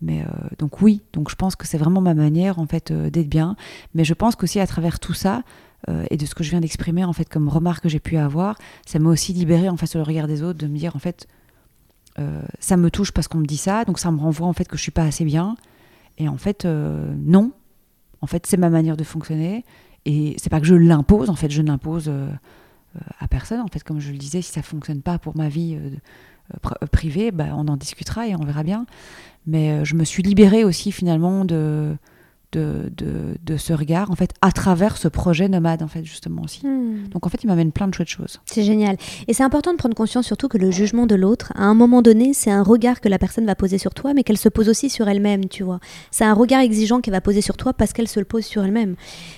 Mais 0.02 0.26
donc 0.58 0.82
oui, 0.82 1.00
donc 1.14 1.30
je 1.30 1.36
pense 1.36 1.56
que 1.56 1.66
c'est 1.66 1.78
vraiment 1.78 2.02
ma 2.02 2.12
manière 2.12 2.58
en 2.58 2.66
fait 2.66 2.92
d'être 2.92 3.30
bien. 3.30 3.56
Mais 3.94 4.04
je 4.04 4.12
pense 4.12 4.36
qu'aussi 4.36 4.60
à 4.60 4.66
travers 4.66 5.00
tout 5.00 5.14
ça 5.14 5.42
et 6.10 6.18
de 6.18 6.26
ce 6.26 6.34
que 6.34 6.44
je 6.44 6.50
viens 6.50 6.60
d'exprimer 6.60 7.02
en 7.02 7.14
fait 7.14 7.26
comme 7.26 7.48
remarque 7.48 7.84
que 7.84 7.88
j'ai 7.88 7.98
pu 7.98 8.18
avoir, 8.18 8.58
ça 8.84 8.98
m'a 8.98 9.08
aussi 9.08 9.32
libéré 9.32 9.70
en 9.70 9.78
face 9.78 9.96
le 9.96 10.02
regard 10.02 10.26
des 10.26 10.42
autres 10.42 10.58
de 10.58 10.66
me 10.66 10.76
dire 10.76 10.94
en 10.96 10.98
fait 10.98 11.26
ça 12.60 12.76
me 12.76 12.90
touche 12.90 13.10
parce 13.10 13.26
qu'on 13.26 13.38
me 13.38 13.46
dit 13.46 13.56
ça, 13.56 13.86
donc 13.86 13.98
ça 13.98 14.10
me 14.10 14.20
renvoie 14.20 14.46
en 14.46 14.52
fait 14.52 14.66
que 14.68 14.76
je 14.76 14.82
suis 14.82 14.92
pas 14.92 15.04
assez 15.04 15.24
bien. 15.24 15.56
Et 16.18 16.28
en 16.28 16.36
fait 16.36 16.66
non, 16.66 17.52
en 18.26 18.28
fait, 18.28 18.44
c'est 18.44 18.56
ma 18.56 18.70
manière 18.70 18.96
de 18.96 19.04
fonctionner. 19.04 19.64
Et 20.04 20.34
c'est 20.36 20.50
pas 20.50 20.58
que 20.58 20.66
je 20.66 20.74
l'impose, 20.74 21.30
en 21.30 21.36
fait, 21.36 21.48
je 21.48 21.62
n'impose 21.62 22.08
euh, 22.08 22.26
euh, 22.26 23.00
à 23.20 23.28
personne. 23.28 23.60
En 23.60 23.68
fait, 23.68 23.84
comme 23.84 24.00
je 24.00 24.10
le 24.10 24.18
disais, 24.18 24.42
si 24.42 24.50
ça 24.50 24.62
fonctionne 24.62 25.00
pas 25.00 25.20
pour 25.20 25.36
ma 25.36 25.48
vie 25.48 25.78
euh, 25.78 26.86
privée, 26.90 27.30
bah, 27.30 27.50
on 27.52 27.68
en 27.68 27.76
discutera 27.76 28.26
et 28.26 28.34
on 28.34 28.44
verra 28.44 28.64
bien. 28.64 28.84
Mais 29.46 29.84
je 29.84 29.94
me 29.94 30.02
suis 30.02 30.24
libérée 30.24 30.64
aussi 30.64 30.90
finalement 30.90 31.44
de, 31.44 31.96
de, 32.56 33.56
ce 33.56 33.72
regard, 33.72 34.10
en 34.10 34.14
fait, 34.14 34.32
à 34.42 34.52
travers 34.52 34.96
ce 34.96 35.08
projet 35.08 35.48
nomade, 35.48 35.82
en 35.82 35.88
fait, 35.88 36.04
justement 36.04 36.42
aussi. 36.42 36.66
Hmm. 36.66 37.08
Donc, 37.08 37.26
en 37.26 37.28
fait, 37.28 37.42
il 37.42 37.46
m'amène 37.46 37.72
plein 37.72 37.88
de 37.88 37.94
chouettes 37.94 38.08
choses. 38.08 38.40
C'est 38.44 38.62
génial. 38.62 38.96
Et 39.28 39.34
c'est 39.34 39.42
important 39.42 39.72
de 39.72 39.78
prendre 39.78 39.94
conscience 39.94 40.26
surtout 40.26 40.48
que 40.48 40.58
le 40.58 40.70
jugement 40.70 41.06
de 41.06 41.14
l'autre, 41.14 41.52
à 41.56 41.64
un 41.64 41.74
moment 41.74 42.02
donné, 42.02 42.32
c'est 42.34 42.50
un 42.50 42.62
regard 42.62 43.00
que 43.00 43.08
la 43.08 43.18
personne 43.18 43.46
va 43.46 43.54
poser 43.54 43.78
sur 43.78 43.94
toi, 43.94 44.14
mais 44.14 44.22
qu'elle 44.22 44.38
se 44.38 44.48
pose 44.48 44.68
aussi 44.68 44.90
sur 44.90 45.08
elle-même, 45.08 45.48
tu 45.48 45.62
vois. 45.62 45.80
C'est 46.10 46.24
un 46.24 46.34
regard 46.34 46.60
exigeant 46.60 47.00
qu'elle 47.00 47.14
va 47.14 47.20
poser 47.20 47.40
sur 47.40 47.56
toi 47.56 47.72
parce 47.72 47.92
qu'elle 47.92 48.08
se 48.08 48.18
le 48.18 48.26
pose 48.26 48.44
sur 48.44 48.64
elle-même. 48.64 48.96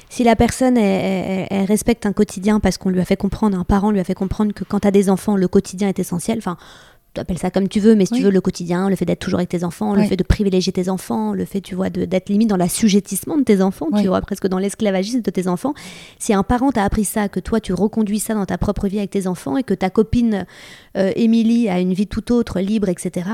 Si 0.09 0.25
la 0.25 0.37
personne, 0.37 0.77
elle, 0.77 1.65
respecte 1.67 2.07
un 2.07 2.13
quotidien 2.13 2.61
parce 2.61 2.79
qu'on 2.79 2.91
lui 2.91 3.01
a 3.01 3.05
fait 3.05 3.17
comprendre, 3.17 3.59
un 3.59 3.65
parent 3.65 3.91
lui 3.91 4.01
a 4.01 4.05
fait 4.05 4.15
comprendre 4.15 4.53
que 4.53 4.65
quand 4.65 4.81
tu 4.81 4.89
as 4.89 4.91
des 4.91 5.11
enfants, 5.11 5.37
le 5.37 5.49
quotidien 5.49 5.89
est 5.89 5.99
essentiel, 5.99 6.39
enfin, 6.39 6.57
appelles 7.19 7.39
ça 7.39 7.51
comme 7.51 7.69
tu 7.69 7.81
veux, 7.81 7.95
mais 7.95 8.07
si 8.07 8.15
tu 8.15 8.23
veux, 8.23 8.31
le 8.31 8.41
quotidien, 8.41 8.89
le 8.89 8.97
fait 8.97 9.05
d'être 9.05 9.21
toujours 9.21 9.39
avec 9.39 9.49
tes 9.49 9.65
enfants, 9.65 9.95
le 9.95 10.05
fait 10.05 10.17
de 10.17 10.25
privilégier 10.25 10.73
tes 10.73 10.89
enfants, 10.89 11.33
le 11.33 11.45
fait, 11.45 11.61
tu 11.61 11.75
vois, 11.75 11.91
d'être 11.91 12.29
limite 12.29 12.49
dans 12.49 12.57
l'assujettissement 12.57 13.37
de 13.37 13.43
tes 13.43 13.63
enfants, 13.63 13.89
tu 13.97 14.09
vois, 14.09 14.21
presque 14.21 14.47
dans 14.47 14.59
l'esclavagisme 14.59 15.23
de 15.23 15.31
tes 15.31 15.49
enfants. 15.49 15.75
Si 16.19 16.33
un 16.33 16.43
parent 16.43 16.73
t'a 16.73 16.85
appris 16.85 17.05
ça, 17.05 17.29
que 17.29 17.41
toi, 17.41 17.61
tu 17.61 17.73
reconduis 17.73 18.19
ça 18.19 18.35
dans 18.35 18.47
ta 18.47 18.59
propre 18.59 18.89
vie 18.89 18.99
avec 18.99 19.11
tes 19.11 19.27
enfants 19.27 19.57
et 19.57 19.63
que 19.63 19.75
ta 19.75 19.91
copine 19.91 20.47
euh, 20.97 21.13
Émilie 21.17 21.69
a 21.69 21.81
une 21.81 21.93
vie 21.93 22.07
tout 22.07 22.33
autre, 22.33 22.61
libre, 22.61 22.89
etc., 22.89 23.27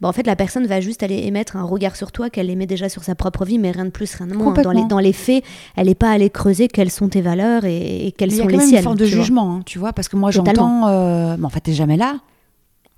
bah, 0.00 0.08
en 0.08 0.12
fait, 0.12 0.26
la 0.26 0.36
personne 0.36 0.66
va 0.66 0.80
juste 0.80 1.02
aller 1.02 1.26
émettre 1.26 1.56
un 1.56 1.64
regard 1.64 1.96
sur 1.96 2.12
toi 2.12 2.30
qu'elle 2.30 2.50
émet 2.50 2.66
déjà 2.66 2.88
sur 2.88 3.04
sa 3.04 3.14
propre 3.14 3.44
vie, 3.44 3.58
mais 3.58 3.70
rien 3.70 3.84
de 3.84 3.90
plus, 3.90 4.14
rien 4.14 4.26
de 4.26 4.34
moins. 4.34 4.52
Dans 4.52 4.70
les, 4.70 4.84
dans 4.84 4.98
les 4.98 5.12
faits, 5.12 5.44
elle 5.76 5.86
n'est 5.86 5.94
pas 5.94 6.10
allée 6.10 6.30
creuser 6.30 6.68
quelles 6.68 6.90
sont 6.90 7.08
tes 7.08 7.20
valeurs 7.20 7.64
et, 7.64 8.14
quelles 8.16 8.32
sont 8.32 8.46
les 8.46 8.58
siennes. 8.58 8.68
Il 8.68 8.72
y 8.72 8.76
a 8.76 8.78
une 8.78 8.84
forme 8.84 8.96
de 8.96 9.06
jugement, 9.06 9.56
hein, 9.56 9.62
tu 9.64 9.78
vois, 9.78 9.92
parce 9.92 10.08
que 10.08 10.16
moi, 10.16 10.30
j'entends, 10.30 10.88
euh, 10.88 11.36
mais 11.38 11.44
en 11.44 11.50
fait, 11.50 11.60
t'es 11.60 11.72
jamais 11.72 11.96
là. 11.96 12.16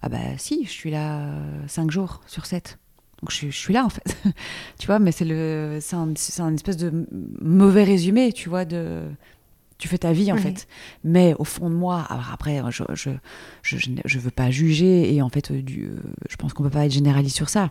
Ah 0.07 0.11
bah 0.11 0.19
si, 0.37 0.67
je 0.67 0.71
suis 0.71 0.91
là 0.91 1.31
5 1.67 1.87
euh, 1.87 1.91
jours 1.91 2.21
sur 2.27 2.45
7. 2.45 2.79
Donc 3.23 3.31
je, 3.31 3.49
suis 3.49 3.73
là 3.73 3.87
en 3.87 3.89
fait. 3.89 4.19
tu 4.79 4.87
vois, 4.87 4.99
mais 4.99 5.13
c'est 5.13 5.25
le 5.25 5.79
c'est 5.81 5.97
un, 5.97 6.55
espèce 6.55 6.77
de 6.77 7.07
mauvais 7.41 7.85
résumé, 7.85 8.31
tu 8.35 8.51
vois, 8.51 8.67
de 8.67 9.01
tu 9.79 9.89
fais 9.89 9.97
ta 9.97 10.13
vie 10.13 10.31
en 10.31 10.37
fait. 10.37 10.69
Mais 11.05 11.35
au 11.39 11.45
fond 11.45 11.71
de 11.71 11.75
moi, 11.75 12.07
après, 12.31 12.63
je 12.69 12.85
je, 12.93 13.11
je, 13.63 13.79
je 14.05 14.19
veux 14.19 14.31
pas 14.31 14.51
juger 14.51 15.15
et 15.15 15.23
en 15.23 15.31
fait, 15.31 15.53
du, 15.53 15.87
euh, 15.87 15.97
je 16.29 16.37
pense 16.37 16.53
qu'on 16.53 16.65
peut 16.65 16.71
pas 16.71 16.85
être 16.85 16.93
généraliste 16.93 17.37
sur 17.37 17.49
ça. 17.49 17.71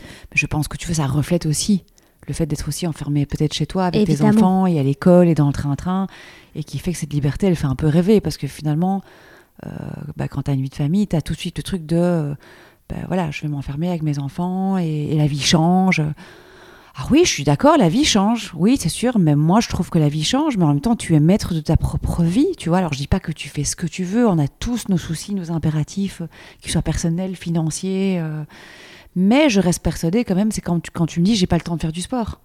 Mais 0.00 0.36
je 0.36 0.46
pense 0.46 0.66
que 0.66 0.78
tu 0.78 0.88
veux, 0.88 0.94
ça 0.94 1.06
reflète 1.06 1.44
aussi 1.44 1.84
le 2.26 2.32
fait 2.32 2.46
d'être 2.46 2.68
aussi 2.68 2.86
enfermé 2.86 3.26
peut-être 3.26 3.52
chez 3.52 3.66
toi 3.66 3.84
avec 3.84 4.06
tes 4.06 4.22
enfants 4.22 4.66
et 4.66 4.80
à 4.80 4.82
l'école 4.82 5.28
et 5.28 5.34
dans 5.34 5.48
le 5.48 5.52
train-train 5.52 6.06
et 6.54 6.64
qui 6.64 6.78
fait 6.78 6.92
que 6.92 6.98
cette 6.98 7.12
liberté, 7.12 7.48
elle 7.48 7.56
fait 7.56 7.66
un 7.66 7.76
peu 7.76 7.86
rêver 7.86 8.22
parce 8.22 8.38
que 8.38 8.46
finalement, 8.46 9.02
euh, 9.04 9.30
bah, 10.16 10.28
quand 10.28 10.42
tu 10.42 10.50
as 10.50 10.54
une 10.54 10.62
vie 10.62 10.68
de 10.68 10.74
famille, 10.74 11.06
tu 11.06 11.16
as 11.16 11.22
tout 11.22 11.34
de 11.34 11.38
suite 11.38 11.58
le 11.58 11.62
truc 11.62 11.86
de 11.86 11.96
euh, 11.96 12.34
bah, 12.88 12.96
voilà, 13.06 13.30
je 13.30 13.42
vais 13.42 13.48
m'enfermer 13.48 13.88
avec 13.88 14.02
mes 14.02 14.18
enfants 14.18 14.78
et, 14.78 15.14
la 15.16 15.26
vie 15.26 15.40
change. 15.40 16.02
Ah 16.96 17.06
oui, 17.10 17.22
je 17.24 17.30
suis 17.30 17.44
d'accord, 17.44 17.76
la 17.78 17.88
vie 17.88 18.04
change. 18.04 18.52
Oui, 18.54 18.76
c'est 18.78 18.88
sûr, 18.88 19.18
mais 19.18 19.36
moi 19.36 19.60
je 19.60 19.68
trouve 19.68 19.90
que 19.90 19.98
la 19.98 20.08
vie 20.08 20.24
change, 20.24 20.56
mais 20.56 20.64
en 20.64 20.68
même 20.68 20.80
temps 20.80 20.96
tu 20.96 21.14
es 21.14 21.20
maître 21.20 21.54
de 21.54 21.60
ta 21.60 21.76
propre 21.76 22.24
vie, 22.24 22.48
tu 22.58 22.68
vois. 22.68 22.78
Alors 22.78 22.92
je 22.92 22.98
dis 22.98 23.06
pas 23.06 23.20
que 23.20 23.32
tu 23.32 23.48
fais 23.48 23.64
ce 23.64 23.76
que 23.76 23.86
tu 23.86 24.04
veux, 24.04 24.26
on 24.26 24.38
a 24.38 24.48
tous 24.48 24.88
nos 24.88 24.98
soucis, 24.98 25.34
nos 25.34 25.52
impératifs, 25.52 26.22
qu'ils 26.60 26.72
soient 26.72 26.82
personnels, 26.82 27.36
financiers, 27.36 28.18
euh, 28.20 28.44
mais 29.16 29.48
je 29.48 29.60
reste 29.60 29.82
persuadée 29.82 30.24
quand 30.24 30.34
même, 30.34 30.50
c'est 30.50 30.60
quand 30.60 30.80
tu, 30.80 30.90
quand 30.90 31.06
tu 31.06 31.20
me 31.20 31.24
dis 31.24 31.36
j'ai 31.36 31.46
pas 31.46 31.56
le 31.56 31.62
temps 31.62 31.76
de 31.76 31.80
faire 31.80 31.92
du 31.92 32.02
sport. 32.02 32.40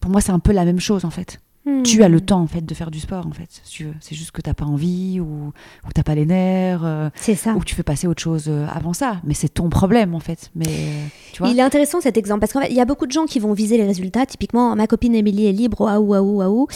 Pour 0.00 0.10
moi 0.10 0.20
c'est 0.20 0.32
un 0.32 0.38
peu 0.38 0.52
la 0.52 0.64
même 0.64 0.80
chose 0.80 1.04
en 1.04 1.10
fait. 1.10 1.40
Tu 1.84 2.02
as 2.02 2.08
le 2.08 2.20
temps 2.20 2.40
en 2.40 2.46
fait 2.46 2.64
de 2.64 2.74
faire 2.74 2.90
du 2.90 3.00
sport 3.00 3.26
en 3.26 3.32
fait, 3.32 3.48
si 3.64 3.70
tu 3.70 3.84
veux. 3.84 3.94
C'est 4.00 4.14
juste 4.14 4.30
que 4.30 4.40
t'as 4.40 4.54
pas 4.54 4.64
envie 4.64 5.20
ou, 5.20 5.24
ou 5.26 5.88
t'as 5.94 6.02
pas 6.02 6.14
les 6.14 6.26
nerfs. 6.26 6.82
euh, 6.84 7.10
C'est 7.14 7.34
ça. 7.34 7.54
ou 7.54 7.64
tu 7.64 7.74
fais 7.74 7.82
passer 7.82 8.06
autre 8.06 8.22
chose 8.22 8.44
euh, 8.48 8.66
avant 8.72 8.92
ça. 8.92 9.20
Mais 9.24 9.34
c'est 9.34 9.48
ton 9.48 9.68
problème 9.68 10.14
en 10.14 10.20
fait. 10.20 10.50
Mais 10.54 10.66
euh, 10.66 11.06
tu 11.32 11.42
vois. 11.42 11.50
Il 11.50 11.58
est 11.58 11.62
intéressant 11.62 12.00
cet 12.00 12.16
exemple 12.16 12.40
parce 12.40 12.52
qu'en 12.52 12.60
fait, 12.60 12.70
il 12.70 12.76
y 12.76 12.80
a 12.80 12.84
beaucoup 12.84 13.06
de 13.06 13.12
gens 13.12 13.26
qui 13.26 13.38
vont 13.38 13.52
viser 13.52 13.76
les 13.76 13.84
résultats. 13.84 14.26
Typiquement, 14.26 14.74
ma 14.76 14.86
copine 14.86 15.14
Émilie 15.14 15.46
est 15.46 15.52
libre, 15.52 15.80
waouh, 15.80 16.02
waouh, 16.02 16.36
waouh. 16.38 16.66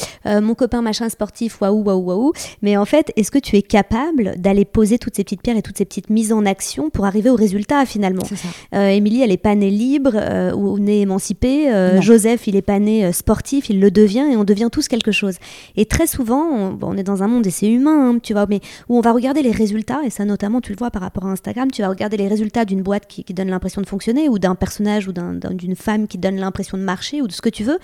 Mon 0.40 0.54
copain 0.54 0.82
machin 0.82 1.08
sportif, 1.08 1.60
waouh, 1.60 1.82
waouh, 1.82 2.00
waouh. 2.00 2.32
Mais 2.62 2.76
en 2.76 2.84
fait, 2.84 3.12
est-ce 3.16 3.30
que 3.30 3.38
tu 3.38 3.56
es 3.56 3.62
capable 3.62 4.34
d'aller 4.38 4.64
poser 4.64 4.98
toutes 4.98 5.16
ces 5.16 5.24
petites 5.24 5.42
pierres 5.42 5.56
et 5.56 5.62
toutes 5.62 5.78
ces 5.78 5.84
petites 5.84 6.10
mises 6.10 6.32
en 6.32 6.44
action 6.46 6.90
pour 6.90 7.04
arriver 7.06 7.30
au 7.30 7.36
résultat 7.36 7.84
finalement 7.86 8.24
ça. 8.24 8.34
Euh, 8.74 8.88
Émilie, 8.88 9.22
elle 9.22 9.32
est 9.32 9.36
pas 9.36 9.54
née 9.54 9.70
libre 9.70 10.12
euh, 10.14 10.52
ou, 10.52 10.78
née 10.78 11.00
émancipée. 11.02 11.70
Joseph, 12.00 12.46
il 12.46 12.56
est 12.56 12.62
pas 12.62 12.78
né 12.78 13.12
sportif, 13.12 13.70
il 13.70 13.80
le 13.80 13.90
devient 13.90 14.26
et 14.32 14.36
on 14.36 14.44
devient 14.44 14.68
tous 14.70 14.81
quelque 14.88 15.12
chose. 15.12 15.36
Et 15.76 15.86
très 15.86 16.06
souvent, 16.06 16.42
on, 16.44 16.72
bon, 16.72 16.88
on 16.92 16.96
est 16.96 17.02
dans 17.02 17.22
un 17.22 17.28
monde 17.28 17.46
et 17.46 17.50
c'est 17.50 17.68
humain, 17.70 18.10
hein, 18.14 18.18
tu 18.22 18.32
vois, 18.32 18.46
mais 18.48 18.60
où 18.88 18.96
on 18.98 19.00
va 19.00 19.12
regarder 19.12 19.42
les 19.42 19.50
résultats 19.50 20.00
et 20.04 20.10
ça 20.10 20.24
notamment, 20.24 20.60
tu 20.60 20.72
le 20.72 20.78
vois 20.78 20.90
par 20.90 21.02
rapport 21.02 21.26
à 21.26 21.30
Instagram, 21.30 21.70
tu 21.70 21.82
vas 21.82 21.88
regarder 21.88 22.16
les 22.16 22.28
résultats 22.28 22.64
d'une 22.64 22.82
boîte 22.82 23.06
qui, 23.06 23.24
qui 23.24 23.34
donne 23.34 23.48
l'impression 23.48 23.80
de 23.80 23.86
fonctionner 23.86 24.28
ou 24.28 24.38
d'un 24.38 24.54
personnage 24.54 25.08
ou 25.08 25.12
d'un- 25.12 25.34
d'un- 25.34 25.54
d'une 25.54 25.76
femme 25.76 26.06
qui 26.06 26.18
donne 26.18 26.36
l'impression 26.36 26.76
de 26.78 26.82
marcher 26.82 27.22
ou 27.22 27.26
de 27.26 27.32
ce 27.32 27.40
que 27.42 27.48
tu 27.48 27.64
veux, 27.64 27.78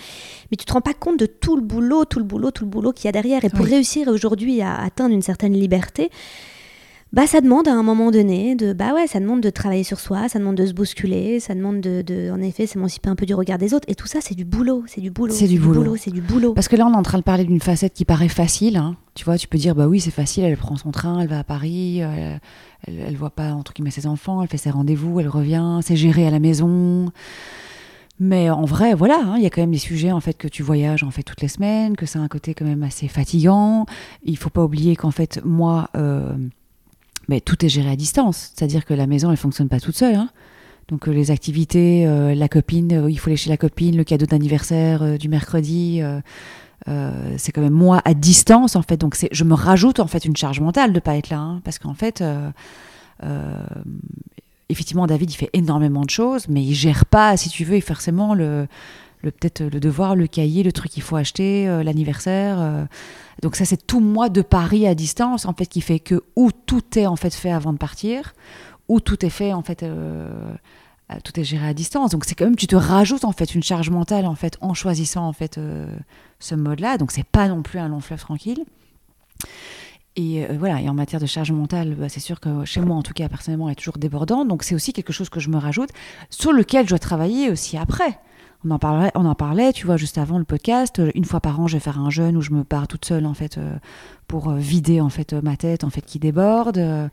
mais 0.50 0.56
tu 0.56 0.64
te 0.64 0.72
rends 0.72 0.80
pas 0.80 0.94
compte 0.94 1.18
de 1.18 1.26
tout 1.26 1.56
le 1.56 1.62
boulot, 1.62 2.04
tout 2.04 2.18
le 2.18 2.24
boulot, 2.24 2.50
tout 2.50 2.64
le 2.64 2.70
boulot 2.70 2.92
qu'il 2.92 3.06
y 3.06 3.08
a 3.08 3.12
derrière. 3.12 3.44
Et 3.44 3.50
pour 3.50 3.64
Oui. 3.64 3.70
réussir 3.72 4.08
aujourd'hui 4.08 4.60
à 4.62 4.76
atteindre 4.80 5.14
une 5.14 5.22
certaine 5.22 5.52
liberté, 5.54 6.10
bah 7.12 7.26
ça 7.26 7.40
demande 7.40 7.66
à 7.68 7.72
un 7.74 7.82
moment 7.82 8.10
donné 8.10 8.54
de 8.54 8.74
bah 8.74 8.92
ouais 8.94 9.06
ça 9.06 9.18
demande 9.18 9.40
de 9.40 9.48
travailler 9.48 9.82
sur 9.82 9.98
soi 9.98 10.28
ça 10.28 10.38
demande 10.38 10.56
de 10.56 10.66
se 10.66 10.74
bousculer 10.74 11.40
ça 11.40 11.54
demande 11.54 11.80
de, 11.80 12.02
de 12.02 12.30
en 12.30 12.40
effet 12.42 12.66
s'émanciper 12.66 13.08
un 13.08 13.16
peu 13.16 13.24
du 13.24 13.34
regard 13.34 13.56
des 13.56 13.72
autres 13.72 13.86
et 13.88 13.94
tout 13.94 14.06
ça 14.06 14.18
c'est 14.20 14.34
du 14.34 14.44
boulot 14.44 14.84
c'est 14.86 15.00
du 15.00 15.10
boulot 15.10 15.32
C'est 15.32 15.48
du 15.48 15.58
boulot. 15.58 15.96
c'est 15.96 16.10
du 16.10 16.20
boulot 16.20 16.52
Parce 16.52 16.68
que 16.68 16.76
là, 16.76 16.86
on 16.86 16.92
est 16.92 16.96
en 16.96 17.02
train 17.02 17.16
de 17.18 17.22
parler 17.22 17.44
d'une 17.44 17.60
facette 17.60 17.94
qui 17.94 18.04
paraît 18.04 18.28
facile. 18.28 18.76
hein. 18.76 18.96
Tu 19.14 19.24
vois, 19.24 19.36
tu 19.38 19.48
peux 19.48 19.58
dire, 19.58 19.74
bah 19.74 19.88
oui, 19.88 20.00
c'est 20.00 20.10
facile, 20.12 20.44
elle 20.44 20.56
prend 20.56 20.76
son 20.76 20.90
train, 20.92 21.18
elle 21.20 21.28
va 21.28 21.38
à 21.40 21.44
Paris, 21.44 22.02
euh, 22.02 22.36
elle, 22.86 23.00
elle 23.08 23.16
voit 23.16 23.30
pas, 23.30 23.52
entre 23.52 23.72
guillemets, 23.72 23.90
ses 23.90 24.06
enfants, 24.06 24.42
elle 24.42 24.48
fait 24.48 24.58
ses 24.58 24.70
rendez-vous, 24.70 25.18
elle 25.18 25.28
revient, 25.28 25.80
c'est 25.82 25.96
géré 25.96 26.26
à 26.26 26.30
la 26.30 26.38
maison. 26.38 27.10
Mais 28.20 28.50
en 28.50 28.64
vrai, 28.64 28.94
voilà, 28.94 29.18
hein, 29.24 29.34
il 29.36 29.42
y 29.42 29.46
a 29.46 29.50
quand 29.50 29.60
même 29.60 29.70
des 29.70 29.78
sujets 29.78 30.10
en 30.12 30.20
fait 30.20 30.34
que 30.34 30.48
tu 30.48 30.62
voyages 30.62 31.04
en 31.04 31.10
fait 31.10 31.22
toutes 31.22 31.40
les 31.40 31.48
semaines, 31.48 31.96
que 31.96 32.04
c'est 32.06 32.18
un 32.18 32.28
côté 32.28 32.52
quand 32.54 32.64
même 32.64 32.82
assez 32.82 33.08
fatigant. 33.08 33.86
Il 34.24 34.36
faut 34.36 34.50
pas 34.50 34.62
oublier 34.64 34.94
qu'en 34.96 35.10
fait, 35.12 35.40
moi, 35.44 35.88
euh, 35.96 36.36
mais 37.28 37.40
tout 37.40 37.64
est 37.64 37.68
géré 37.68 37.90
à 37.90 37.96
distance, 37.96 38.52
c'est-à-dire 38.54 38.84
que 38.84 38.94
la 38.94 39.06
maison, 39.06 39.30
elle 39.30 39.36
fonctionne 39.36 39.68
pas 39.68 39.80
toute 39.80 39.96
seule. 39.96 40.14
hein. 40.14 40.30
Donc 40.88 41.06
euh, 41.06 41.12
les 41.12 41.30
activités, 41.30 42.06
euh, 42.06 42.34
la 42.34 42.48
copine, 42.48 42.92
euh, 42.92 43.10
il 43.10 43.18
faut 43.18 43.28
aller 43.28 43.36
chez 43.36 43.50
la 43.50 43.56
copine, 43.56 43.96
le 43.96 44.04
cadeau 44.04 44.26
d'anniversaire 44.26 45.18
du 45.18 45.28
mercredi, 45.28 46.00
c'est 47.36 47.52
quand 47.52 47.60
même 47.60 47.74
moi 47.74 48.00
à 48.04 48.14
distance 48.14 48.74
en 48.74 48.82
fait. 48.82 48.96
Donc 48.96 49.16
je 49.30 49.44
me 49.44 49.54
rajoute 49.54 50.00
en 50.00 50.06
fait 50.06 50.24
une 50.24 50.36
charge 50.36 50.60
mentale 50.60 50.92
de 50.92 51.00
pas 51.00 51.16
être 51.16 51.28
là, 51.28 51.38
hein, 51.38 51.60
parce 51.64 51.78
qu'en 51.78 51.94
fait, 51.94 52.24
effectivement, 54.70 55.06
David 55.06 55.30
il 55.30 55.34
fait 55.34 55.50
énormément 55.52 56.02
de 56.02 56.10
choses, 56.10 56.48
mais 56.48 56.62
il 56.62 56.74
gère 56.74 57.04
pas, 57.04 57.36
si 57.36 57.50
tu 57.50 57.64
veux, 57.64 57.74
et 57.74 57.82
forcément 57.82 58.34
le, 58.34 58.66
le 59.22 59.30
peut-être 59.30 59.62
le 59.62 59.80
devoir, 59.80 60.16
le 60.16 60.26
cahier, 60.26 60.62
le 60.62 60.72
truc 60.72 60.90
qu'il 60.92 61.02
faut 61.02 61.16
acheter, 61.16 61.68
euh, 61.68 61.82
l'anniversaire. 61.82 62.60
euh. 62.60 62.84
donc 63.42 63.56
ça 63.56 63.64
c'est 63.64 63.86
tout 63.86 64.00
moi 64.00 64.28
de 64.28 64.42
Paris 64.42 64.86
à 64.86 64.94
distance 64.94 65.46
en 65.46 65.52
fait 65.52 65.66
qui 65.66 65.80
fait 65.80 66.00
que 66.00 66.22
où 66.36 66.50
tout 66.52 66.98
est 66.98 67.06
en 67.06 67.16
fait 67.16 67.34
fait 67.34 67.50
avant 67.50 67.72
de 67.72 67.78
partir, 67.78 68.34
où 68.88 69.00
tout 69.00 69.24
est 69.24 69.30
fait 69.30 69.52
en 69.52 69.62
fait. 69.62 69.82
euh, 69.82 70.28
tout 71.24 71.40
est 71.40 71.44
géré 71.44 71.66
à 71.68 71.74
distance, 71.74 72.10
donc 72.10 72.26
c'est 72.26 72.34
quand 72.34 72.44
même 72.44 72.56
tu 72.56 72.66
te 72.66 72.76
rajoutes 72.76 73.24
en 73.24 73.32
fait 73.32 73.54
une 73.54 73.62
charge 73.62 73.88
mentale 73.88 74.26
en 74.26 74.34
fait 74.34 74.58
en 74.60 74.74
choisissant 74.74 75.26
en 75.26 75.32
fait 75.32 75.58
ce 76.38 76.54
mode-là, 76.54 76.98
donc 76.98 77.12
c'est 77.12 77.24
pas 77.24 77.48
non 77.48 77.62
plus 77.62 77.78
un 77.78 77.88
long 77.88 78.00
fleuve 78.00 78.20
tranquille. 78.20 78.62
Et 80.16 80.44
voilà, 80.58 80.80
et 80.80 80.88
en 80.88 80.94
matière 80.94 81.20
de 81.20 81.26
charge 81.26 81.52
mentale, 81.52 81.94
bah, 81.94 82.08
c'est 82.08 82.18
sûr 82.18 82.40
que 82.40 82.64
chez 82.64 82.80
moi, 82.80 82.96
en 82.96 83.02
tout 83.02 83.12
cas, 83.12 83.28
personnellement, 83.28 83.68
elle 83.68 83.72
est 83.72 83.76
toujours 83.76 83.98
débordante. 83.98 84.48
Donc 84.48 84.64
c'est 84.64 84.74
aussi 84.74 84.92
quelque 84.92 85.12
chose 85.12 85.28
que 85.28 85.38
je 85.38 85.48
me 85.48 85.56
rajoute, 85.56 85.90
sur 86.28 86.52
lequel 86.52 86.86
je 86.86 86.88
dois 86.90 86.98
travailler 86.98 87.50
aussi 87.50 87.76
après. 87.78 88.18
On 88.64 88.72
en 88.72 88.78
parlait, 88.78 89.12
on 89.14 89.24
en 89.24 89.36
parlait, 89.36 89.72
tu 89.72 89.86
vois, 89.86 89.96
juste 89.96 90.18
avant 90.18 90.38
le 90.38 90.44
podcast. 90.44 90.98
Euh, 90.98 91.10
Une 91.14 91.24
fois 91.24 91.40
par 91.40 91.60
an, 91.60 91.68
je 91.68 91.76
vais 91.76 91.80
faire 91.80 92.00
un 92.00 92.10
jeûne 92.10 92.36
où 92.36 92.40
je 92.40 92.50
me 92.50 92.64
pars 92.64 92.88
toute 92.88 93.04
seule, 93.04 93.24
en 93.24 93.34
fait, 93.34 93.56
euh, 93.56 93.76
pour 94.26 94.48
euh, 94.48 94.56
vider 94.56 95.00
en 95.00 95.10
fait 95.10 95.32
ma 95.32 95.56
tête, 95.56 95.84
en 95.84 95.90
fait, 95.90 96.02
qui 96.02 96.18
déborde. 96.18 97.10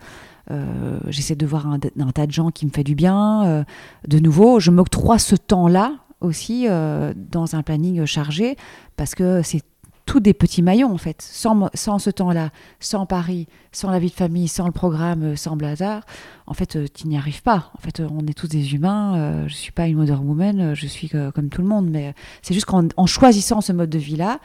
J'essaie 1.08 1.36
de 1.36 1.46
voir 1.46 1.68
un, 1.68 1.80
tas 1.80 2.28
de 2.28 2.32
gens 2.32 2.52
qui 2.52 2.66
me 2.66 2.72
fait 2.72 2.84
du 2.84 2.94
bien. 2.94 3.66
De 4.08 4.20
nouveau, 4.20 4.60
je 4.60 4.70
m'octroie 4.70 5.18
ce 5.18 5.36
temps-là 5.36 5.94
aussi 6.22 6.68
dans 6.68 7.56
un 7.56 7.64
planning 7.64 8.06
chargé 8.06 8.56
parce 8.96 9.16
que 9.16 9.42
c'est 9.42 9.64
tous 10.06 10.20
des 10.20 10.34
petits 10.34 10.62
maillons 10.62 10.92
en 10.94 10.98
fait. 10.98 11.22
Sans, 11.22 11.70
sans 11.74 12.00
ce 12.00 12.10
temps-là, 12.10 12.52
sans 12.80 13.06
Paris, 13.06 13.48
sans 13.72 13.92
la 13.92 14.00
vie 14.00 14.10
de 14.10 14.14
famille, 14.14 14.48
sans 14.48 14.66
le 14.66 14.72
programme, 14.72 15.24
euh, 15.24 15.36
sans 15.36 15.56
Blazar, 15.56 16.04
en 16.48 16.54
fait, 16.54 16.76
euh, 16.76 16.86
tu 16.94 17.08
n'y 17.08 17.18
arrives 17.18 17.42
pas. 17.42 17.72
En 17.76 17.80
fait, 17.80 18.00
euh, 18.00 18.08
on 18.12 18.26
est 18.28 18.34
tous 18.34 18.48
des 18.48 18.74
humains. 18.74 19.16
euh, 19.18 19.48
je 19.48 19.56
suis 19.56 19.72
pas 19.72 19.88
une 19.88 19.98
Wonder 19.98 20.14
Woman, 20.14 20.74
je 20.76 20.88
suis 20.88 21.10
comme 21.10 21.50
tout 21.50 21.62
le 21.62 21.68
monde. 21.68 21.90
Mais 21.90 22.14
c'est 22.42 22.54
juste 22.54 22.66
qu'en 22.66 22.88
en 22.98 23.06
choisissant 23.06 23.62
ce 23.62 23.74
mode 23.74 23.90
de 23.90 23.98
vie-là, 24.00 24.40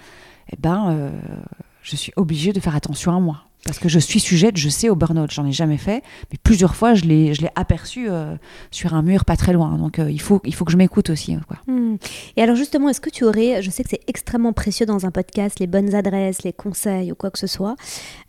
eh 0.52 0.56
ben, 0.58 1.12
je 1.82 1.96
suis 1.96 2.12
obligée 2.16 2.52
de 2.52 2.60
faire 2.60 2.74
attention 2.74 3.14
à 3.14 3.20
moi. 3.20 3.44
Parce 3.64 3.78
que 3.78 3.88
je 3.88 3.98
suis 3.98 4.20
sujette, 4.20 4.56
je 4.56 4.68
sais, 4.68 4.88
au 4.88 4.96
burn-out. 4.96 5.30
J'en 5.30 5.46
ai 5.46 5.52
jamais 5.52 5.76
fait, 5.76 6.02
mais 6.32 6.38
plusieurs 6.42 6.74
fois, 6.74 6.94
je 6.94 7.04
l'ai 7.04 7.34
je 7.34 7.42
l'ai 7.42 7.50
aperçu 7.56 8.08
euh, 8.08 8.36
sur 8.70 8.94
un 8.94 9.02
mur 9.02 9.24
pas 9.24 9.36
très 9.36 9.52
loin. 9.52 9.76
Donc, 9.76 9.98
euh, 9.98 10.10
il, 10.10 10.20
faut, 10.20 10.40
il 10.44 10.54
faut 10.54 10.64
que 10.64 10.72
je 10.72 10.76
m'écoute 10.76 11.10
aussi. 11.10 11.36
Quoi. 11.46 11.58
Hmm. 11.66 11.96
Et 12.36 12.42
alors 12.42 12.56
justement, 12.56 12.88
est-ce 12.88 13.00
que 13.00 13.10
tu 13.10 13.24
aurais, 13.24 13.62
je 13.62 13.70
sais 13.70 13.82
que 13.82 13.90
c'est 13.90 14.00
extrêmement 14.06 14.52
précieux 14.52 14.86
dans 14.86 15.06
un 15.06 15.10
podcast, 15.10 15.58
les 15.60 15.66
bonnes 15.66 15.94
adresses, 15.94 16.42
les 16.42 16.52
conseils 16.52 17.12
ou 17.12 17.14
quoi 17.14 17.30
que 17.30 17.38
ce 17.38 17.46
soit, 17.46 17.76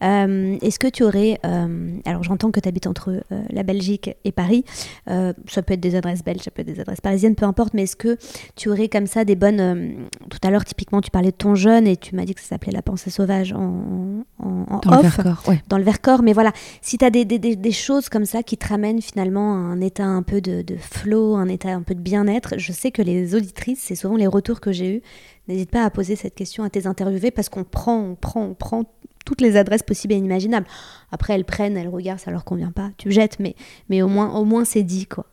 euh, 0.04 0.58
est-ce 0.62 0.80
que 0.80 0.88
tu 0.88 1.04
aurais, 1.04 1.40
euh, 1.46 1.98
alors 2.06 2.24
j'entends 2.24 2.52
que 2.52 2.60
tu 2.60 2.68
habites 2.68 2.88
entre 2.88 3.24
euh, 3.32 3.42
la 3.50 3.64
Belgique 3.64 4.12
et 4.26 4.32
Paris, 4.32 4.66
euh, 5.10 5.34
ça 5.48 5.62
peut 5.62 5.74
être 5.74 5.80
des 5.80 5.96
adresses 5.96 6.24
belges, 6.24 6.42
ça 6.42 6.52
peut 6.52 6.62
être 6.62 6.68
des 6.68 6.80
adresses 6.80 7.02
parisiennes, 7.02 7.36
peu 7.36 7.46
importe, 7.46 7.74
mais 7.74 7.84
est-ce 7.84 7.96
que 7.96 8.18
tu 8.56 8.70
aurais 8.70 8.90
comme 8.90 9.08
ça 9.08 9.26
des 9.26 9.36
bonnes, 9.36 9.60
euh, 9.60 9.92
tout 10.30 10.40
à 10.44 10.52
l'heure 10.52 10.66
typiquement 10.66 11.02
tu 11.02 11.12
parlais 11.12 11.32
de 11.32 11.36
ton 11.36 11.56
jeune 11.56 11.88
et 11.88 11.98
tu 11.98 12.16
m'as 12.16 12.26
dit 12.26 12.36
que 12.36 12.42
ça 12.42 12.48
s'appelait 12.48 12.74
la 12.74 12.82
pensée 12.82 13.10
sauvage 13.10 13.54
en, 13.54 14.24
en, 14.40 14.66
en 14.70 15.00
off 15.00 15.21
Vercors, 15.24 15.50
ouais. 15.50 15.62
dans 15.70 15.78
le 15.78 15.84
Vercors. 15.84 16.22
Mais 16.24 16.34
voilà, 16.34 16.52
si 16.82 16.98
tu 16.98 17.06
as 17.06 17.10
des, 17.10 17.26
des- 17.26 17.40
des- 17.40 17.56
des 17.56 17.72
choses 17.72 18.10
comme 18.10 18.26
ça 18.26 18.44
qui 18.44 18.58
te 18.58 18.68
ramènent 18.68 19.02
finalement 19.02 19.54
à 19.54 19.58
un 19.58 19.82
état 19.82 20.06
un 20.06 20.24
peu 20.24 20.42
de, 20.42 20.62
de 20.62 20.76
flow, 20.78 21.36
un 21.36 21.48
état 21.48 21.70
un 21.70 21.82
peu 21.82 21.96
de 21.96 22.02
bien-être, 22.02 22.56
je 22.58 22.72
sais 22.72 22.92
que 22.92 23.02
les 23.02 23.36
auditrices, 23.36 23.80
c'est 23.82 23.96
souvent 23.96 24.16
les 24.16 24.28
retours 24.28 24.60
que 24.62 24.72
j'ai 24.72 24.98
eus. 24.98 25.02
N'hésite 25.48 25.72
pas 25.72 25.84
à 25.84 25.90
poser 25.90 26.16
cette 26.16 26.36
question 26.36 26.64
à 26.64 26.70
tes 26.70 26.88
interviewés 26.88 27.32
parce 27.32 27.50
qu'on 27.50 27.64
prend, 27.64 27.98
on 28.00 28.16
prend, 28.16 28.44
on 28.44 28.54
prend 28.54 28.84
toutes 29.26 29.42
les 29.42 29.56
adresses 29.58 29.84
possibles 29.84 30.14
et 30.14 30.18
inimaginables. 30.18 30.66
Après, 31.12 31.34
elles 31.34 31.46
prennent, 31.46 31.78
elles 31.78 31.90
regardent, 31.90 32.20
ça 32.20 32.32
leur 32.32 32.44
convient 32.46 32.72
pas, 32.72 32.90
tu 32.98 33.12
jettes, 33.12 33.38
mais, 33.40 33.56
mais 33.90 34.02
au 34.02 34.08
moins, 34.08 34.34
au 34.36 34.46
moins 34.46 34.66
c'est 34.66 34.84
dit 34.84 35.06
quoi. 35.06 35.26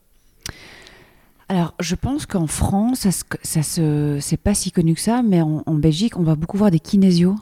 Alors, 1.51 1.73
je 1.81 1.95
pense 1.95 2.27
qu'en 2.27 2.47
France, 2.47 3.01
ça, 3.01 3.11
se- 3.11 3.25
ça 3.43 3.63
se, 3.63 4.19
c'est 4.21 4.37
pas 4.37 4.53
si 4.55 4.71
connu 4.71 4.95
que 4.95 5.01
ça, 5.01 5.23
mais 5.23 5.41
en, 5.41 5.63
en 5.65 5.75
Belgique, 5.75 6.19
on 6.19 6.23
va 6.23 6.35
beaucoup 6.35 6.59
voir 6.59 6.71
des 6.71 6.81
kinésios. 6.81 7.37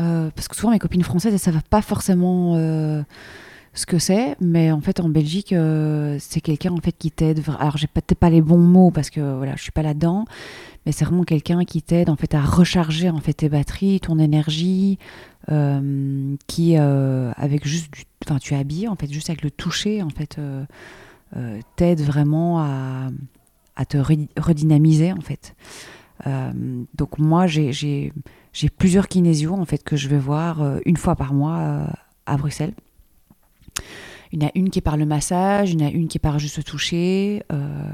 Euh, 0.00 0.30
parce 0.34 0.48
que 0.48 0.54
souvent, 0.56 0.70
mes 0.72 0.78
copines 0.78 1.02
françaises, 1.02 1.32
elles 1.32 1.38
savent 1.38 1.62
pas 1.68 1.82
forcément 1.82 2.54
euh, 2.56 3.02
ce 3.74 3.84
que 3.86 3.98
c'est, 3.98 4.36
mais 4.40 4.70
en 4.70 4.80
fait, 4.80 5.00
en 5.00 5.08
Belgique, 5.08 5.52
euh, 5.52 6.16
c'est 6.20 6.40
quelqu'un 6.40 6.72
en 6.72 6.76
fait 6.80 6.92
qui 6.96 7.10
t'aide. 7.10 7.42
Alors, 7.58 7.76
j'ai 7.76 7.86
peut-être 7.88 8.14
pas 8.14 8.30
les 8.30 8.40
bons 8.40 8.58
mots 8.58 8.90
parce 8.90 9.10
que 9.10 9.36
voilà, 9.36 9.56
je 9.56 9.62
suis 9.62 9.72
pas 9.72 9.82
là-dedans, 9.82 10.24
mais 10.86 10.92
c'est 10.92 11.04
vraiment 11.04 11.24
quelqu'un 11.24 11.64
qui 11.64 11.82
t'aide 11.82 12.10
en 12.10 12.16
fait 12.16 12.34
à 12.34 12.40
recharger 12.40 13.10
en 13.10 13.18
fait 13.20 13.32
tes 13.34 13.48
batteries, 13.48 14.00
ton 14.00 14.18
énergie, 14.18 14.98
qui 16.46 16.76
avec 16.76 17.66
juste, 17.66 17.92
du, 17.92 18.04
enfin, 18.26 18.38
tu 18.38 18.54
es 18.54 18.56
habillé 18.58 18.86
en 18.88 18.96
fait 18.96 19.10
juste 19.10 19.30
avec 19.30 19.42
le 19.42 19.50
toucher 19.50 20.02
en 20.02 20.10
fait. 20.10 20.38
t'aide 21.76 22.00
vraiment 22.02 22.60
à, 22.60 23.08
à 23.76 23.84
te 23.84 23.96
re- 23.98 24.28
redynamiser 24.38 25.12
en 25.12 25.20
fait. 25.20 25.54
Donc 26.94 27.18
moi 27.18 27.46
j'ai- 27.46 28.12
j'ai 28.52 28.68
plusieurs 28.68 29.08
kinésios 29.08 29.54
en 29.54 29.64
fait 29.64 29.82
que 29.84 29.96
je 29.96 30.08
vais 30.08 30.18
voir 30.18 30.62
euh, 30.62 30.80
une 30.84 30.96
fois 30.96 31.16
par 31.16 31.32
mois 31.34 31.58
euh, 31.58 31.86
à 32.26 32.36
Bruxelles. 32.36 32.74
Il 34.32 34.42
y 34.42 34.44
en 34.44 34.48
a 34.48 34.52
une 34.54 34.70
qui 34.70 34.78
est 34.78 34.82
par 34.82 34.96
le 34.96 35.06
massage, 35.06 35.72
il 35.72 35.80
y 35.80 35.84
en 35.84 35.88
a 35.88 35.90
une 35.90 36.08
qui 36.08 36.18
est 36.18 36.20
par 36.20 36.38
juste 36.38 36.58
le 36.58 36.64
toucher. 36.64 37.42
euh, 37.52 37.92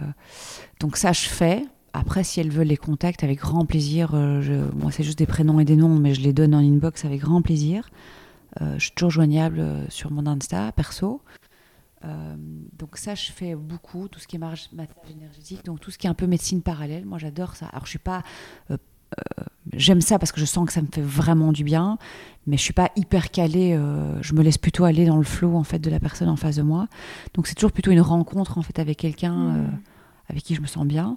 donc 0.80 0.96
ça 0.96 1.12
je 1.12 1.28
fais. 1.28 1.64
Après 1.92 2.24
si 2.24 2.40
elles 2.40 2.50
veulent 2.50 2.66
les 2.66 2.76
contacts 2.76 3.22
avec 3.22 3.38
grand 3.38 3.66
plaisir, 3.66 4.14
moi 4.14 4.90
c'est 4.90 5.05
juste 5.05 5.18
des 5.18 5.26
prénoms 5.26 5.61
et 5.61 5.64
des 5.64 5.76
noms 5.76 5.96
mais 5.96 6.12
je 6.12 6.22
les 6.22 6.32
donne 6.32 6.55
en 6.55 6.59
inbox 6.59 7.05
avec 7.05 7.20
grand 7.20 7.40
plaisir. 7.40 7.88
Je 8.61 8.78
suis 8.78 8.90
toujours 8.92 9.11
joignable 9.11 9.64
sur 9.90 10.11
mon 10.11 10.26
Insta 10.26 10.72
perso. 10.72 11.22
Donc 12.02 12.96
ça, 12.96 13.14
je 13.14 13.30
fais 13.30 13.55
beaucoup, 13.55 14.09
tout 14.09 14.18
ce 14.18 14.26
qui 14.26 14.36
est 14.36 14.38
massage 14.40 14.70
énergétique, 15.09 15.64
donc 15.64 15.78
tout 15.78 15.92
ce 15.92 15.98
qui 15.98 16.09
est 16.09 16.11
un 16.11 16.14
peu 16.14 16.26
médecine 16.26 16.62
parallèle. 16.62 17.05
Moi, 17.07 17.18
j'adore 17.18 17.55
ça. 17.55 17.66
Alors, 17.66 17.84
je 17.84 17.90
suis 17.90 17.98
pas... 17.98 18.22
J'aime 19.73 20.01
ça 20.01 20.19
parce 20.19 20.31
que 20.31 20.41
je 20.41 20.45
sens 20.45 20.67
que 20.67 20.73
ça 20.73 20.83
me 20.83 20.87
fait 20.93 21.03
vraiment 21.03 21.51
du 21.53 21.65
bien, 21.65 21.99
mais 22.47 22.57
je 22.57 22.62
suis 22.62 22.73
pas 22.73 22.91
hyper 22.97 23.31
calée. 23.31 23.75
euh, 23.75 24.21
je 24.21 24.35
me 24.35 24.43
laisse 24.43 24.59
plutôt 24.59 24.85
aller 24.85 25.07
dans 25.07 25.17
le 25.17 25.25
flow 25.25 25.57
en 25.57 25.65
fait 25.65 25.79
de 25.79 25.91
la 25.91 25.99
personne 25.99 26.29
en 26.29 26.37
face 26.37 26.57
de 26.57 26.62
moi. 26.62 26.87
Donc 27.35 27.47
c'est 27.47 27.55
toujours 27.55 27.73
plutôt 27.73 27.91
une 27.91 28.01
rencontre 28.01 28.59
en 28.59 28.62
fait 28.62 28.79
avec 28.79 28.99
quelqu'un 28.99 29.35
euh, 29.35 29.67
avec 30.29 30.43
qui 30.43 30.55
je 30.55 30.61
me 30.61 30.67
sens 30.67 30.87
bien. 30.87 31.17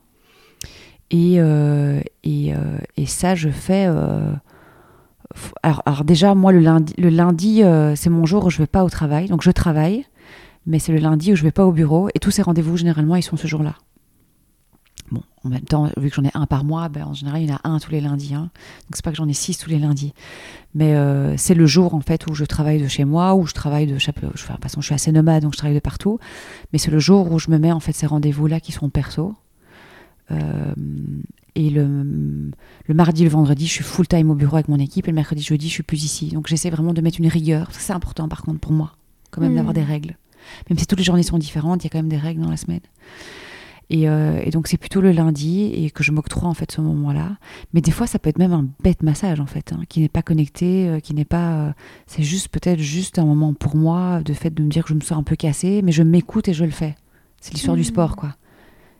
Et, 1.11 1.35
euh, 1.37 2.01
et, 2.23 2.53
euh, 2.53 2.77
et, 2.97 3.05
ça, 3.05 3.35
je 3.35 3.49
fais. 3.49 3.85
Euh, 3.87 4.31
alors, 5.63 5.81
alors, 5.85 6.03
déjà, 6.03 6.35
moi, 6.35 6.51
le 6.51 6.59
lundi, 6.59 6.93
le 6.97 7.09
lundi 7.09 7.63
c'est 7.95 8.09
mon 8.09 8.25
jour 8.25 8.45
où 8.45 8.49
je 8.49 8.57
vais 8.57 8.67
pas 8.67 8.83
au 8.83 8.89
travail. 8.89 9.27
Donc, 9.27 9.41
je 9.43 9.51
travaille, 9.51 10.05
mais 10.65 10.79
c'est 10.79 10.91
le 10.91 10.99
lundi 10.99 11.33
où 11.33 11.35
je 11.35 11.43
vais 11.43 11.51
pas 11.51 11.65
au 11.65 11.71
bureau. 11.71 12.09
Et 12.15 12.19
tous 12.19 12.31
ces 12.31 12.41
rendez-vous, 12.41 12.77
généralement, 12.77 13.15
ils 13.15 13.23
sont 13.23 13.37
ce 13.37 13.47
jour-là. 13.47 13.75
En 15.43 15.49
même 15.49 15.61
temps, 15.61 15.89
vu 15.97 16.09
que 16.09 16.15
j'en 16.15 16.23
ai 16.23 16.31
un 16.33 16.45
par 16.45 16.63
mois, 16.63 16.89
ben, 16.89 17.05
en 17.05 17.13
général, 17.13 17.41
il 17.41 17.49
y 17.49 17.53
en 17.53 17.57
a 17.57 17.69
un 17.69 17.79
tous 17.79 17.91
les 17.91 18.01
lundis. 18.01 18.33
Hein. 18.33 18.49
Donc, 18.85 18.95
c'est 18.95 19.03
pas 19.03 19.11
que 19.11 19.17
j'en 19.17 19.27
ai 19.27 19.33
six 19.33 19.57
tous 19.57 19.69
les 19.69 19.79
lundis. 19.79 20.13
Mais 20.73 20.95
c'est 21.37 21.53
le 21.53 21.65
jour, 21.65 21.93
en 21.93 22.01
fait, 22.01 22.27
où 22.27 22.33
je 22.33 22.43
travaille 22.43 22.81
de 22.81 22.87
chez 22.87 23.05
moi, 23.05 23.35
où 23.35 23.45
je 23.45 23.53
travaille 23.53 23.87
de 23.87 23.97
chaque. 23.97 24.17
Enfin, 24.17 24.27
de 24.27 24.31
toute 24.31 24.63
façon, 24.63 24.81
je 24.81 24.87
suis 24.87 24.95
assez 24.95 25.11
nomade, 25.11 25.43
donc 25.43 25.53
je 25.53 25.57
travaille 25.57 25.75
de 25.75 25.79
partout. 25.79 26.19
Mais 26.73 26.79
c'est 26.79 26.91
le 26.91 26.99
jour 26.99 27.31
où 27.31 27.39
je 27.39 27.49
me 27.49 27.57
mets, 27.59 27.71
en 27.71 27.79
fait, 27.79 27.93
ces 27.93 28.07
rendez-vous-là 28.07 28.59
qui 28.59 28.71
sont 28.71 28.89
perso. 28.89 29.35
Euh, 30.31 30.73
et 31.55 31.69
le, 31.69 32.51
le, 32.85 32.93
mardi, 32.93 33.23
le 33.23 33.29
vendredi, 33.29 33.65
je 33.65 33.71
suis 33.71 33.83
full 33.83 34.07
time 34.07 34.29
au 34.29 34.35
bureau 34.35 34.57
avec 34.57 34.67
mon 34.67 34.79
équipe. 34.79 35.07
Et 35.07 35.11
le 35.11 35.15
mercredi, 35.15 35.41
jeudi, 35.41 35.67
je 35.67 35.73
suis 35.73 35.83
plus 35.83 36.03
ici. 36.03 36.29
Donc 36.29 36.47
j'essaie 36.47 36.69
vraiment 36.69 36.93
de 36.93 37.01
mettre 37.01 37.19
une 37.19 37.27
rigueur. 37.27 37.69
C'est 37.71 37.93
important, 37.93 38.27
par 38.27 38.43
contre, 38.43 38.59
pour 38.59 38.73
moi, 38.73 38.93
quand 39.31 39.41
même, 39.41 39.55
d'avoir 39.55 39.73
hmm. 39.73 39.77
des 39.77 39.83
règles. 39.83 40.17
Même 40.69 40.77
si 40.77 40.85
toutes 40.85 40.99
les 40.99 41.03
journées 41.03 41.23
sont 41.23 41.37
différentes, 41.37 41.83
il 41.83 41.87
y 41.87 41.89
a 41.89 41.89
quand 41.89 41.97
même 41.97 42.09
des 42.09 42.17
règles 42.17 42.41
dans 42.41 42.49
la 42.49 42.57
semaine. 42.57 42.81
Et, 43.89 44.09
euh, 44.09 44.41
et 44.43 44.49
donc 44.49 44.67
c'est 44.67 44.77
plutôt 44.77 44.99
le 44.99 45.11
lundi 45.11 45.71
et 45.73 45.89
que 45.91 46.03
je 46.03 46.11
m'octroie 46.11 46.49
en 46.49 46.53
fait 46.53 46.71
ce 46.71 46.81
moment-là. 46.81 47.37
Mais 47.73 47.81
des 47.81 47.91
fois, 47.91 48.05
ça 48.05 48.19
peut 48.19 48.29
être 48.29 48.39
même 48.39 48.53
un 48.53 48.67
bête 48.83 49.01
massage 49.01 49.39
en 49.39 49.45
fait, 49.45 49.71
hein, 49.71 49.81
qui 49.87 50.01
n'est 50.01 50.09
pas 50.09 50.21
connecté, 50.21 50.89
euh, 50.89 50.99
qui 50.99 51.13
n'est 51.13 51.25
pas. 51.25 51.73
c'est 52.05 52.23
juste 52.23 52.49
peut-être 52.49 52.79
juste 52.79 53.17
un 53.17 53.25
moment 53.25 53.53
pour 53.53 53.75
moi, 53.75 54.21
de 54.23 54.33
fait 54.33 54.53
de 54.53 54.61
me 54.61 54.69
dire 54.69 54.83
que 54.83 54.89
je 54.89 54.95
me 54.95 55.01
sens 55.01 55.17
un 55.17 55.23
peu 55.23 55.35
cassée, 55.35 55.81
mais 55.83 55.91
je 55.91 56.03
m'écoute 56.03 56.49
et 56.49 56.53
je 56.53 56.65
le 56.65 56.71
fais. 56.71 56.95
C'est 57.39 57.53
l'histoire 57.53 57.77
du 57.77 57.83
sport, 57.83 58.15
quoi 58.15 58.35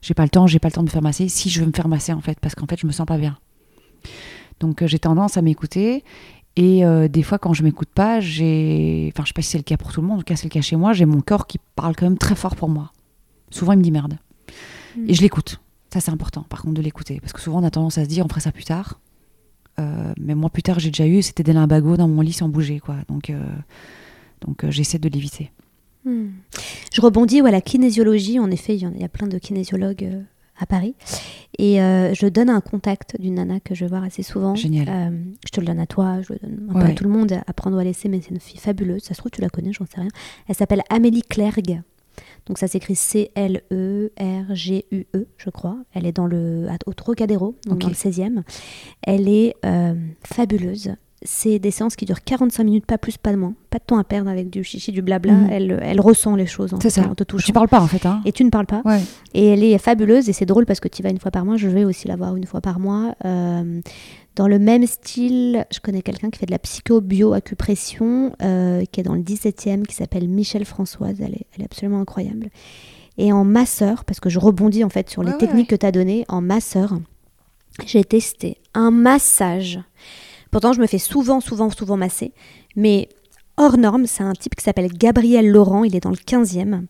j'ai 0.01 0.13
pas 0.13 0.23
le 0.23 0.29
temps, 0.29 0.47
j'ai 0.47 0.59
pas 0.59 0.69
le 0.69 0.73
temps 0.73 0.81
de 0.81 0.87
me 0.87 0.91
faire 0.91 1.01
masser. 1.01 1.27
Si 1.27 1.49
je 1.49 1.59
veux 1.59 1.67
me 1.67 1.71
faire 1.71 1.87
masser 1.87 2.13
en 2.13 2.21
fait, 2.21 2.39
parce 2.39 2.55
qu'en 2.55 2.65
fait 2.65 2.79
je 2.79 2.87
me 2.87 2.91
sens 2.91 3.05
pas 3.05 3.17
bien. 3.17 3.37
Donc 4.59 4.81
euh, 4.81 4.87
j'ai 4.87 4.99
tendance 4.99 5.37
à 5.37 5.41
m'écouter 5.41 6.03
et 6.55 6.85
euh, 6.85 7.07
des 7.07 7.23
fois 7.23 7.37
quand 7.37 7.53
je 7.53 7.63
m'écoute 7.63 7.89
pas, 7.93 8.19
j'ai, 8.19 9.11
enfin 9.13 9.23
je 9.23 9.29
sais 9.29 9.33
pas 9.33 9.41
si 9.41 9.49
c'est 9.49 9.57
le 9.57 9.63
cas 9.63 9.77
pour 9.77 9.91
tout 9.91 10.01
le 10.01 10.07
monde, 10.07 10.17
en 10.17 10.19
tout 10.19 10.25
cas 10.25 10.35
c'est 10.35 10.45
le 10.45 10.49
cas 10.49 10.61
chez 10.61 10.75
moi, 10.75 10.93
j'ai 10.93 11.05
mon 11.05 11.21
corps 11.21 11.47
qui 11.47 11.59
parle 11.75 11.95
quand 11.95 12.05
même 12.05 12.17
très 12.17 12.35
fort 12.35 12.55
pour 12.55 12.69
moi. 12.69 12.91
Souvent 13.49 13.73
il 13.73 13.79
me 13.79 13.83
dit 13.83 13.91
merde 13.91 14.17
et 15.07 15.13
je 15.13 15.21
l'écoute. 15.21 15.59
Ça 15.93 15.99
c'est 15.99 16.11
important 16.11 16.43
par 16.43 16.61
contre 16.61 16.75
de 16.75 16.81
l'écouter 16.81 17.19
parce 17.21 17.33
que 17.33 17.39
souvent 17.39 17.61
on 17.61 17.63
a 17.63 17.71
tendance 17.71 17.97
à 17.97 18.03
se 18.03 18.09
dire 18.09 18.25
on 18.25 18.29
ferait 18.29 18.41
ça 18.41 18.51
plus 18.51 18.65
tard. 18.65 18.99
Euh, 19.79 20.13
mais 20.19 20.35
moi 20.35 20.49
plus 20.49 20.63
tard 20.63 20.79
j'ai 20.79 20.89
déjà 20.89 21.07
eu, 21.07 21.21
c'était 21.21 21.43
des 21.43 21.53
limbagos 21.53 21.97
dans 21.97 22.07
mon 22.07 22.21
lit 22.21 22.33
sans 22.33 22.49
bouger 22.49 22.79
quoi. 22.79 22.95
Donc 23.07 23.31
donc 24.41 24.69
j'essaie 24.69 24.99
de 24.99 25.09
l'éviter. 25.09 25.51
Hmm. 26.07 26.29
Je 26.93 27.01
rebondis 27.01 27.41
à 27.41 27.51
la 27.51 27.61
kinésiologie. 27.61 28.39
En 28.39 28.49
effet, 28.49 28.75
il 28.75 28.99
y, 28.99 29.03
a 29.03 29.09
plein 29.09 29.27
de 29.27 29.37
kinésiologues 29.37 30.05
euh, 30.05 30.21
à 30.57 30.65
Paris. 30.65 30.95
Et 31.59 31.81
euh, 31.81 32.13
je 32.13 32.27
donne 32.27 32.49
un 32.49 32.61
contact 32.61 33.19
d'une 33.19 33.35
nana 33.35 33.59
que 33.59 33.75
je 33.75 33.85
vois 33.85 33.99
assez 33.99 34.23
souvent. 34.23 34.55
Génial. 34.55 34.87
Euh, 34.89 35.17
je 35.45 35.51
te 35.51 35.59
le 35.59 35.67
donne 35.67 35.79
à 35.79 35.85
toi, 35.85 36.21
je 36.21 36.33
le 36.33 36.39
donne 36.39 36.81
à 36.81 36.93
tout 36.93 37.03
le 37.03 37.09
monde, 37.09 37.33
à 37.45 37.53
prendre 37.53 37.75
ou 37.75 37.79
à 37.79 37.83
laisser, 37.83 38.07
mais 38.07 38.21
c'est 38.21 38.29
une 38.29 38.39
fille 38.39 38.59
fabuleuse. 38.59 39.03
Ça 39.03 39.13
se 39.13 39.19
trouve, 39.19 39.31
tu 39.31 39.41
la 39.41 39.49
connais, 39.49 39.73
j'en 39.73 39.85
sais 39.85 39.99
rien. 39.99 40.09
Elle 40.47 40.55
s'appelle 40.55 40.81
Amélie 40.89 41.23
Clergue. 41.23 41.81
Donc 42.47 42.57
ça 42.57 42.67
s'écrit 42.67 42.95
C-L-E-R-G-U-E, 42.95 43.67
je 45.37 45.49
crois. 45.49 45.77
Elle 45.93 46.05
est 46.05 46.11
dans 46.11 46.27
le, 46.27 46.67
au 46.85 46.93
Trocadéro, 46.93 47.55
donc 47.65 47.79
dans 47.79 47.87
le 47.89 47.93
16e. 47.93 48.43
Elle 49.03 49.27
est 49.27 49.55
fabuleuse 50.23 50.95
c'est 51.23 51.57
des 51.57 51.71
séances 51.71 51.95
qui 51.95 52.05
durent 52.05 52.23
45 52.23 52.63
minutes, 52.63 52.85
pas 52.85 52.99
plus, 52.99 53.17
pas 53.17 53.31
de 53.31 53.37
moins. 53.37 53.53
Pas 53.71 53.79
de 53.79 53.83
temps 53.83 53.97
à 53.97 54.03
perdre 54.03 54.29
avec 54.29 54.49
du 54.49 54.63
chichi, 54.63 54.91
du 54.91 55.01
blabla. 55.01 55.33
Mhm. 55.33 55.49
Elle, 55.49 55.79
elle 55.81 55.99
ressent 55.99 56.35
les 56.35 56.45
choses 56.45 56.73
en, 56.73 56.79
ça. 56.79 57.01
en 57.01 57.15
te 57.15 57.23
touchant. 57.23 57.45
Tu 57.45 57.53
parles 57.53 57.67
pas 57.67 57.81
en 57.81 57.87
fait. 57.87 58.05
Hein. 58.05 58.21
Et 58.25 58.31
tu 58.31 58.43
ne 58.43 58.49
parles 58.49 58.67
pas. 58.67 58.83
Et 59.33 59.47
elle 59.47 59.63
est 59.63 59.77
fabuleuse 59.79 60.29
et 60.29 60.33
c'est 60.33 60.45
drôle 60.45 60.65
parce 60.65 60.79
que 60.79 60.87
tu 60.87 61.01
vas 61.01 61.09
une 61.09 61.19
fois 61.19 61.31
par 61.31 61.43
mois. 61.43 61.57
Je 61.57 61.67
vais 61.67 61.85
aussi 61.85 62.07
la 62.07 62.15
voir 62.15 62.35
une 62.35 62.45
fois 62.45 62.61
par 62.61 62.79
mois. 62.79 63.15
Euh, 63.25 63.81
dans 64.35 64.47
le 64.47 64.59
même 64.59 64.85
style, 64.85 65.65
je 65.73 65.79
connais 65.79 66.03
quelqu'un 66.03 66.29
qui 66.29 66.37
fait 66.37 66.45
de 66.45 66.51
la 66.51 66.59
psycho-bio-acupression, 66.59 68.33
euh, 68.43 68.85
qui 68.91 68.99
est 68.99 69.03
dans 69.03 69.15
le 69.15 69.21
17e, 69.21 69.87
qui 69.87 69.95
s'appelle 69.95 70.27
Michel 70.29 70.63
Françoise. 70.65 71.15
Elle 71.19 71.33
est, 71.33 71.47
elle 71.55 71.63
est, 71.63 71.65
absolument 71.65 71.99
incroyable. 71.99 72.49
Et 73.17 73.33
en 73.33 73.43
masseur, 73.43 74.05
parce 74.05 74.19
que 74.19 74.29
je 74.29 74.37
rebondis 74.37 74.83
en 74.83 74.89
fait 74.89 75.09
sur 75.09 75.23
les 75.23 75.35
techniques 75.37 75.71
que 75.71 75.75
tu 75.75 75.85
as 75.87 75.91
données, 75.91 76.25
en 76.27 76.41
masseur, 76.41 76.99
j'ai 77.87 78.03
testé 78.03 78.57
un 78.75 78.91
massage 78.91 79.79
Pourtant, 80.51 80.73
je 80.73 80.81
me 80.81 80.87
fais 80.87 80.97
souvent, 80.97 81.39
souvent, 81.39 81.69
souvent 81.69 81.97
masser. 81.97 82.33
Mais 82.75 83.09
hors 83.57 83.77
norme, 83.77 84.05
c'est 84.05 84.23
un 84.23 84.33
type 84.33 84.55
qui 84.55 84.63
s'appelle 84.63 84.89
Gabriel 84.93 85.49
Laurent, 85.49 85.83
il 85.83 85.95
est 85.95 85.99
dans 85.99 86.11
le 86.11 86.15
15e. 86.15 86.83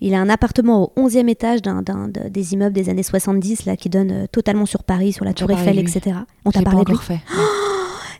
Il 0.00 0.14
a 0.14 0.20
un 0.20 0.28
appartement 0.28 0.92
au 0.96 1.08
11e 1.08 1.28
étage 1.28 1.62
d'un, 1.62 1.82
des 2.08 2.52
immeubles 2.52 2.74
des 2.74 2.88
années 2.88 3.02
70 3.02 3.66
là, 3.66 3.76
qui 3.76 3.88
donne 3.88 4.10
euh, 4.10 4.26
totalement 4.30 4.66
sur 4.66 4.84
Paris, 4.84 5.12
sur 5.12 5.24
la 5.24 5.34
Tour 5.34 5.50
Eiffel, 5.50 5.78
etc. 5.78 6.18
On 6.44 6.50
t'a 6.50 6.62
parlé 6.62 6.84
de 6.84 6.90
lui 6.92 6.98
fait. 6.98 7.20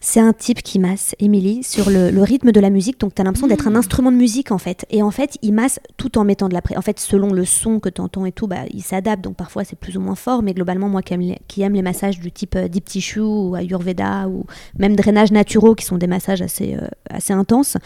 c'est 0.04 0.20
un 0.20 0.34
type 0.34 0.62
qui 0.62 0.78
masse, 0.78 1.14
Émilie, 1.18 1.62
sur 1.62 1.88
le, 1.88 2.22
rythme 2.22 2.52
de 2.52 2.60
la 2.60 2.68
musique. 2.68 3.00
Donc, 3.00 3.14
tu 3.14 3.22
as 3.22 3.24
l'impression 3.24 3.46
d'être 3.46 3.68
un 3.68 3.70
mmh. 3.70 3.76
instrument 3.76 4.12
de 4.12 4.16
musique, 4.18 4.52
en 4.52 4.58
fait. 4.58 4.84
Et 4.90 5.02
en 5.02 5.10
fait, 5.10 5.38
il 5.40 5.54
masse 5.54 5.80
tout 5.96 6.18
en 6.18 6.24
mettant 6.24 6.50
de 6.50 6.52
la 6.52 6.60
pression. 6.60 6.78
En 6.78 6.82
fait, 6.82 7.00
selon 7.00 7.32
le 7.32 7.46
son 7.46 7.80
que 7.80 7.88
tu 7.88 8.02
entends 8.02 8.26
et 8.26 8.32
tout, 8.32 8.46
bah, 8.46 8.64
il 8.70 8.82
s'adapte. 8.82 9.24
Donc, 9.24 9.34
parfois, 9.34 9.64
c'est 9.64 9.78
plus 9.78 9.96
ou 9.96 10.00
moins 10.00 10.14
fort. 10.14 10.42
Mais 10.42 10.52
globalement, 10.52 10.90
moi 10.90 11.00
qui 11.00 11.14
aime 11.14 11.22
les, 11.22 11.38
qui 11.48 11.62
aime 11.62 11.72
les 11.72 11.80
massages 11.80 12.20
du 12.20 12.30
type 12.30 12.54
euh, 12.54 12.68
Deep 12.68 12.84
Tissue 12.84 13.20
ou 13.20 13.54
Ayurveda 13.54 14.28
ou 14.28 14.44
même 14.78 14.94
drainage 14.94 15.32
naturaux, 15.32 15.74
qui 15.74 15.86
sont 15.86 15.96
des 15.96 16.06
massages 16.06 16.42
assez, 16.42 16.74
euh, 16.74 16.86
assez 17.08 17.32
intenses, 17.32 17.78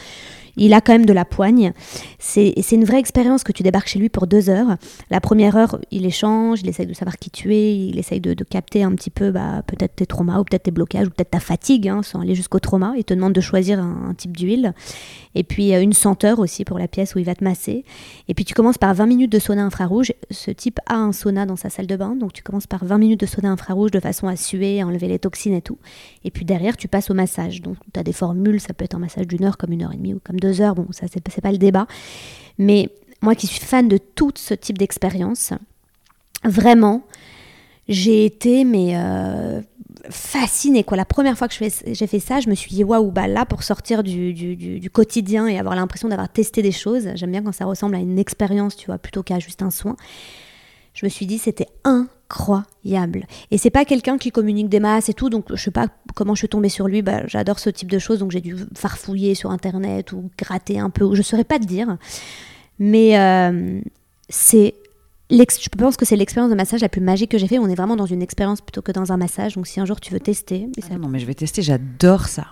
il 0.57 0.73
a 0.73 0.81
quand 0.81 0.93
même 0.93 1.07
de 1.07 1.13
la 1.13 1.25
poigne. 1.25 1.73
C'est 2.19 2.55
une 2.73 2.85
vraie 2.85 2.99
expérience 2.99 3.45
que 3.45 3.53
tu 3.53 3.63
débarques 3.63 3.89
chez 3.89 3.99
lui 3.99 4.09
pour 4.09 4.27
deux 4.27 4.51
heures. 4.51 4.77
La 5.11 5.21
première 5.21 5.57
heure, 5.57 5.79
il 5.91 6.07
échange, 6.07 6.61
il 6.63 6.69
essaye 6.69 6.87
de 6.87 6.93
savoir 6.93 7.19
qui 7.19 7.31
tu 7.31 7.55
es, 7.55 7.77
il 7.77 7.99
essaye 7.99 8.21
de, 8.21 8.35
capter 8.45 8.83
un 8.83 8.93
petit 8.93 9.11
peu 9.11 9.31
bah, 9.31 9.63
peut-être 9.67 9.97
tes 9.97 10.07
traumas 10.07 10.39
ou 10.39 10.45
peut-être 10.45 10.65
tes 10.65 10.71
blocages 10.71 11.07
ou 11.07 11.11
peut-être 11.11 11.31
ta 11.31 11.41
fatigue, 11.41 11.89
hein, 11.89 12.03
sans 12.03 12.21
aller 12.21 12.35
jusqu'au 12.35 12.59
trauma. 12.61 12.95
Il 12.97 13.05
te 13.05 13.15
demande 13.15 13.33
de 13.33 13.41
choisir 13.41 13.81
un, 13.81 14.15
type 14.17 14.37
d'huile. 14.37 14.75
Et 15.35 15.45
puis 15.45 15.75
euh, 15.75 15.83
une 15.83 15.93
senteur 15.93 16.39
aussi 16.39 16.65
pour 16.65 16.79
la 16.79 16.89
pièce 16.89 17.15
où 17.15 17.19
il 17.19 17.25
va 17.25 17.35
te 17.35 17.45
masser. 17.45 17.85
Et 18.29 18.35
puis 18.35 18.45
tu 18.45 18.55
commences 18.55 18.79
par 18.79 18.95
20 18.95 19.07
minutes 19.07 19.33
de 19.33 19.39
sauna 19.39 19.65
infrarouge. 19.65 20.13
Ce 20.31 20.51
type 20.51 20.81
a 20.87 20.97
un 20.97 21.13
sauna 21.13 21.47
dans 21.47 21.57
sa 21.57 21.71
salle 21.71 21.87
de 21.87 21.97
bain, 21.97 22.17
donc 22.17 22.33
tu 22.33 22.43
commences 22.43 22.67
par 22.67 22.85
20 22.85 22.99
minutes 22.99 23.21
de 23.21 23.27
sauna 23.27 23.51
infrarouge 23.51 23.91
de 23.91 24.01
façon 24.01 24.29
à 24.29 24.37
suer, 24.37 24.81
à 24.81 24.87
enlever 24.87 25.09
les 25.09 25.19
toxines 25.19 25.55
et 25.55 25.63
tout. 25.63 25.79
Et 26.25 26.31
puis 26.31 26.45
derrière, 26.45 26.77
tu 26.77 26.89
passes 26.89 27.11
au 27.11 27.15
massage. 27.15 27.63
Donc 27.63 27.77
tu 27.93 28.01
as 28.01 28.03
des 28.03 28.13
formules, 28.13 28.61
ça 28.61 28.75
peut 28.75 28.85
être 28.85 28.95
un 28.95 29.01
massage 29.01 29.27
d'une 29.27 29.45
heure 29.45 29.57
comme 29.57 29.73
une 29.73 29.83
heure 29.83 29.93
et 29.93 29.97
demie 29.97 30.15
ou 30.15 30.21
comme 30.23 30.41
deux 30.41 30.48
heures, 30.61 30.75
bon, 30.75 30.87
ça 30.91 31.07
c'est 31.11 31.41
pas 31.41 31.53
le 31.53 31.59
débat. 31.59 31.87
Mais 32.59 32.91
moi 33.23 33.35
qui 33.35 33.47
suis 33.47 33.61
fan 33.61 33.89
de 33.89 33.99
tout 33.99 34.33
ce 34.35 34.55
type 34.55 34.79
d'expérience, 34.79 35.53
vraiment, 36.45 37.05
j'ai 37.89 38.25
été 38.25 38.65
mais 38.65 38.97
euh, 38.97 39.61
fascinée 40.11 40.85
quoi. 40.85 40.97
La 40.97 41.05
première 41.05 41.37
fois 41.37 41.49
que 41.49 41.55
j'ai 41.55 42.07
fait 42.07 42.21
ça, 42.21 42.41
je 42.41 42.49
me 42.49 42.55
suis 42.55 42.71
dit 42.71 42.85
waouh 42.85 43.11
bah 43.11 43.27
là 43.27 43.45
pour 43.45 43.63
sortir 43.63 44.03
du, 44.03 44.33
du, 44.33 44.91
quotidien 44.91 45.47
et 45.47 45.59
avoir 45.59 45.75
l'impression 45.75 46.09
d'avoir 46.09 46.29
testé 46.29 46.63
des 46.63 46.73
choses. 46.73 47.09
J'aime 47.15 47.31
bien 47.31 47.43
quand 47.43 47.53
ça 47.53 47.65
ressemble 47.65 47.95
à 47.95 47.99
une 47.99 48.19
expérience, 48.19 48.77
tu 48.77 48.87
vois, 48.87 48.99
plutôt 48.99 49.23
qu'à 49.23 49.39
juste 49.39 49.63
un 49.63 49.71
soin. 49.71 49.97
Je 50.95 51.07
me 51.07 51.11
suis 51.11 51.27
dit 51.27 51.39
c'était 51.39 51.69
incroyable. 51.85 53.27
Et 53.51 53.59
c'est 53.59 53.71
pas 53.71 53.85
quelqu'un 53.85 54.19
qui 54.19 54.31
communique 54.31 54.69
des 54.69 54.81
masses 54.81 55.09
et 55.09 55.15
tout, 55.15 55.31
donc 55.31 55.47
je 55.51 55.63
sais 55.63 55.71
pas 55.71 55.89
comment 56.15 56.35
je 56.35 56.41
suis 56.41 56.49
tombée 56.49 56.69
sur 56.69 56.89
lui. 56.89 57.03
Bah, 57.03 57.27
j'adore 57.27 57.59
ce 57.59 57.71
type 57.71 57.91
de 57.91 57.99
choses, 57.99 58.19
donc 58.19 58.31
j'ai 58.31 58.41
dû 58.41 58.57
farfouiller 58.75 59.35
sur 59.35 59.51
internet 59.51 60.13
ou 60.13 60.31
gratter 60.39 60.79
un 60.79 60.91
peu, 60.91 61.15
je 61.15 61.23
saurais 61.23 61.45
pas 61.45 61.59
te 61.59 61.65
dire. 61.65 61.97
Mais 62.79 63.19
euh, 63.19 63.81
c'est 64.29 64.75
je 65.31 65.69
pense 65.77 65.97
que 65.97 66.07
c'est 66.07 66.17
l'expérience 66.17 66.51
de 66.51 66.57
massage 66.57 66.81
la 66.81 66.89
plus 66.89 67.01
magique 67.01 67.31
que 67.31 67.39
j'ai 67.39 67.49
fait. 67.49 67.59
On 67.59 67.69
est 67.69 67.75
vraiment 67.75 67.97
dans 67.97 68.07
une 68.07 68.23
expérience 68.23 68.61
plutôt 68.61 68.83
que 68.83 68.93
dans 68.93 69.13
un 69.13 69.17
massage. 69.17 69.55
Donc 69.55 69.67
si 69.67 69.81
un 69.81 69.85
jour 69.85 70.01
tu 70.01 70.13
veux 70.13 70.21
tester. 70.21 70.69
Ah 70.91 70.97
non, 70.97 71.09
mais 71.09 71.19
je 71.19 71.27
vais 71.27 71.35
tester, 71.35 71.63
j'adore 71.63 72.29
ça. 72.29 72.47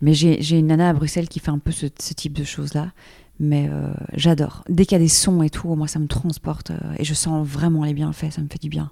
Mais 0.00 0.14
j'ai 0.14 0.58
une 0.58 0.68
nana 0.68 0.90
à 0.90 0.92
Bruxelles 0.92 1.28
qui 1.28 1.40
fait 1.40 1.50
un 1.50 1.58
peu 1.58 1.72
ce, 1.72 1.86
type 1.86 2.32
de 2.32 2.44
choses-là. 2.44 2.92
Mais 3.38 3.68
euh, 3.70 3.92
j'adore. 4.14 4.64
Dès 4.68 4.84
qu'il 4.86 4.92
y 4.96 5.00
a 5.00 5.04
des 5.04 5.08
sons 5.08 5.42
et 5.42 5.50
tout, 5.50 5.68
moi 5.74 5.88
ça 5.88 5.98
me 5.98 6.06
transporte 6.06 6.70
euh, 6.70 6.94
et 6.98 7.04
je 7.04 7.14
sens 7.14 7.46
vraiment 7.46 7.84
les 7.84 7.94
bienfaits, 7.94 8.30
ça 8.30 8.40
me 8.40 8.48
fait 8.48 8.60
du 8.60 8.68
bien. 8.68 8.90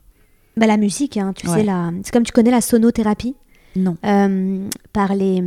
Bah, 0.56 0.66
la 0.66 0.76
musique, 0.76 1.16
hein, 1.16 1.32
tu 1.34 1.48
sais, 1.48 1.64
la... 1.64 1.90
c'est 2.02 2.12
comme 2.12 2.22
tu 2.22 2.32
connais 2.32 2.50
la 2.50 2.60
sonothérapie. 2.60 3.34
Non. 3.76 3.96
Euh, 4.04 4.68
par 4.92 5.14
les, 5.14 5.42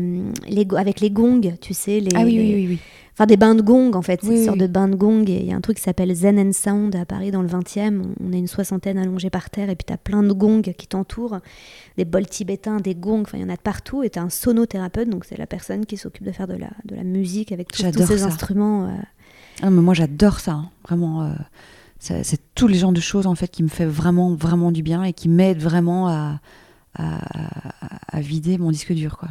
les, 0.50 0.68
avec 0.76 1.00
les 1.00 1.10
gongs, 1.12 1.56
tu 1.62 1.74
sais. 1.74 2.02
Les, 2.02 2.10
ah 2.14 2.24
oui, 2.24 2.38
oui, 2.38 2.54
oui, 2.56 2.68
oui. 2.68 2.80
Enfin, 3.18 3.26
des 3.26 3.36
bains 3.36 3.56
de 3.56 3.64
gongs, 3.64 3.96
en 3.96 4.04
fait. 4.04 4.20
C'est 4.22 4.28
une 4.28 4.46
sorte 4.46 4.60
de 4.60 4.68
bain 4.68 4.88
de 4.88 4.96
gong. 4.96 5.24
Il 5.28 5.44
y 5.44 5.52
a 5.52 5.56
un 5.56 5.62
truc 5.62 5.78
qui 5.78 5.84
s'appelle 5.84 6.14
Zen 6.14 6.38
and 6.38 6.52
Sound 6.54 6.96
à 6.96 7.04
Paris, 7.04 7.32
dans 7.32 7.42
le 7.42 7.48
20e. 7.48 8.04
On 8.24 8.32
est 8.32 8.38
une 8.38 8.46
soixantaine 8.46 9.00
allongés 9.00 9.32
par 9.32 9.50
terre, 9.50 9.72
et 9.72 9.76
puis 9.76 9.86
tu 9.88 9.92
as 9.92 9.98
plein 9.98 10.22
de 10.22 10.32
gongs 10.34 10.62
qui 10.62 10.86
t'entourent. 10.86 11.40
Des 11.98 12.06
bols 12.06 12.28
tibétains, 12.28 12.78
des 12.78 12.94
gongs, 12.94 13.24
enfin, 13.24 13.40
il 13.40 13.42
y 13.42 13.44
en 13.44 13.50
a 13.50 13.56
de 13.56 13.62
partout. 13.62 14.04
Et 14.04 14.12
tu 14.12 14.20
as 14.20 14.22
un 14.22 14.30
sonothérapeute, 14.30 15.10
donc 15.10 15.26
c'est 15.26 15.36
la 15.36 15.48
personne 15.48 15.88
qui 15.88 15.98
s'occupe 15.98 16.26
de 16.26 16.32
faire 16.32 16.46
de 16.46 16.54
la, 16.54 16.70
de 16.86 16.96
la 16.96 17.04
musique 17.04 17.52
avec 17.52 17.72
tous 17.72 17.82
ces 17.82 18.22
instruments. 18.22 18.86
Euh. 18.86 18.92
Ah, 19.64 19.72
mais 19.72 19.82
moi, 19.82 19.96
j'adore 19.96 20.40
ça, 20.40 20.52
hein. 20.52 20.70
vraiment. 20.84 21.24
Euh, 21.24 21.34
c'est 22.00 22.40
tous 22.54 22.68
les 22.68 22.78
genres 22.78 22.92
de 22.92 23.02
choses 23.02 23.26
en 23.26 23.34
fait 23.34 23.48
qui 23.48 23.64
me 23.64 23.68
fait 23.68 23.88
vraiment 23.88 24.36
vraiment 24.36 24.72
du 24.72 24.84
bien 24.84 25.04
et 25.04 25.14
qui 25.14 25.28
m'aident 25.28 25.64
vraiment 25.64 26.08
à, 26.08 26.40
à, 26.94 28.22
vider 28.22 28.60
mon 28.60 28.70
disque 28.70 28.94
dur 28.94 29.18
quoi. 29.18 29.30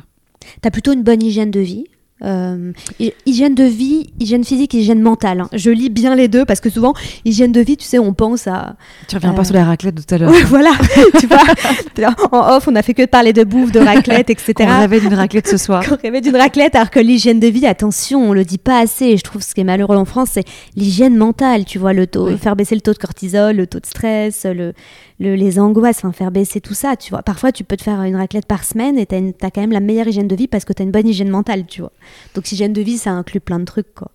T'as 0.63 0.73
plutôt 0.73 0.93
une 0.93 1.05
bonne 1.05 1.23
hygiène 1.23 1.53
de 1.53 1.61
vie 1.61 1.87
Euh, 2.25 2.73
hy- 2.99 3.13
hygiène 3.27 3.55
de 3.55 3.65
vie, 3.65 4.07
hygiène 4.21 4.43
physique, 4.43 4.73
hygiène 4.73 5.03
mentale. 5.03 5.41
hein. 5.43 5.49
Je 5.53 5.71
lis 5.71 5.91
bien 5.91 6.15
les 6.15 6.29
deux 6.29 6.47
parce 6.47 6.61
que 6.61 6.71
souvent, 6.71 6.95
hygiène 7.27 7.53
de 7.53 7.61
vie, 7.61 7.77
tu 7.77 7.85
sais, 7.85 7.99
on 7.99 8.15
pense 8.15 8.47
à. 8.47 8.77
Tu 9.07 9.17
reviens 9.17 9.33
Euh, 9.33 9.37
pas 9.37 9.45
sur 9.45 9.55
la 9.55 9.65
raclette 9.67 9.97
de 9.97 10.03
tout 10.03 10.15
à 10.15 10.19
l'heure. 10.19 10.31
Ouais, 10.37 10.43
voilà, 10.45 10.71
tu 11.21 11.27
vois. 11.27 12.15
En 12.33 12.57
off, 12.57 12.69
on 12.69 12.75
a 12.75 12.83
fait 12.83 12.95
que 12.95 13.03
de 13.03 13.07
parler 13.07 13.33
de 13.35 13.45
bouffe, 13.45 13.71
de 13.71 13.81
raclette, 13.81 14.31
etc. 14.31 14.55
On 14.61 14.79
rêvait 14.81 15.01
d'une 15.01 15.13
raclette 15.15 15.47
ce 15.47 15.59
soir. 15.59 15.85
Qu'on 15.89 15.97
rêvait 16.03 16.23
d'une 16.23 16.37
raclette, 16.37 16.75
alors 16.75 16.91
que 16.91 17.01
l'hygiène 17.01 17.39
de 17.39 17.49
vie, 17.49 17.67
attention, 17.67 18.31
on 18.31 18.33
le 18.33 18.45
dit 18.47 18.59
pas 18.59 18.79
assez. 18.81 19.05
Et 19.07 19.17
je 19.19 19.23
trouve 19.23 19.43
ce 19.43 19.55
qui 19.55 19.61
est 19.61 19.65
malheureux 19.65 19.97
en 19.97 20.05
France, 20.07 20.31
c'est 20.33 20.45
l'hygiène 20.75 21.17
mentale. 21.17 21.65
Tu 21.67 21.79
vois, 21.79 21.93
le 21.93 22.07
taux, 22.07 22.29
Oui. 22.29 22.39
faire 22.39 22.57
baisser 22.57 22.75
le 22.75 22.81
taux 22.81 22.93
de 22.95 22.99
cortisol, 22.99 23.57
le 23.57 23.67
taux 23.67 23.81
de 23.81 23.87
stress, 23.87 24.47
le, 24.47 24.73
le- 25.19 25.35
les 25.35 25.59
angoisses, 25.59 26.03
faire 26.13 26.31
baisser 26.31 26.61
tout 26.61 26.75
ça. 26.75 26.97
Tu 26.97 27.11
vois, 27.11 27.23
parfois, 27.23 27.53
tu 27.53 27.65
peux 27.65 27.77
te 27.77 27.83
faire 27.83 28.03
une 28.03 28.17
raclette 28.17 28.47
par 28.47 28.65
semaine 28.65 28.99
et 28.99 29.07
une- 29.19 29.33
t'as 29.33 29.51
quand 29.51 29.61
même 29.61 29.73
la 29.73 29.81
meilleure 29.81 30.09
hygiène 30.09 30.29
de 30.29 30.37
vie 30.37 30.49
parce 30.49 30.65
que 30.65 30.73
t'as 30.73 30.85
une 30.85 30.91
bonne 30.91 31.09
hygiène 31.09 31.31
mentale, 31.31 31.67
tu 31.67 31.81
vois. 31.81 31.93
Donc, 32.35 32.51
hygiène 32.53 32.73
de 32.73 32.83
vie, 32.83 32.99
ça 32.99 33.11
inclut 33.13 33.41
plein 33.41 33.59
de 33.59 33.65
trucs, 33.65 33.95
quoi. 33.95 34.11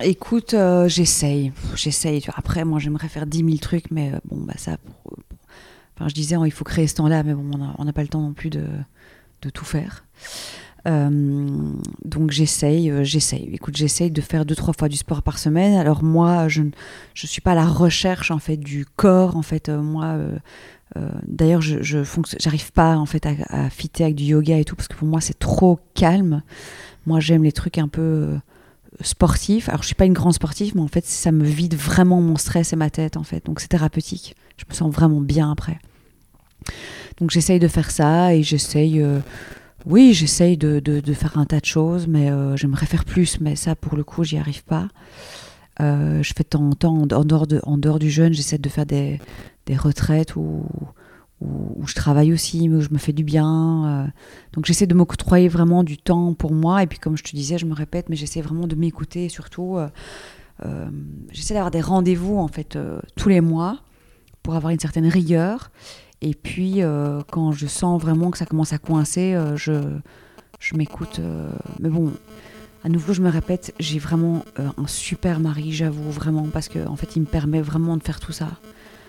Écoute, 0.00 0.52
euh, 0.54 0.88
j'essaye, 0.88 1.52
j'essaye. 1.74 2.20
tu. 2.20 2.30
Après, 2.36 2.64
moi, 2.64 2.78
j'aimerais 2.78 3.08
faire 3.08 3.26
10 3.26 3.38
000 3.44 3.56
trucs, 3.58 3.90
mais 3.90 4.12
euh, 4.12 4.18
bon, 4.26 4.36
bah 4.44 4.52
ça. 4.58 4.76
Enfin, 5.96 6.08
je 6.08 6.14
disais, 6.14 6.36
il 6.44 6.50
faut 6.50 6.64
créer 6.64 6.86
ce 6.86 6.94
temps-là, 6.96 7.22
mais 7.22 7.32
bon, 7.32 7.50
on 7.78 7.84
n'a 7.84 7.92
pas 7.94 8.02
le 8.02 8.08
temps 8.08 8.20
non 8.20 8.34
plus 8.34 8.50
de, 8.50 8.64
de 9.42 9.48
tout 9.50 9.64
faire. 9.64 10.04
Euh, 10.86 11.72
donc 12.04 12.30
j'essaye, 12.30 12.90
euh, 12.90 13.02
j'essaye. 13.02 13.48
Écoute, 13.52 13.76
j'essaye 13.76 14.10
de 14.10 14.20
faire 14.20 14.44
deux 14.44 14.54
trois 14.54 14.74
fois 14.78 14.88
du 14.88 14.96
sport 14.96 15.22
par 15.22 15.38
semaine. 15.38 15.74
Alors 15.74 16.04
moi, 16.04 16.48
je 16.48 16.62
ne 16.62 16.70
suis 17.14 17.40
pas 17.40 17.52
à 17.52 17.54
la 17.54 17.66
recherche 17.66 18.30
en 18.30 18.38
fait 18.38 18.56
du 18.56 18.86
corps. 18.96 19.36
En 19.36 19.42
fait, 19.42 19.68
euh, 19.68 19.80
moi, 19.80 20.16
d'ailleurs, 21.26 21.60
je, 21.60 21.78
j'arrive 22.38 22.72
pas 22.72 22.96
en 22.96 23.06
fait 23.06 23.26
à, 23.26 23.34
à 23.48 23.70
fitter 23.70 24.04
avec 24.04 24.16
du 24.16 24.24
yoga 24.24 24.58
et 24.58 24.64
tout 24.64 24.76
parce 24.76 24.88
que 24.88 24.94
pour 24.94 25.08
moi 25.08 25.20
c'est 25.20 25.38
trop 25.38 25.80
calme. 25.94 26.42
Moi, 27.06 27.20
j'aime 27.20 27.42
les 27.42 27.52
trucs 27.52 27.78
un 27.78 27.88
peu 27.88 28.36
sportifs. 29.00 29.68
Alors 29.68 29.82
je 29.82 29.86
suis 29.86 29.94
pas 29.94 30.06
une 30.06 30.14
grande 30.14 30.34
sportive, 30.34 30.74
mais 30.74 30.82
en 30.82 30.88
fait 30.88 31.04
ça 31.04 31.32
me 31.32 31.44
vide 31.44 31.74
vraiment 31.74 32.20
mon 32.20 32.36
stress 32.36 32.72
et 32.72 32.76
ma 32.76 32.90
tête 32.90 33.16
en 33.16 33.24
fait. 33.24 33.44
Donc 33.44 33.60
c'est 33.60 33.68
thérapeutique. 33.68 34.36
Je 34.56 34.64
me 34.68 34.74
sens 34.74 34.92
vraiment 34.92 35.20
bien 35.20 35.50
après. 35.50 35.78
Donc 37.18 37.30
j'essaye 37.30 37.58
de 37.58 37.68
faire 37.68 37.90
ça 37.90 38.34
et 38.34 38.42
j'essaye. 38.44 39.04
Oui, 39.86 40.12
j'essaye 40.12 40.56
de, 40.56 40.80
de- 40.80 41.12
faire 41.14 41.38
un 41.38 41.44
tas 41.46 41.60
de 41.60 41.64
choses, 41.64 42.06
mais 42.08 42.30
euh, 42.30 42.56
j'aimerais 42.56 42.86
faire 42.86 43.04
plus, 43.04 43.40
mais 43.40 43.54
ça, 43.56 43.74
pour 43.76 43.96
le 43.96 44.02
coup, 44.04 44.24
j'y 44.24 44.36
arrive 44.36 44.64
pas. 44.64 44.88
Euh, 45.80 46.22
je 46.22 46.32
fais 46.36 46.42
de 46.42 46.48
temps 46.48 46.70
en 46.92 47.06
dehors, 47.06 47.46
de- 47.46 47.60
en 47.62 47.78
dehors 47.78 47.98
du 47.98 48.10
jeûne, 48.10 48.32
j'essaie 48.32 48.58
de 48.58 48.68
faire 48.68 48.86
des, 48.86 49.20
des 49.66 49.76
retraites 49.76 50.34
où, 50.36 50.64
où, 51.40 51.86
je 51.86 51.94
travaille 51.94 52.32
aussi, 52.32 52.68
où 52.68 52.80
je 52.80 52.88
me 52.90 52.98
fais 52.98 53.12
du 53.12 53.22
bien. 53.24 53.86
euh. 53.86 54.06
donc 54.54 54.64
j'essaie 54.66 54.86
de 54.86 54.94
m'octroyer 54.94 55.48
vraiment 55.48 55.84
du 55.84 55.98
temps 55.98 56.34
pour 56.34 56.52
moi. 56.52 56.82
Et 56.82 56.86
puis, 56.86 56.98
comme 56.98 57.16
je 57.16 57.22
te 57.22 57.36
disais, 57.36 57.56
je 57.58 57.66
me 57.66 57.74
répète, 57.74 58.08
mais 58.08 58.16
j'essaie 58.16 58.40
vraiment 58.40 58.66
de 58.66 58.74
m'écouter. 58.74 59.28
Surtout, 59.28 59.76
j'essaie 61.30 61.54
d'avoir 61.54 61.70
des 61.70 61.80
rendez-vous, 61.82 62.38
en 62.38 62.48
fait, 62.48 62.76
tous 63.16 63.28
les 63.28 63.40
mois 63.40 63.80
pour 64.42 64.54
avoir 64.54 64.72
une 64.72 64.80
certaine 64.80 65.06
rigueur. 65.06 65.70
Et 66.22 66.34
puis, 66.34 66.82
euh, 66.82 67.20
quand 67.30 67.52
je 67.52 67.66
sens 67.66 68.00
vraiment 68.00 68.30
que 68.30 68.38
ça 68.38 68.46
commence 68.46 68.72
à 68.72 68.78
coincer, 68.78 69.34
euh, 69.34 69.56
je, 69.56 69.72
je 70.60 70.74
m'écoute. 70.74 71.18
euh, 71.18 71.48
mais 71.80 71.88
bon, 71.88 72.12
à 72.84 72.88
nouveau, 72.88 73.12
je 73.12 73.20
me 73.20 73.28
répète, 73.28 73.74
j'ai 73.80 73.98
vraiment 73.98 74.44
un 74.58 74.86
super 74.86 75.40
mari, 75.40 75.72
j'avoue, 75.72 76.10
vraiment, 76.10 76.46
parce 76.52 76.68
qu'en 76.68 76.92
en 76.92 76.96
fait, 76.96 77.16
il 77.16 77.20
me 77.20 77.26
permet 77.26 77.60
vraiment 77.60 77.96
de 77.96 78.02
faire 78.02 78.20
tout 78.20 78.32
ça. 78.32 78.48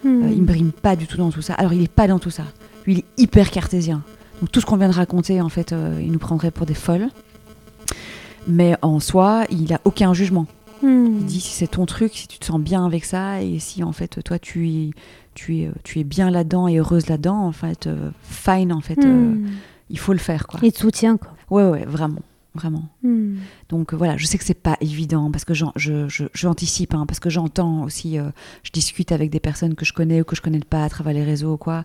Il 0.04 0.10
me 0.42 0.46
brime 0.46 0.72
pas 0.72 0.96
du 0.96 1.06
tout 1.08 1.18
dans 1.18 1.32
tout 1.32 1.42
ça. 1.42 1.54
Alors, 1.56 1.74
il 1.74 1.84
est 1.84 1.92
pas 1.92 2.08
dans 2.08 2.20
tout 2.20 2.30
ça. 2.30 2.44
Lui, 2.86 2.94
il 2.94 3.00
est 3.00 3.06
hyper 3.18 3.52
cartésien. 3.52 4.04
Donc, 4.42 4.52
tout 4.52 4.62
ce 4.62 4.66
qu'on 4.66 4.78
vient 4.78 4.90
de 4.90 4.94
raconter, 4.94 5.42
en 5.42 5.50
fait, 5.50 5.76
il 6.00 6.12
nous 6.12 6.20
prendrait 6.20 6.52
pour 6.52 6.66
des 6.66 6.76
folles. 6.76 7.08
Mais 8.48 8.76
en 8.82 9.00
soi, 9.00 9.46
il 9.50 9.74
a 9.74 9.82
aucun 9.86 10.14
jugement. 10.14 10.48
Hmm. 10.82 11.18
Il 11.20 11.26
dit 11.26 11.42
si 11.42 11.52
c'est 11.52 11.68
ton 11.68 11.86
truc, 11.86 12.12
si 12.14 12.28
tu 12.28 12.40
te 12.40 12.46
sens 12.46 12.60
bien 12.60 12.86
avec 12.86 13.06
ça, 13.06 13.42
et 13.42 13.60
si 13.60 13.84
en 13.84 13.92
fait 13.92 14.22
toi 14.24 14.40
tu 14.40 14.70
es, 14.70 14.90
tu 15.34 15.58
es, 15.58 15.72
tu 15.84 16.00
es 16.00 16.04
bien 16.04 16.30
là-dedans 16.30 16.68
et 16.68 16.78
heureuse 16.78 17.08
là-dedans, 17.08 17.46
en 17.46 17.52
fait, 17.52 17.88
euh, 17.88 18.10
fine, 18.24 18.74
en 18.74 18.82
fait, 18.82 18.98
euh, 19.06 19.34
Hmm. 19.36 19.48
il 19.90 20.00
faut 20.00 20.14
le 20.14 20.20
faire, 20.20 20.48
quoi. 20.48 20.60
Il 20.64 20.72
te 20.72 20.80
soutient, 20.80 21.18
quoi. 21.18 21.34
Ouais, 21.50 21.70
ouais, 21.70 21.86
vraiment, 21.86 22.22
vraiment. 22.56 22.90
Hmm. 23.04 23.36
Donc 23.70 23.94
voilà, 23.94 24.18
je 24.18 24.26
sais 24.26 24.38
que 24.38 24.44
c'est 24.44 24.54
pas 24.54 24.78
évident 24.82 25.30
parce 25.32 25.46
que 25.46 25.54
j'anticipe, 26.34 26.94
hein, 26.94 27.06
parce 27.08 27.20
que 27.20 27.30
j'entends 27.30 27.84
aussi, 27.84 28.18
euh, 28.18 28.30
je 28.64 28.72
discute 28.72 29.12
avec 29.12 29.30
des 29.30 29.40
personnes 29.40 29.76
que 29.76 29.86
je 29.86 29.94
connais 29.94 30.22
ou 30.22 30.24
que 30.24 30.36
je 30.36 30.42
connais 30.42 30.60
pas 30.60 30.84
à 30.84 30.90
travers 30.90 31.14
les 31.14 31.24
réseaux, 31.24 31.54
ou 31.54 31.58
quoi. 31.58 31.84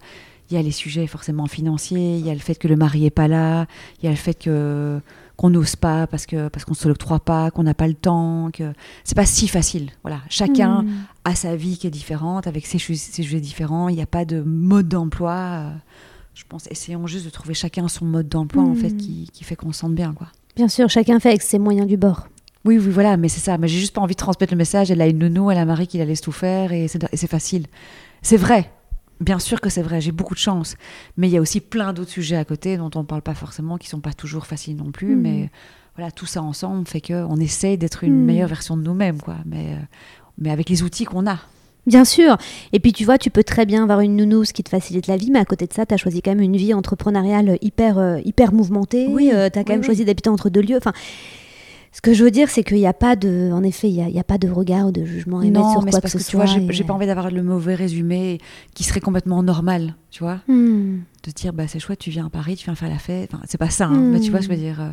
Il 0.50 0.54
y 0.56 0.58
a 0.58 0.62
les 0.62 0.70
sujets 0.72 1.06
forcément 1.06 1.46
financiers, 1.46 2.18
il 2.18 2.26
y 2.26 2.30
a 2.30 2.34
le 2.34 2.40
fait 2.40 2.56
que 2.56 2.68
le 2.68 2.76
mari 2.76 3.06
est 3.06 3.10
pas 3.10 3.28
là, 3.28 3.66
il 4.00 4.04
y 4.04 4.08
a 4.08 4.10
le 4.10 4.16
fait 4.18 4.34
que 4.34 5.00
qu'on 5.42 5.50
n'ose 5.50 5.74
pas 5.76 6.06
parce 6.06 6.24
que 6.24 6.48
parce 6.48 6.64
qu'on 6.64 6.72
se 6.74 6.86
l'octroie 6.88 7.18
pas, 7.20 7.50
qu'on 7.50 7.64
n'a 7.64 7.74
pas 7.74 7.88
le 7.88 7.94
temps, 7.94 8.50
que 8.52 8.72
c'est 9.04 9.16
pas 9.16 9.26
si 9.26 9.48
facile. 9.48 9.90
Voilà, 10.02 10.20
chacun 10.30 10.82
Hmm. 10.82 10.88
a 11.24 11.34
sa 11.34 11.56
vie 11.56 11.76
qui 11.78 11.86
est 11.88 11.90
différente, 11.90 12.46
avec 12.46 12.64
ses, 12.66 12.78
ses 12.78 12.94
sujets 13.22 13.40
différents. 13.40 13.88
Il 13.88 13.96
n'y 13.96 14.02
a 14.02 14.06
pas 14.06 14.24
de 14.24 14.40
mode 14.40 14.88
d'emploi. 14.88 15.32
euh, 15.34 15.70
Je 16.34 16.44
pense, 16.48 16.66
essayons 16.70 17.06
juste 17.06 17.24
de 17.26 17.30
trouver 17.30 17.54
chacun 17.54 17.88
son 17.88 18.04
mode 18.06 18.28
d'emploi 18.28 18.62
en 18.62 18.74
fait 18.74 18.92
qui, 18.96 19.28
qui 19.32 19.44
fait 19.44 19.56
qu'on 19.56 19.72
se 19.72 19.80
sente 19.80 19.94
bien, 19.94 20.12
quoi. 20.14 20.28
Bien 20.56 20.68
sûr, 20.68 20.88
chacun 20.88 21.18
fait 21.20 21.30
avec 21.30 21.42
ses 21.42 21.58
moyens 21.58 21.86
du 21.88 21.96
bord. 21.96 22.28
Oui, 22.64 22.78
oui, 22.78 22.90
voilà, 22.90 23.16
mais 23.16 23.28
c'est 23.28 23.40
ça. 23.40 23.58
Mais 23.58 23.66
j'ai 23.68 23.80
juste 23.80 23.92
pas 23.94 24.00
envie 24.00 24.14
de 24.14 24.20
transmettre 24.20 24.52
le 24.52 24.58
message. 24.58 24.90
Elle 24.92 25.00
a 25.02 25.06
une 25.08 25.18
nounou, 25.18 25.50
elle 25.50 25.58
a 25.58 25.62
un 25.62 25.66
mari 25.66 25.86
qui 25.88 25.98
la 25.98 26.04
laisse 26.04 26.20
tout 26.20 26.30
faire 26.32 26.72
et 26.72 26.86
c'est 26.88 27.26
facile. 27.26 27.66
C'est 28.22 28.36
vrai. 28.36 28.70
Bien 29.22 29.38
sûr 29.38 29.60
que 29.60 29.70
c'est 29.70 29.82
vrai. 29.82 30.00
J'ai 30.00 30.12
beaucoup 30.12 30.34
de 30.34 30.38
chance. 30.40 30.76
Mais 31.16 31.28
il 31.28 31.32
y 31.32 31.36
a 31.36 31.40
aussi 31.40 31.60
plein 31.60 31.92
d'autres 31.92 32.10
sujets 32.10 32.36
à 32.36 32.44
côté 32.44 32.76
dont 32.76 32.90
on 32.94 33.00
ne 33.00 33.04
parle 33.06 33.22
pas 33.22 33.34
forcément, 33.34 33.78
qui 33.78 33.88
sont 33.88 34.00
pas 34.00 34.12
toujours 34.12 34.46
faciles 34.46 34.76
non 34.76 34.90
plus. 34.90 35.14
Mm. 35.16 35.20
Mais 35.20 35.50
voilà, 35.96 36.10
tout 36.10 36.26
ça 36.26 36.42
ensemble 36.42 36.86
fait 36.86 37.00
que 37.00 37.14
on 37.14 37.36
essaye 37.36 37.78
d'être 37.78 38.04
une 38.04 38.22
Mm. 38.22 38.24
meilleure 38.24 38.48
version 38.48 38.76
de 38.76 38.82
nous-mêmes, 38.82 39.20
quoi. 39.20 39.36
Mais, 39.46 39.74
euh, 39.74 39.76
mais 40.38 40.50
avec 40.50 40.68
les 40.68 40.82
outils 40.82 41.04
qu'on 41.04 41.26
a. 41.26 41.38
Bien 41.86 42.04
sûr. 42.04 42.36
Et 42.72 42.78
puis 42.78 42.92
tu 42.92 43.04
vois, 43.04 43.18
tu 43.18 43.28
peux 43.30 43.42
très 43.42 43.66
bien 43.66 43.82
avoir 43.82 44.00
une 44.00 44.14
nounou, 44.16 44.44
ce 44.44 44.52
qui 44.52 44.62
te 44.62 44.68
facilite 44.68 45.08
la 45.08 45.16
vie, 45.16 45.30
mais 45.32 45.40
à 45.40 45.44
côté 45.44 45.66
de 45.66 45.72
ça, 45.72 45.84
tu 45.84 45.92
as 45.94 45.96
choisi 45.96 46.22
quand 46.22 46.30
même 46.30 46.40
une 46.40 46.56
vie 46.56 46.74
entrepreneuriale 46.74 47.58
hyper, 47.60 47.98
euh, 47.98 48.18
hyper 48.24 48.52
mouvementée. 48.52 49.08
Oui, 49.10 49.30
tu 49.30 49.34
as 49.36 49.50
quand 49.50 49.60
oui, 49.60 49.64
même 49.70 49.80
oui. 49.80 49.86
choisi 49.86 50.04
d'habiter 50.04 50.30
entre 50.30 50.48
deux 50.48 50.60
lieux. 50.62 50.76
Enfin, 50.76 50.92
ce 51.94 52.00
que 52.00 52.14
je 52.14 52.24
veux 52.24 52.30
dire, 52.30 52.48
c'est 52.48 52.64
qu'il 52.64 52.78
n'y 52.78 52.86
a 52.86 52.94
pas 52.94 53.16
de, 53.16 53.50
en 53.52 53.62
effet, 53.62 53.90
il 53.90 54.02
n'y 54.06 54.18
a, 54.18 54.24
pas 54.24 54.38
de 54.38 54.48
regard 54.48 54.86
ou 54.88 54.92
de 54.92 55.04
jugement 55.04 55.40
à 55.40 55.44
Non, 55.44 55.70
sur 55.72 55.82
mais 55.82 55.90
quoi 55.90 56.00
c'est 56.00 56.06
que 56.08 56.12
parce 56.12 56.24
ce 56.24 56.30
tu 56.30 56.36
vois, 56.36 56.46
soit. 56.46 56.58
j'ai 56.60 56.66
et- 56.66 56.72
j'ai 56.72 56.84
pas 56.84 56.94
envie 56.94 57.06
d'avoir 57.06 57.30
le 57.30 57.42
mauvais 57.42 57.74
résumé 57.74 58.38
qui 58.74 58.82
serait 58.82 59.00
complètement 59.00 59.42
normal, 59.42 59.94
tu 60.10 60.22
vois. 60.24 60.40
Hmm. 60.48 61.00
de 61.24 61.30
dire 61.30 61.52
bah 61.52 61.68
c'est 61.68 61.78
chouette 61.78 62.00
tu 62.00 62.10
viens 62.10 62.26
à 62.26 62.30
Paris 62.30 62.56
tu 62.56 62.64
viens 62.64 62.74
faire 62.74 62.88
la 62.88 62.98
fête 62.98 63.32
enfin, 63.32 63.44
c'est 63.46 63.56
pas 63.58 63.70
ça 63.70 63.86
hein, 63.86 63.94
Mm. 63.96 64.10
mais 64.10 64.18
tu 64.20 64.32
vois 64.32 64.40
je 64.40 64.48
veux 64.48 64.56
dire 64.56 64.80
euh, 64.80 64.90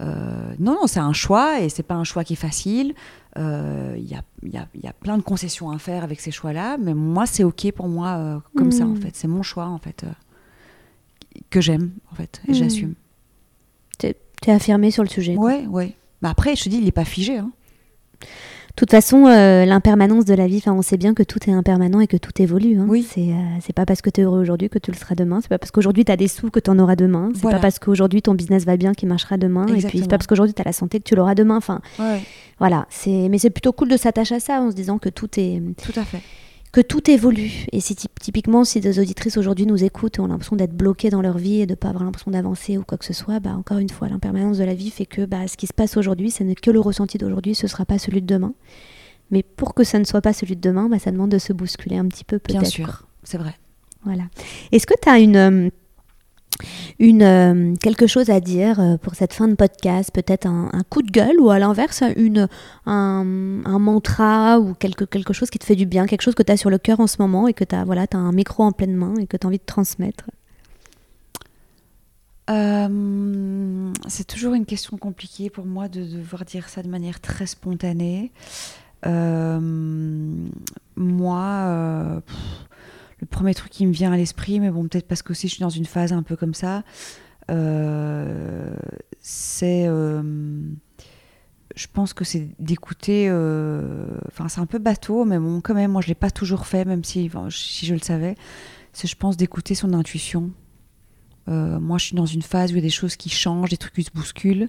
euh, 0.00 0.52
non 0.58 0.72
non 0.72 0.86
c'est 0.86 1.00
un 1.00 1.14
choix 1.14 1.60
et 1.60 1.70
c'est 1.70 1.82
pas 1.82 1.94
un 1.94 2.04
choix 2.04 2.24
qui 2.24 2.34
est 2.34 2.36
facile 2.36 2.92
Euh, 3.38 3.94
il 3.96 4.04
y, 4.04 4.14
a, 4.14 4.22
y, 4.42 4.58
a, 4.58 4.68
y 4.82 4.86
a 4.86 4.92
plein 4.92 5.16
de 5.16 5.22
concessions 5.22 5.70
à 5.70 5.78
faire 5.78 6.04
avec 6.04 6.20
ces 6.20 6.30
choix 6.30 6.52
là 6.52 6.76
mais 6.78 6.92
moi 6.92 7.24
c'est 7.24 7.42
ok 7.44 7.72
pour 7.72 7.88
moi 7.88 8.08
euh, 8.18 8.38
comme 8.54 8.70
ça 8.70 8.84
en 8.84 8.88
Mm. 8.88 8.96
fait 9.00 9.16
c'est 9.16 9.28
mon 9.28 9.42
choix 9.42 9.66
en 9.66 9.78
fait 9.78 10.04
que 11.48 11.62
j'aime 11.62 11.92
en 12.10 12.14
fait 12.16 12.42
et 12.48 12.52
j'assume 12.54 12.92
T'es 13.98 14.14
t'es 14.42 14.50
affirmé 14.52 14.90
sur 14.90 15.02
le 15.04 15.08
sujet. 15.08 15.34
quoi. 15.36 15.56
ouais 15.70 15.94
mais 16.22 16.28
après 16.28 16.56
je 16.56 16.64
te 16.64 16.68
dis 16.68 16.78
il 16.78 16.86
est 16.88 16.92
pas 16.92 17.04
figé 17.04 17.38
hein. 17.38 17.50
De 18.20 18.74
toute 18.76 18.90
façon, 18.90 19.26
euh, 19.26 19.66
l'impermanence 19.66 20.24
de 20.24 20.32
la 20.32 20.46
vie, 20.46 20.62
on 20.66 20.80
sait 20.80 20.96
bien 20.96 21.12
que 21.12 21.22
tout 21.22 21.38
est 21.46 21.52
impermanent 21.52 22.00
et 22.00 22.06
que 22.06 22.16
tout 22.16 22.30
évolue. 22.40 22.78
hein. 22.80 22.86
Oui. 22.88 23.06
C'est 23.06 23.20
euh, 23.32 23.34
c'est 23.60 23.74
pas 23.74 23.84
parce 23.84 24.00
que 24.00 24.08
tu 24.08 24.22
es 24.22 24.24
heureux 24.24 24.40
aujourd'hui 24.40 24.70
que 24.70 24.78
tu 24.78 24.90
le 24.90 24.96
seras 24.96 25.14
demain. 25.14 25.40
C'est 25.42 25.48
pas 25.50 25.58
parce 25.58 25.70
qu'aujourd'hui 25.70 26.06
tu 26.06 26.10
as 26.12 26.16
des 26.16 26.26
sous 26.26 26.50
que 26.50 26.58
tu 26.58 26.70
en 26.70 26.78
auras 26.78 26.96
demain. 26.96 27.28
C'est 27.34 27.42
Voilà. 27.42 27.58
pas 27.58 27.62
parce 27.62 27.78
qu'aujourd'hui 27.78 28.22
ton 28.22 28.32
business 28.34 28.64
va 28.64 28.78
bien 28.78 28.94
qu'il 28.94 29.10
marchera 29.10 29.36
demain. 29.36 29.64
Et 29.64 29.72
puis 29.72 29.72
c'est 29.82 29.86
Exactement. 29.88 30.08
pas 30.08 30.16
parce 30.18 30.26
qu'aujourd'hui 30.26 30.54
tu 30.54 30.62
as 30.62 30.64
la 30.64 30.72
santé 30.72 31.00
que 31.00 31.04
tu 31.04 31.14
l'auras 31.14 31.34
demain. 31.34 31.56
Enfin, 31.58 31.82
ouais 31.98 32.22
voilà. 32.58 32.86
C'est 32.88 33.28
mais 33.28 33.36
c'est 33.36 33.50
plutôt 33.50 33.72
cool 33.72 33.88
de 33.90 33.96
s'attacher 33.98 34.36
à 34.36 34.40
ça 34.40 34.62
en 34.62 34.70
se 34.70 34.74
disant 34.74 34.96
que 34.96 35.10
tout 35.10 35.28
est 35.38 35.60
tout 35.84 35.92
à 36.00 36.04
fait 36.04 36.22
que 36.72 36.80
tout 36.80 37.10
évolue. 37.10 37.66
Et 37.72 37.80
si 37.80 37.94
typ- 37.94 38.18
typiquement 38.20 38.64
si 38.64 38.80
des 38.80 38.98
auditrices 38.98 39.36
aujourd'hui 39.36 39.66
nous 39.66 39.84
écoutent 39.84 40.16
et 40.18 40.20
ont 40.20 40.26
l'impression 40.26 40.56
d'être 40.56 40.74
bloquées 40.74 41.10
dans 41.10 41.20
leur 41.20 41.36
vie 41.38 41.60
et 41.60 41.66
de 41.66 41.74
pas 41.74 41.88
avoir 41.88 42.02
l'impression 42.04 42.30
d'avancer 42.30 42.78
ou 42.78 42.82
quoi 42.82 42.96
que 42.98 43.04
ce 43.04 43.12
soit, 43.12 43.40
bah 43.40 43.54
encore 43.56 43.78
une 43.78 43.90
fois, 43.90 44.08
l'impermanence 44.08 44.58
de 44.58 44.64
la 44.64 44.74
vie 44.74 44.90
fait 44.90 45.04
que 45.06 45.26
bah, 45.26 45.46
ce 45.48 45.56
qui 45.58 45.66
se 45.66 45.74
passe 45.74 45.96
aujourd'hui, 45.98 46.30
ce 46.30 46.42
n'est 46.42 46.54
que 46.54 46.70
le 46.70 46.80
ressenti 46.80 47.18
d'aujourd'hui, 47.18 47.54
ce 47.54 47.66
sera 47.66 47.84
pas 47.84 47.98
celui 47.98 48.22
de 48.22 48.26
demain. 48.26 48.54
Mais 49.30 49.42
pour 49.42 49.74
que 49.74 49.84
ça 49.84 49.98
ne 49.98 50.04
soit 50.04 50.22
pas 50.22 50.32
celui 50.32 50.56
de 50.56 50.60
demain, 50.60 50.88
bah, 50.88 50.98
ça 50.98 51.10
demande 51.12 51.30
de 51.30 51.38
se 51.38 51.52
bousculer 51.52 51.96
un 51.96 52.06
petit 52.06 52.24
peu 52.24 52.38
peut-être. 52.38 52.60
bien 52.60 52.68
sûr 52.68 53.06
c'est 53.24 53.38
vrai 53.38 53.54
Voilà. 54.04 54.24
Est-ce 54.72 54.86
que 54.86 54.94
tu 55.00 55.08
as 55.08 55.18
une, 55.18 55.36
euh, 55.36 55.68
une, 56.98 57.22
euh, 57.22 57.74
quelque 57.80 58.06
chose 58.06 58.30
à 58.30 58.40
dire 58.40 58.80
euh, 58.80 58.96
pour 58.96 59.14
cette 59.14 59.32
fin 59.32 59.48
de 59.48 59.54
podcast 59.54 60.10
Peut-être 60.12 60.46
un, 60.46 60.70
coup 60.88 61.02
de 61.02 61.10
gueule 61.10 61.40
ou 61.40 61.50
à 61.50 61.58
l'inverse, 61.58 62.02
un, 62.02 62.48
un 62.86 63.78
mantra 63.78 64.58
ou 64.58 64.74
quelque, 64.74 65.04
quelque 65.04 65.32
chose 65.32 65.50
qui 65.50 65.58
te 65.58 65.64
fait 65.64 65.76
du 65.76 65.86
bien, 65.86 66.06
quelque 66.06 66.22
chose 66.22 66.34
que 66.34 66.42
tu 66.42 66.52
as 66.52 66.56
sur 66.56 66.70
le 66.70 66.78
cœur 66.78 67.00
en 67.00 67.06
ce 67.06 67.16
moment 67.20 67.48
et 67.48 67.54
que 67.54 67.64
tu 67.64 67.74
as, 67.74 67.84
voilà, 67.84 68.06
as 68.12 68.16
un 68.16 68.32
micro 68.32 68.62
en 68.62 68.72
pleine 68.72 68.94
main 68.94 69.14
et 69.16 69.26
que 69.26 69.36
tu 69.36 69.46
as 69.46 69.48
envie 69.48 69.58
de 69.58 69.64
transmettre 69.64 70.24
Euh, 72.50 73.92
c'est 74.08 74.26
toujours 74.26 74.54
une 74.54 74.66
question 74.66 74.96
compliquée 74.98 75.48
pour 75.48 75.64
moi 75.64 75.88
de 75.88 76.02
devoir 76.04 76.44
dire 76.44 76.68
ça 76.68 76.82
de 76.82 76.88
manière 76.88 77.20
très 77.20 77.46
spontanée. 77.46 78.32
Moi, 80.96 82.22
le 83.22 83.26
premier 83.26 83.54
truc 83.54 83.70
qui 83.70 83.86
me 83.86 83.92
vient 83.92 84.12
à 84.12 84.16
l'esprit, 84.16 84.60
mais 84.60 84.70
bon, 84.70 84.86
peut-être 84.86 85.08
parce 85.08 85.22
que 85.22 85.32
aussi 85.32 85.48
je 85.48 85.54
suis 85.54 85.62
dans 85.62 85.70
une 85.70 85.86
phase 85.86 86.12
un 86.12 86.22
peu 86.22 86.36
comme 86.36 86.54
ça, 86.54 86.82
euh, 87.50 88.74
c'est 89.20 89.86
je 91.74 91.86
pense 91.90 92.12
que 92.12 92.22
c'est 92.24 92.50
d'écouter. 92.58 93.30
Enfin, 94.28 94.48
c'est 94.48 94.60
un 94.60 94.66
peu 94.66 94.78
bateau, 94.78 95.24
mais 95.24 95.38
bon, 95.38 95.62
quand 95.62 95.72
même, 95.72 95.92
moi, 95.92 96.02
je 96.02 96.08
l'ai 96.08 96.14
pas 96.14 96.30
toujours 96.30 96.66
fait, 96.66 96.84
même 96.84 97.02
si, 97.02 97.30
si 97.50 97.86
je 97.86 97.94
le 97.94 98.00
savais. 98.00 98.34
C'est, 98.92 99.08
je 99.08 99.16
pense, 99.16 99.38
d'écouter 99.38 99.74
son 99.74 99.94
intuition. 99.94 100.50
moi, 101.46 101.96
je 101.96 102.04
suis 102.06 102.16
dans 102.16 102.26
une 102.26 102.42
phase 102.42 102.72
où 102.72 102.74
il 102.74 102.78
y 102.78 102.80
a 102.80 102.82
des 102.82 102.90
choses 102.90 103.16
qui 103.16 103.30
changent, 103.30 103.70
des 103.70 103.78
trucs 103.78 103.94
qui 103.94 104.02
se 104.02 104.10
bousculent. 104.10 104.68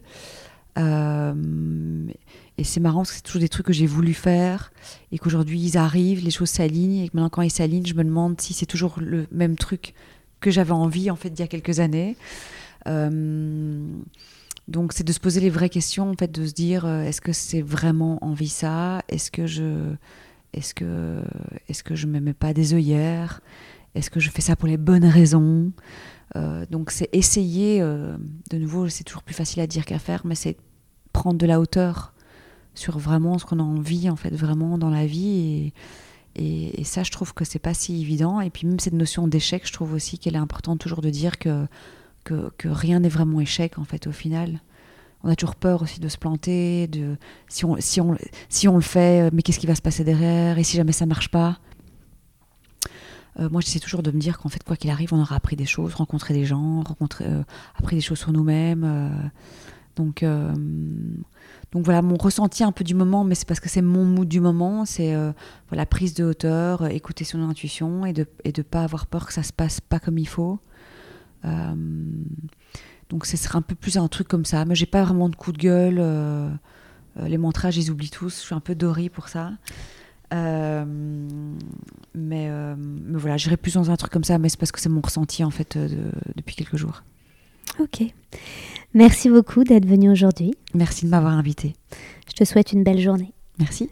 Et 2.57 2.63
c'est 2.63 2.79
marrant 2.79 2.99
parce 2.99 3.11
que 3.11 3.15
c'est 3.17 3.23
toujours 3.23 3.41
des 3.41 3.49
trucs 3.49 3.65
que 3.65 3.73
j'ai 3.73 3.87
voulu 3.87 4.13
faire 4.13 4.71
et 5.11 5.17
qu'aujourd'hui 5.17 5.59
ils 5.59 5.77
arrivent, 5.77 6.23
les 6.23 6.31
choses 6.31 6.49
s'alignent 6.49 7.03
et 7.03 7.09
que 7.09 7.15
maintenant 7.15 7.29
quand 7.29 7.41
ils 7.41 7.51
s'alignent, 7.51 7.85
je 7.85 7.95
me 7.95 8.03
demande 8.03 8.39
si 8.39 8.53
c'est 8.53 8.67
toujours 8.67 8.95
le 8.99 9.25
même 9.31 9.55
truc 9.55 9.93
que 10.39 10.51
j'avais 10.51 10.71
envie 10.71 11.09
en 11.09 11.15
fait 11.15 11.29
il 11.29 11.39
y 11.39 11.43
a 11.43 11.47
quelques 11.47 11.79
années. 11.79 12.15
Euh, 12.87 13.87
donc 14.67 14.93
c'est 14.93 15.03
de 15.03 15.11
se 15.11 15.19
poser 15.19 15.39
les 15.41 15.49
vraies 15.49 15.69
questions 15.69 16.11
en 16.11 16.13
fait, 16.13 16.31
de 16.31 16.45
se 16.45 16.53
dire 16.53 16.85
euh, 16.85 17.03
est-ce 17.03 17.21
que 17.21 17.33
c'est 17.33 17.61
vraiment 17.61 18.23
envie 18.23 18.49
ça? 18.49 19.01
Est-ce 19.09 19.31
que 19.31 19.47
je 19.47 19.95
est-ce 20.53 20.75
que 20.75 21.23
est-ce 21.69 21.83
que 21.83 21.95
je 21.95 22.05
me 22.05 22.19
mets 22.19 22.33
pas 22.33 22.53
des 22.53 22.75
œillères? 22.75 23.41
Est-ce 23.95 24.11
que 24.11 24.19
je 24.19 24.29
fais 24.29 24.41
ça 24.41 24.55
pour 24.55 24.67
les 24.67 24.77
bonnes 24.77 25.05
raisons? 25.05 25.71
Euh, 26.35 26.65
donc 26.69 26.91
c'est 26.91 27.09
essayer, 27.13 27.79
de 27.79 28.57
nouveau, 28.57 28.89
c'est 28.89 29.03
toujours 29.03 29.23
plus 29.23 29.35
facile 29.35 29.61
à 29.61 29.67
dire 29.67 29.85
qu'à 29.85 29.99
faire, 29.99 30.21
mais 30.25 30.35
c'est 30.35 30.57
prendre 31.13 31.37
de 31.37 31.45
la 31.45 31.59
hauteur 31.59 32.12
sur 32.75 32.97
vraiment 32.97 33.37
ce 33.37 33.45
qu'on 33.45 33.59
a 33.59 33.63
envie, 33.63 34.09
en 34.09 34.15
fait, 34.15 34.33
vraiment 34.35 34.77
dans 34.77 34.89
la 34.89 35.05
vie. 35.05 35.71
Et, 36.35 36.81
et, 36.81 36.83
ça, 36.83 37.03
je 37.03 37.11
trouve 37.11 37.33
que 37.33 37.45
c'est 37.45 37.59
pas 37.59 37.73
si 37.73 38.01
évident. 38.01 38.41
Et 38.41 38.49
puis 38.49 38.67
même 38.67 38.79
cette 38.79 38.93
notion 38.93 39.27
d'échec, 39.27 39.67
je 39.67 39.73
trouve 39.73 39.93
aussi 39.93 40.17
qu'elle 40.17 40.35
est 40.35 40.39
importante 40.39 40.79
toujours 40.79 41.01
de 41.01 41.09
dire 41.09 41.37
que, 41.37 41.67
que, 42.23 42.49
rien 42.65 42.99
n'est 42.99 43.09
vraiment 43.09 43.39
échec, 43.39 43.77
en 43.77 43.83
fait, 43.83 44.07
au 44.07 44.11
final. 44.11 44.61
On 45.23 45.29
a 45.29 45.35
toujours 45.35 45.55
peur 45.55 45.81
aussi 45.81 45.99
de 45.99 46.07
se 46.09 46.17
planter, 46.17 46.87
de 46.87 47.15
si 47.47 47.63
on, 47.63 47.77
si 47.79 48.01
on, 48.01 48.17
si 48.49 48.67
on 48.67 48.75
le 48.75 48.81
fait, 48.81 49.31
mais 49.31 49.41
qu'est-ce 49.41 49.59
qui 49.59 49.67
va 49.67 49.75
se 49.75 49.81
passer 49.81 50.03
derrière? 50.03 50.57
Et 50.57 50.63
si 50.63 50.75
jamais 50.75 50.91
ça 50.91 51.05
marche 51.05 51.29
pas? 51.29 51.59
Euh, 53.39 53.49
moi, 53.49 53.61
j'essaie 53.61 53.79
toujours 53.79 54.03
de 54.03 54.11
me 54.11 54.19
dire 54.19 54.37
qu'en 54.37 54.49
fait, 54.49 54.63
quoi 54.63 54.75
qu'il 54.75 54.89
arrive, 54.89 55.13
on 55.13 55.19
aura 55.19 55.35
appris 55.35 55.55
des 55.55 55.65
choses, 55.65 55.95
rencontré 55.95 56.33
des 56.33 56.45
gens, 56.45 56.81
rencontré, 56.81 57.25
euh, 57.25 57.43
appris 57.75 57.95
des 57.95 58.01
choses 58.01 58.19
sur 58.19 58.31
nous-mêmes. 58.31 58.83
Euh. 58.83 59.09
donc, 59.95 60.25
donc 61.73 61.83
voilà, 61.83 62.01
mon 62.01 62.15
ressenti 62.15 62.63
un 62.63 62.71
peu 62.71 62.85
du 62.85 62.95
moment, 62.95 63.25
mais 63.25 63.35
c'est 63.35 63.47
parce 63.47 63.59
que 63.59 63.67
c'est 63.67 63.81
mon 63.81 64.05
mood 64.05 64.27
du 64.27 64.39
moment, 64.39 64.85
c'est 64.85 65.13
voilà, 65.67 65.85
prise 65.85 66.13
de 66.13 66.23
hauteur, 66.23 66.85
écouter 66.87 67.25
son 67.25 67.41
intuition 67.41 68.05
et 68.05 68.13
de 68.13 68.25
ne 68.45 68.51
de 68.51 68.61
pas 68.61 68.83
avoir 68.83 69.07
peur 69.07 69.27
que 69.27 69.33
ça 69.33 69.43
se 69.43 69.51
passe 69.51 69.81
pas 69.81 69.99
comme 69.99 70.17
il 70.17 70.27
faut. 70.27 70.59
donc 73.09 73.25
ce 73.25 73.37
serait 73.37 73.57
un 73.57 73.61
peu 73.61 73.75
plus 73.75 73.97
un 73.97 74.07
truc 74.07 74.27
comme 74.27 74.45
ça. 74.45 74.63
Mais 74.65 74.75
j'ai 74.75 74.85
pas 74.85 75.03
vraiment 75.03 75.29
de 75.29 75.35
coup 75.35 75.51
de 75.51 75.57
gueule. 75.57 76.01
les 77.19 77.37
mantras, 77.37 77.71
je 77.71 77.81
les 77.81 78.09
tous. 78.09 78.39
Je 78.39 78.45
suis 78.45 78.55
un 78.55 78.59
peu 78.59 78.75
dorée 78.75 79.09
pour 79.09 79.27
ça. 79.27 79.51
Euh, 80.33 80.83
mais, 82.15 82.47
euh, 82.49 82.75
mais, 82.77 83.19
voilà, 83.19 83.37
j'irai 83.37 83.57
plus 83.57 83.75
dans 83.75 83.91
un 83.91 83.95
truc 83.95 84.11
comme 84.11 84.23
ça, 84.23 84.37
mais 84.37 84.49
c'est 84.49 84.59
parce 84.59 84.71
que 84.71 84.79
c'est 84.79 84.89
mon 84.89 85.01
ressenti 85.01 85.43
en 85.43 85.51
fait 85.51 85.75
euh, 85.75 86.11
depuis 86.35 86.55
quelques 86.55 86.77
jours. 86.77 87.03
Ok. 87.79 88.03
Merci 88.93 89.29
beaucoup 89.29 89.63
d'être 89.63 89.87
venu 89.87 90.11
aujourd'hui. 90.11 90.53
Merci 90.73 91.05
de 91.05 91.09
m'avoir 91.09 91.33
invité. 91.33 91.73
Je 92.27 92.33
te 92.33 92.43
souhaite 92.43 92.71
une 92.73 92.83
belle 92.83 92.99
journée. 92.99 93.33
Merci. 93.59 93.89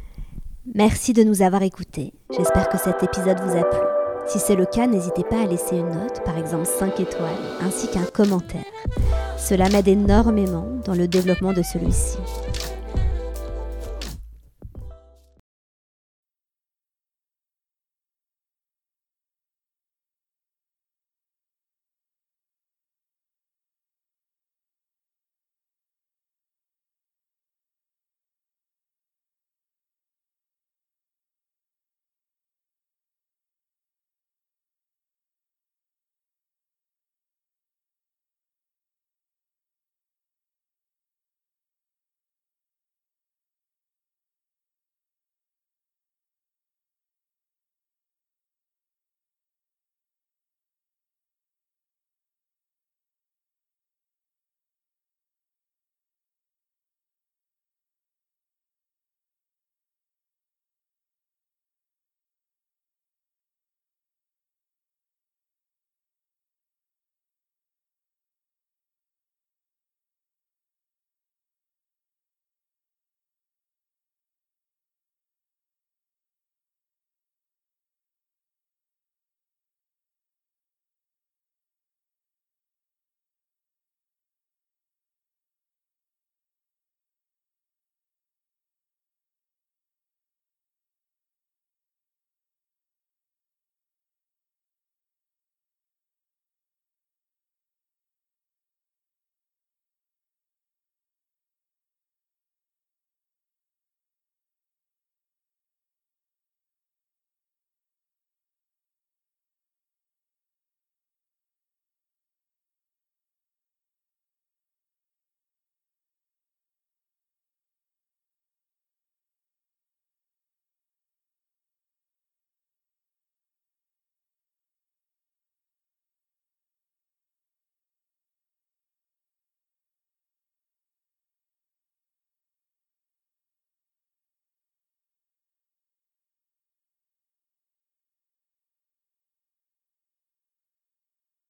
Merci 0.76 1.14
de 1.14 1.24
nous 1.24 1.42
avoir 1.42 1.64
écoutés. 1.64 2.14
J'espère 2.36 2.70
que 2.70 2.78
cet 2.78 3.02
épisode 3.02 3.40
vous 3.42 3.58
a 3.58 3.64
plu. 3.64 3.80
Si 4.28 4.40
c'est 4.40 4.56
le 4.56 4.66
cas, 4.66 4.86
n'hésitez 4.86 5.24
pas 5.24 5.42
à 5.42 5.48
laisser 5.48 5.78
une 5.78 5.90
note, 5.90 6.24
par 6.24 6.38
exemple 6.38 6.66
5 6.66 7.00
étoiles, 7.00 7.36
ainsi 7.62 7.90
qu'un 7.90 8.06
commentaire. 8.06 8.64
Cela 9.38 9.68
m'aide 9.70 9.88
énormément 9.88 10.68
dans 10.86 10.94
le 10.94 11.08
développement 11.08 11.54
de 11.54 11.64
celui-ci. 11.64 12.18